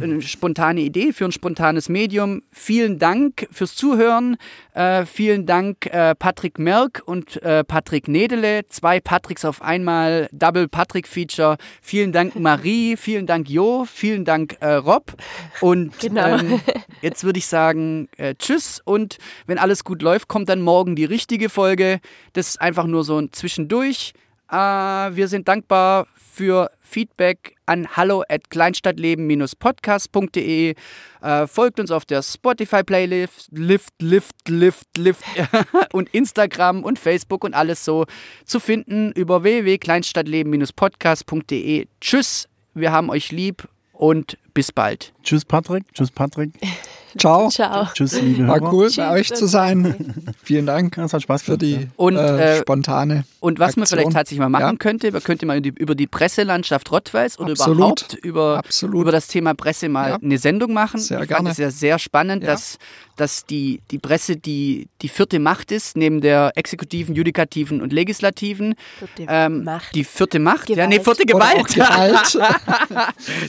Eine 0.00 0.22
spontane 0.22 0.80
Idee 0.80 1.12
für 1.12 1.24
ein 1.26 1.32
spontanes 1.32 1.88
Medium. 1.88 2.42
Vielen 2.50 2.98
Dank 2.98 3.46
fürs 3.50 3.74
Zuhören. 3.74 4.36
Äh, 4.72 5.06
vielen 5.06 5.46
Dank 5.46 5.86
äh, 5.86 6.14
Patrick 6.14 6.58
Merck 6.58 7.02
und 7.04 7.42
äh, 7.42 7.64
Patrick 7.64 8.08
Nedele. 8.08 8.66
Zwei 8.68 9.00
Patricks 9.00 9.44
auf 9.44 9.62
einmal, 9.62 10.28
Double 10.32 10.68
Patrick 10.68 11.06
Feature. 11.06 11.56
Vielen 11.82 12.12
Dank 12.12 12.36
Marie, 12.38 12.96
vielen 12.98 13.26
Dank 13.26 13.48
Jo, 13.48 13.86
vielen 13.90 14.24
Dank 14.24 14.56
äh, 14.60 14.72
Rob. 14.74 15.12
Und 15.60 15.98
Genau. 16.00 16.38
ähm, 16.38 16.60
jetzt 17.02 17.24
würde 17.24 17.38
ich 17.38 17.46
sagen, 17.46 18.08
äh, 18.16 18.34
tschüss. 18.34 18.80
Und 18.84 19.18
wenn 19.46 19.58
alles 19.58 19.84
gut 19.84 20.02
läuft, 20.02 20.28
kommt 20.28 20.48
dann 20.48 20.60
morgen 20.62 20.96
die 20.96 21.04
richtige 21.04 21.48
Folge. 21.48 22.00
Das 22.32 22.48
ist 22.48 22.60
einfach 22.60 22.86
nur 22.86 23.04
so 23.04 23.18
ein 23.18 23.32
Zwischendurch. 23.32 24.12
Äh, 24.50 24.56
wir 24.56 25.28
sind 25.28 25.46
dankbar 25.48 26.06
für 26.14 26.70
Feedback 26.80 27.56
an 27.66 27.86
hallo 27.96 28.24
at 28.28 28.50
kleinstadtleben-podcast.de. 28.50 30.74
Äh, 31.22 31.46
folgt 31.46 31.80
uns 31.80 31.90
auf 31.90 32.04
der 32.04 32.22
Spotify-Playlist, 32.22 33.48
Lift, 33.50 33.94
Lift, 34.00 34.48
Lift, 34.48 34.86
Lift 34.96 35.24
und 35.92 36.08
Instagram 36.14 36.84
und 36.84 36.98
Facebook 36.98 37.44
und 37.44 37.54
alles 37.54 37.84
so 37.84 38.06
zu 38.44 38.60
finden 38.60 39.12
über 39.12 39.42
www.kleinstadtleben-podcast.de. 39.42 41.86
Tschüss, 42.00 42.48
wir 42.74 42.92
haben 42.92 43.10
euch 43.10 43.32
lieb 43.32 43.68
und 43.92 44.38
bis 44.54 44.72
bald. 44.72 45.12
Tschüss 45.22 45.44
Patrick, 45.44 45.84
tschüss 45.92 46.10
Patrick, 46.10 46.52
Ciao. 47.18 47.48
Ciao. 47.50 47.86
tschüss 47.94 48.20
liebe 48.20 48.46
War 48.46 48.60
Hörer. 48.60 48.72
cool, 48.72 48.86
Tschüss 48.86 48.96
bei 48.96 49.10
euch 49.10 49.32
zu 49.34 49.46
sein. 49.46 50.14
Vielen 50.42 50.66
Dank 50.66 50.96
es 50.98 51.12
hat 51.12 51.22
Spaß 51.22 51.42
für 51.42 51.58
die 51.58 51.88
Und, 51.96 52.16
äh, 52.16 52.56
äh, 52.56 52.60
spontane. 52.60 53.24
Und 53.40 53.58
was 53.58 53.76
man 53.76 53.82
Aktion. 53.82 53.98
vielleicht 54.00 54.12
tatsächlich 54.14 54.40
mal 54.40 54.48
machen 54.48 54.62
Ja. 54.62 54.76
könnte, 54.78 55.12
man 55.12 55.22
könnte 55.22 55.46
mal 55.46 55.64
über 55.64 55.94
die 55.94 56.06
Presselandschaft 56.06 56.90
Rottweils 56.90 57.38
oder 57.38 57.52
Absolut. 57.52 57.76
überhaupt 57.78 58.14
über, 58.14 58.58
Absolut. 58.58 59.02
über 59.02 59.12
das 59.12 59.28
Thema 59.28 59.54
Presse 59.54 59.88
mal 59.88 60.10
Ja. 60.10 60.18
eine 60.22 60.38
Sendung 60.38 60.72
machen. 60.72 61.00
Sehr 61.00 61.20
ich 61.22 61.28
gerne. 61.28 61.44
fand 61.44 61.52
es 61.52 61.58
ja 61.58 61.70
sehr 61.70 61.98
spannend, 61.98 62.42
Ja. 62.42 62.50
dass, 62.50 62.78
dass 63.16 63.44
die, 63.46 63.80
die 63.90 63.98
Presse 63.98 64.36
die, 64.36 64.88
die 65.02 65.08
vierte 65.08 65.38
Macht 65.38 65.72
ist, 65.72 65.96
neben 65.96 66.20
der 66.20 66.52
exekutiven, 66.54 67.14
judikativen 67.14 67.80
und 67.80 67.92
legislativen. 67.92 68.74
Vierte 68.98 69.26
Ähm, 69.28 69.64
Macht. 69.64 69.94
Die 69.94 70.04
vierte 70.04 70.38
Macht, 70.38 70.68
ja, 70.68 70.86
nee, 70.86 70.98
Gewalt. 70.98 71.04
vierte 71.04 71.26
Gewalt. 71.26 71.74
Gewalt. 71.74 72.38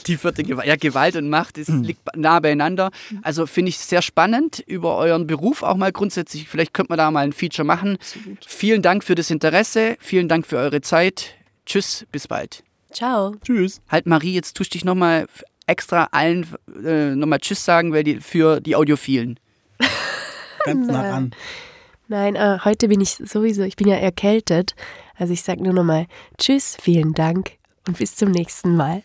die 0.07 0.17
vierte 0.17 0.43
Gewalt. 0.43 0.67
Ja, 0.67 0.75
Gewalt 0.75 1.15
und 1.15 1.29
Macht 1.29 1.57
ist, 1.57 1.69
liegt 1.69 2.01
nah 2.15 2.39
beieinander. 2.39 2.91
Also 3.21 3.45
finde 3.45 3.69
ich 3.69 3.77
sehr 3.77 4.01
spannend 4.01 4.63
über 4.65 4.97
euren 4.97 5.27
Beruf 5.27 5.63
auch 5.63 5.75
mal 5.75 5.91
grundsätzlich. 5.91 6.47
Vielleicht 6.47 6.73
könnte 6.73 6.91
man 6.91 6.97
da 6.97 7.11
mal 7.11 7.23
ein 7.25 7.33
Feature 7.33 7.65
machen. 7.65 7.97
Vielen 8.45 8.81
Dank 8.81 9.03
für 9.03 9.15
das 9.15 9.29
Interesse. 9.29 9.97
Vielen 9.99 10.27
Dank 10.27 10.47
für 10.47 10.57
eure 10.57 10.81
Zeit. 10.81 11.35
Tschüss, 11.65 12.05
bis 12.11 12.27
bald. 12.27 12.63
Ciao. 12.91 13.35
Tschüss. 13.43 13.81
Halt 13.89 14.05
Marie, 14.05 14.33
jetzt 14.33 14.55
tust 14.55 14.73
dich 14.73 14.85
nochmal 14.85 15.27
extra 15.65 16.07
allen 16.11 16.47
äh, 16.83 17.13
nochmal 17.13 17.39
Tschüss 17.39 17.63
sagen, 17.65 17.91
weil 17.91 18.03
die, 18.03 18.21
für 18.21 18.61
die 18.61 18.75
Audiophilen. 18.75 19.39
Ganz 20.65 20.87
nah 20.87 21.13
an. 21.15 21.31
Nein, 22.07 22.35
äh, 22.35 22.59
heute 22.63 22.87
bin 22.87 23.01
ich 23.01 23.11
sowieso, 23.11 23.63
ich 23.63 23.75
bin 23.75 23.87
ja 23.87 23.95
erkältet. 23.95 24.75
Also 25.15 25.33
ich 25.33 25.43
sage 25.43 25.63
nur 25.63 25.73
nochmal 25.73 26.07
Tschüss, 26.37 26.77
vielen 26.79 27.13
Dank 27.13 27.51
und 27.87 27.97
bis 27.97 28.15
zum 28.15 28.31
nächsten 28.31 28.75
Mal. 28.75 29.03